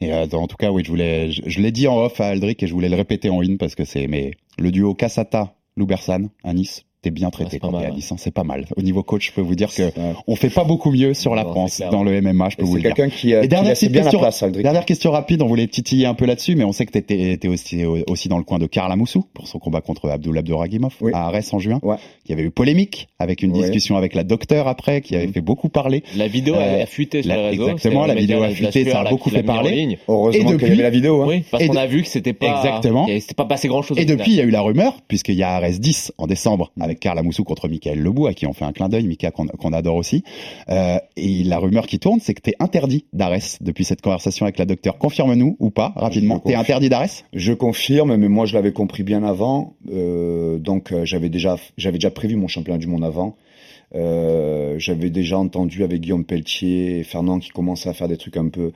Et 0.00 0.12
euh, 0.12 0.26
en 0.32 0.46
tout 0.46 0.56
cas, 0.56 0.70
oui, 0.70 0.82
je 0.84 0.90
voulais, 0.90 1.30
je, 1.30 1.42
je 1.46 1.60
l'ai 1.60 1.72
dit 1.72 1.86
en 1.86 1.98
off 1.98 2.20
à 2.20 2.28
Aldric 2.28 2.62
et 2.62 2.66
je 2.66 2.72
voulais 2.72 2.88
le 2.88 2.96
répéter 2.96 3.28
en 3.28 3.42
in 3.42 3.56
parce 3.58 3.74
que 3.74 3.84
c'est 3.84 4.06
mais 4.06 4.30
le 4.58 4.70
duo 4.70 4.94
Cassata 4.94 5.54
Loubersan 5.76 6.28
à 6.42 6.54
Nice. 6.54 6.84
T'es 7.02 7.10
bien 7.10 7.30
traité 7.30 7.58
pas 7.58 7.68
quand 7.68 7.78
t'es 7.78 7.86
à 7.86 7.88
ouais. 7.88 7.94
Nice, 7.96 8.12
hein, 8.12 8.16
c'est 8.18 8.30
pas 8.30 8.44
mal. 8.44 8.66
Au 8.76 8.82
niveau 8.82 9.02
coach, 9.02 9.28
je 9.28 9.32
peux 9.32 9.40
vous 9.40 9.54
dire 9.54 9.72
que 9.72 9.84
Ouais. 9.84 9.92
on 10.26 10.36
fait 10.36 10.50
pas 10.50 10.64
beaucoup 10.64 10.90
mieux 10.90 11.14
sur 11.14 11.34
la 11.34 11.44
France 11.46 11.80
dans 11.90 12.02
le 12.04 12.20
MMA, 12.20 12.50
je 12.50 12.56
peux 12.56 12.62
Et 12.62 12.66
vous 12.66 12.72
C'est 12.72 12.82
le 12.82 12.88
dire. 12.88 12.94
quelqu'un 12.94 13.16
qui, 13.16 13.32
euh, 13.32 13.38
Et 13.38 13.42
qui 13.44 13.48
dernière 13.48 13.72
bien 13.74 14.02
question, 14.02 14.18
la 14.18 14.24
place, 14.26 14.42
Aldric. 14.42 14.62
dernière 14.62 14.84
question 14.84 15.10
rapide, 15.10 15.40
on 15.40 15.46
voulait 15.46 15.66
titiller 15.66 16.04
un 16.04 16.12
peu 16.12 16.26
là-dessus, 16.26 16.56
mais 16.56 16.64
on 16.64 16.72
sait 16.72 16.84
que 16.84 16.92
t'étais 16.92 17.32
étais 17.32 17.48
aussi, 17.48 17.86
aussi 17.86 18.28
dans 18.28 18.36
le 18.36 18.44
coin 18.44 18.58
de 18.58 18.66
Karl 18.66 18.92
Amoussou 18.92 19.24
pour 19.32 19.48
son 19.48 19.58
combat 19.58 19.80
contre 19.80 20.10
Abdul 20.10 20.36
Abduragimov 20.36 20.94
Oui. 21.00 21.12
à 21.14 21.26
Arès 21.28 21.54
en 21.54 21.58
juin. 21.58 21.80
Ouais. 21.82 21.96
Il 22.26 22.32
y 22.32 22.34
avait 22.34 22.42
eu 22.42 22.50
polémique 22.50 23.08
avec 23.18 23.42
une 23.42 23.52
Ouais. 23.52 23.62
discussion 23.62 23.96
avec 23.96 24.14
la 24.14 24.22
docteure 24.22 24.68
après 24.68 25.00
qui 25.00 25.16
avait 25.16 25.26
Mhm. 25.28 25.32
fait 25.32 25.40
beaucoup 25.40 25.70
parler. 25.70 26.02
La 26.18 26.28
vidéo 26.28 26.54
Euh, 26.56 26.82
a, 26.82 26.86
fuité 26.86 27.22
sur 27.22 27.32
les 27.32 27.48
réseaux. 27.48 27.68
exactement, 27.68 28.04
la 28.04 28.14
vidéo 28.14 28.42
a 28.42 28.50
fuité, 28.50 28.84
ça 28.84 29.00
a 29.00 29.08
beaucoup 29.08 29.30
qui 29.30 29.36
fait 29.36 29.42
parler. 29.42 29.96
Heureusement 30.06 30.50
qu'il 30.58 30.68
y 30.68 30.72
avait 30.72 30.82
la 30.82 30.90
vidéo. 30.90 31.22
Hein. 31.22 31.26
Oui, 31.28 31.44
parce 31.50 31.66
qu'on 31.66 31.76
a 31.76 31.86
vu 31.86 32.02
que 32.02 32.08
c'était 32.08 32.34
pas. 32.34 32.82
C'était 32.82 33.34
pas 33.34 33.46
passé 33.46 33.68
grand 33.68 33.80
chose. 33.80 33.98
Et 33.98 34.04
depuis, 34.04 34.32
il 34.32 34.36
y 34.36 34.40
a 34.42 34.44
eu 34.44 34.50
la 34.50 34.60
rumeur, 34.60 34.98
puisqu'il 35.08 35.36
y 35.36 35.42
a 35.42 35.52
Arès 35.54 35.80
10 35.80 36.12
en 36.18 36.26
décembre 36.26 36.72
avec 36.90 37.00
Karl 37.00 37.18
Amoussou 37.18 37.44
contre 37.44 37.68
Michael 37.68 38.00
Lebou, 38.00 38.26
à 38.26 38.34
qui 38.34 38.46
on 38.46 38.52
fait 38.52 38.64
un 38.64 38.72
clin 38.72 38.88
d'œil, 38.88 39.06
Mika 39.06 39.30
qu'on 39.30 39.72
adore 39.72 39.96
aussi. 39.96 40.22
Euh, 40.68 40.98
et 41.16 41.42
la 41.44 41.58
rumeur 41.58 41.86
qui 41.86 41.98
tourne, 41.98 42.20
c'est 42.20 42.34
que 42.34 42.42
t'es 42.42 42.54
interdit 42.58 43.04
d'Arès 43.12 43.58
depuis 43.60 43.84
cette 43.84 44.02
conversation 44.02 44.44
avec 44.46 44.58
la 44.58 44.66
docteure. 44.66 44.98
Confirme-nous 44.98 45.56
ou 45.58 45.70
pas, 45.70 45.92
rapidement. 45.96 46.38
T'es 46.40 46.54
interdit 46.54 46.88
d'Arès 46.88 47.24
Je 47.32 47.52
confirme, 47.52 48.16
mais 48.16 48.28
moi 48.28 48.46
je 48.46 48.54
l'avais 48.54 48.72
compris 48.72 49.02
bien 49.02 49.22
avant. 49.22 49.74
Euh, 49.90 50.58
donc 50.58 50.92
euh, 50.92 51.04
j'avais 51.04 51.28
déjà, 51.28 51.56
j'avais 51.76 51.98
déjà 51.98 52.10
prévu 52.10 52.36
mon 52.36 52.48
championnat 52.48 52.78
du 52.78 52.86
monde 52.86 53.04
avant. 53.04 53.36
Euh, 53.94 54.76
j'avais 54.78 55.10
déjà 55.10 55.38
entendu 55.38 55.82
avec 55.82 56.00
Guillaume 56.00 56.24
Pelletier 56.24 57.00
et 57.00 57.02
Fernand 57.02 57.40
qui 57.40 57.50
commençaient 57.50 57.88
à 57.88 57.92
faire 57.92 58.08
des 58.08 58.16
trucs 58.16 58.36
un 58.36 58.48
peu. 58.48 58.72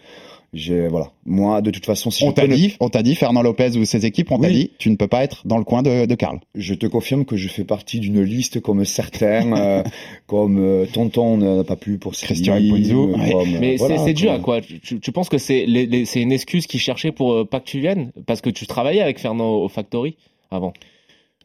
J'ai 0.54 0.86
voilà. 0.88 1.10
Moi, 1.26 1.60
de 1.62 1.70
toute 1.70 1.84
façon, 1.84 2.10
si 2.10 2.22
On 2.24 2.30
je, 2.30 2.34
t'a 2.34 2.46
dit, 2.46 2.76
on 2.80 2.88
t'a 2.88 3.02
dit, 3.02 3.14
Fernand 3.16 3.42
Lopez 3.42 3.76
ou 3.76 3.84
ses 3.84 4.06
équipes, 4.06 4.30
on 4.30 4.38
t'a 4.38 4.48
dit, 4.50 4.70
tu 4.78 4.88
ne 4.88 4.96
peux 4.96 5.08
pas 5.08 5.24
être 5.24 5.46
dans 5.46 5.58
le 5.58 5.64
coin 5.64 5.82
de, 5.82 6.06
de 6.06 6.14
Karl. 6.14 6.38
je 6.54 6.74
te 6.74 6.86
confirme 6.86 7.24
que 7.24 7.36
je 7.36 7.48
fais 7.48 7.64
partie 7.64 7.98
d'une 7.98 8.22
liste 8.22 8.60
comme 8.60 8.84
certains, 8.84 9.52
euh, 9.56 9.82
comme 10.26 10.58
euh, 10.58 10.86
Tonton 10.92 11.36
n'a 11.38 11.64
pas 11.64 11.76
pu 11.76 11.98
pour 11.98 12.12
Christian 12.12 12.60
Mpunzu, 12.60 12.94
euh, 12.94 13.06
ouais. 13.16 13.58
Mais 13.60 13.76
voilà, 13.76 13.98
c'est 13.98 14.04
c'est 14.04 14.12
dû 14.14 14.28
à 14.28 14.34
comme- 14.34 14.42
quoi 14.42 14.60
tu, 14.60 15.00
tu 15.00 15.12
penses 15.12 15.28
que 15.28 15.38
c'est 15.38 15.66
les- 15.66 15.86
les- 15.86 16.04
c'est 16.04 16.20
une 16.22 16.32
excuse 16.32 16.66
qu'ils 16.66 16.80
cherchaient 16.80 17.12
pour 17.12 17.32
euh, 17.32 17.44
pas 17.44 17.60
que 17.60 17.66
tu 17.66 17.80
viennes? 17.80 18.12
Parce 18.26 18.40
que 18.40 18.50
tu 18.50 18.66
travaillais 18.66 19.00
avec 19.02 19.18
Fernand 19.18 19.50
au 19.56 19.68
Factory 19.68 20.16
avant. 20.50 20.72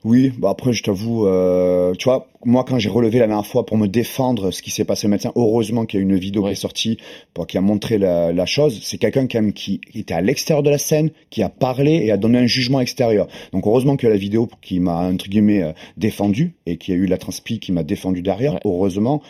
Oui, 0.06 0.32
bah 0.38 0.50
après 0.52 0.72
je 0.72 0.82
t'avoue, 0.82 1.28
euh, 1.28 1.94
tu 1.96 2.06
vois, 2.06 2.30
moi 2.46 2.64
quand 2.64 2.80
j'ai 2.80 2.88
relevé 2.90 3.20
la 3.20 3.28
dernière 3.28 3.46
fois 3.46 3.66
pour 3.66 3.78
me 3.78 3.86
défendre 3.86 4.50
ce 4.52 4.62
qui 4.62 4.72
s'est 4.72 4.86
passé 4.86 5.08
au 5.08 5.10
médecin, 5.10 5.34
heureusement 5.36 5.86
qu'il 5.86 6.00
y 6.00 6.02
a 6.02 6.04
une 6.04 6.16
vidéo 6.16 6.42
Ouais. 6.44 6.52
qui 6.52 6.54
est 6.54 6.62
sortie 6.62 6.98
pour 7.34 7.48
qui 7.48 7.58
a 7.58 7.62
montré 7.62 7.98
la, 7.98 8.32
la 8.32 8.46
chose. 8.46 8.80
C'est 8.82 8.98
quelqu'un 8.98 9.28
quand 9.28 9.42
même 9.42 9.52
qui 9.52 9.82
était 9.94 10.14
à 10.14 10.22
l'extérieur 10.22 10.64
de 10.64 10.70
la 10.70 10.78
scène, 10.78 11.10
qui 11.32 11.44
a 11.44 11.50
parlé 11.50 11.96
et 12.06 12.12
a 12.12 12.18
donné 12.18 12.38
un 12.40 12.48
jugement 12.48 12.80
extérieur. 12.80 13.28
Donc 13.52 13.68
heureusement 13.68 13.98
qu'il 13.98 14.08
y 14.08 14.12
a 14.12 14.14
la 14.14 14.20
vidéo 14.20 14.48
qui 14.62 14.80
m'a 14.80 14.96
entre 15.02 15.28
guillemets 15.28 15.64
euh, 15.64 15.74
défendu 15.98 16.54
et 16.66 16.78
qu'il 16.78 16.94
y 16.94 16.98
a 16.98 17.02
eu 17.02 17.06
la 17.06 17.18
transpi 17.18 17.60
qui 17.60 17.74
m'a 17.74 17.84
défendu 17.84 18.22
derrière. 18.22 18.54
Ouais. 18.54 18.60
Heureusement. 18.64 19.22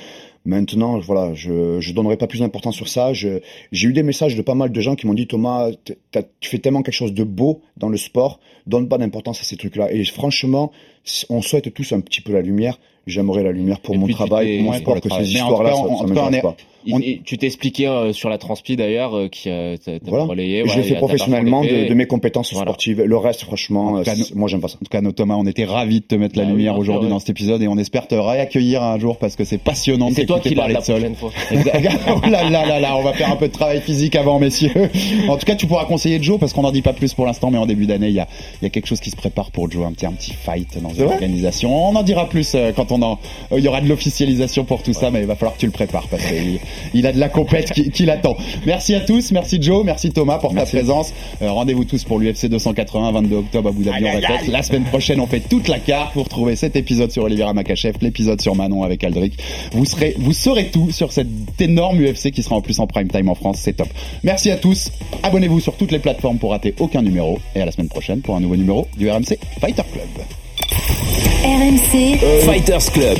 Maintenant, 0.45 0.99
voilà, 0.99 1.33
je 1.33 1.79
je 1.79 1.93
donnerai 1.93 2.17
pas 2.17 2.27
plus 2.27 2.39
d'importance 2.39 2.75
sur 2.75 2.87
ça. 2.87 3.13
J'ai 3.13 3.41
eu 3.73 3.93
des 3.93 4.03
messages 4.03 4.35
de 4.35 4.41
pas 4.41 4.55
mal 4.55 4.71
de 4.71 4.81
gens 4.81 4.95
qui 4.95 5.05
m'ont 5.05 5.13
dit 5.13 5.27
Thomas, 5.27 5.69
tu 5.83 6.49
fais 6.49 6.59
tellement 6.59 6.81
quelque 6.81 6.93
chose 6.93 7.13
de 7.13 7.23
beau 7.23 7.61
dans 7.77 7.89
le 7.89 7.97
sport, 7.97 8.39
donne 8.65 8.87
pas 8.87 8.97
d'importance 8.97 9.41
à 9.41 9.43
ces 9.43 9.57
trucs-là. 9.57 9.91
Et 9.91 10.03
franchement, 10.05 10.71
on 11.29 11.41
souhaite 11.41 11.73
tous 11.73 11.91
un 11.93 11.99
petit 12.01 12.21
peu 12.21 12.33
la 12.33 12.41
lumiire. 12.41 12.77
J'aimerais 13.07 13.41
la 13.43 13.51
lumière 13.51 13.79
pour 13.79 13.95
Et 13.95 13.97
mon 13.97 14.07
travail, 14.07 14.57
pour 14.57 14.65
mon 14.65 14.71
Ouais, 14.71 14.77
sport, 14.77 14.93
pour 14.95 15.03
que 15.03 15.07
travail. 15.09 15.25
ces 15.25 15.33
histoires-là, 15.33 15.71
ça, 15.71 15.77
ça 15.77 15.85
on 16.27 16.31
est- 16.31 16.41
pas. 16.41 16.55
On- 16.91 16.99
tu 17.25 17.37
t'es 17.37 17.45
expliqué 17.47 17.87
euh, 17.87 18.13
sur 18.13 18.29
la 18.29 18.37
transpi 18.37 18.77
d'ailleurs 18.77 19.13
euh, 19.15 19.27
qui 19.27 19.49
euh, 19.49 19.75
t'as 19.83 19.99
t'as 19.99 20.09
Voilà. 20.09 20.23
relayé. 20.25 20.63
Je 20.65 20.79
a 20.79 20.83
ta 20.83 20.95
professionnellement 20.95 21.61
de, 21.61 21.93
mes 21.93 22.05
compétences 22.07 22.53
Voilà. 22.53 22.67
sportives. 22.71 23.01
Le 23.03 23.17
reste, 23.17 23.41
franchement, 23.41 24.01
cas, 24.01 24.13
euh, 24.13 24.23
moi 24.35 24.47
j'aime 24.47 24.61
pas 24.61 24.69
ça. 24.69 24.77
En 24.77 24.85
tout 24.85 24.89
cas, 24.89 25.01
Thomas, 25.11 25.35
on 25.35 25.45
était 25.45 25.65
ravis 25.65 25.99
de 25.99 26.05
te 26.05 26.15
mettre 26.15 26.37
la 26.37 26.45
Bah 26.45 26.51
lumière 26.51 26.77
aujourd'hui 26.77 27.05
ouais. 27.07 27.09
dans 27.09 27.19
cet 27.19 27.31
épisode 27.31 27.61
et 27.61 27.67
on 27.67 27.77
espère 27.77 28.07
te 28.07 28.15
réaccueillir 28.15 28.81
un 28.81 28.97
jour 28.97 29.17
parce 29.17 29.35
que 29.35 29.43
c'est 29.43 29.57
passionnant 29.57 30.09
C'est 30.15 30.25
toi 30.25 30.39
qui 30.39 30.51
l'as 30.55 30.61
parler 30.61 30.73
la 30.75 30.81
prochaine 30.81 31.15
fois. 31.15 31.31
oh 31.51 32.29
là 32.29 32.49
là 32.49 32.65
là 32.65 32.79
là, 32.79 32.97
on 32.97 33.01
va 33.03 33.11
faire 33.13 33.29
un 33.31 33.35
peu 33.35 33.47
de 33.49 33.53
travail 33.53 33.81
physique 33.81 34.15
avant, 34.15 34.39
messieurs. 34.39 34.71
En 35.27 35.35
tout 35.37 35.45
cas, 35.45 35.55
tu 35.55 35.67
pourras 35.67 35.85
conseiller 35.85 36.21
Joe 36.23 36.39
parce 36.39 36.53
qu'on 36.53 36.61
n'en 36.61 36.71
dit 36.71 36.81
pas 36.81 36.93
plus 36.93 37.13
pour 37.13 37.25
l'instant, 37.25 37.51
mais 37.51 37.57
en 37.57 37.65
début 37.65 37.87
d'année, 37.87 38.07
il 38.07 38.15
y 38.15 38.19
a, 38.21 38.27
y 38.61 38.65
a 38.65 38.69
quelque 38.69 38.87
chose 38.87 39.01
qui 39.01 39.09
se 39.09 39.17
prépare 39.17 39.51
pour 39.51 39.69
Joe, 39.69 39.85
un 39.85 39.91
petit, 39.91 40.05
un 40.05 40.13
petit 40.13 40.31
fight 40.33 40.77
dans 40.89 41.03
une 41.03 41.11
organisation. 41.11 41.89
On 41.89 41.95
en 41.95 42.03
dira 42.03 42.27
plus 42.27 42.53
euh, 42.55 42.71
quand 42.75 42.91
on 42.91 43.01
en, 43.01 43.19
euh, 43.51 43.59
il 43.59 43.63
y 43.63 43.67
aura 43.67 43.81
de 43.81 43.87
l'officialisation 43.87 44.65
pour 44.65 44.83
tout 44.83 44.93
ça, 44.93 45.11
mais 45.11 45.21
il 45.21 45.25
va 45.25 45.35
falloir 45.35 45.55
que 45.55 45.59
tu 45.59 45.65
le 45.65 45.71
prépares 45.71 46.07
parce 46.09 46.23
qu'il 46.25 46.59
il 46.93 47.05
a 47.07 47.11
de 47.11 47.19
la 47.19 47.29
compète 47.29 47.71
qui, 47.71 47.89
qui 47.91 48.05
l'attend. 48.05 48.37
Merci 48.65 48.95
à 48.95 49.01
tous, 49.01 49.31
merci 49.31 49.61
Joe, 49.61 49.83
merci 49.85 50.11
Thomas 50.11 50.37
pour 50.37 50.53
ta 50.53 50.65
présence. 50.65 51.13
Euh, 51.41 51.51
Rendez-vous 51.51 51.85
tous 51.85 52.03
pour 52.03 52.19
l'UFC 52.19 52.47
280, 52.47 53.11
22 53.11 53.35
octobre 53.35 53.69
à 53.69 53.71
Abu 53.71 53.83
Dhabi, 53.83 54.05
on 54.05 54.15
répète. 54.15 54.47
La 54.47 54.63
semaine 54.63 54.83
prochaine, 54.83 55.19
on 55.19 55.27
fait 55.27 55.41
toute 55.41 55.67
la 55.67 55.79
carte. 55.79 56.13
Vous 56.15 56.23
retrouvez 56.23 56.55
cet 56.55 56.75
épisode 56.75 57.11
sur 57.11 57.23
Oliviera 57.23 57.53
Makachev, 57.53 57.97
l'épisode 58.01 58.41
sur 58.41 58.55
Manon 58.55 58.83
avec 58.83 59.03
Aldric. 59.03 59.33
Vous 59.73 59.85
serez, 59.85 60.15
vous 60.17 60.33
saurez 60.33 60.67
tout 60.67 60.91
sur 60.91 61.11
cette 61.11 61.27
énorme 61.59 61.99
UFC 61.99 62.31
qui 62.31 62.43
sera 62.43 62.55
en 62.55 62.61
plus 62.61 62.79
en 62.79 62.87
prime 62.87 63.07
time 63.07 63.29
en 63.29 63.35
France. 63.35 63.59
C'est 63.61 63.73
top. 63.73 63.89
Merci 64.23 64.51
à 64.51 64.57
tous. 64.57 64.91
Abonnez-vous 65.23 65.59
sur 65.59 65.75
toutes 65.75 65.91
les 65.91 65.99
plateformes 65.99 66.37
pour 66.37 66.51
rater 66.51 66.73
aucun 66.79 67.01
numéro. 67.01 67.39
Et 67.55 67.61
à 67.61 67.65
la 67.65 67.71
semaine 67.71 67.89
prochaine 67.89 68.21
pour 68.21 68.35
un 68.35 68.39
nouveau 68.39 68.55
numéro 68.55 68.87
du 68.97 69.09
RMC 69.09 69.37
Fighter 69.59 69.83
Club. 69.91 70.25
RMC 71.43 72.45
Fighters 72.45 72.89
Club. 72.89 73.19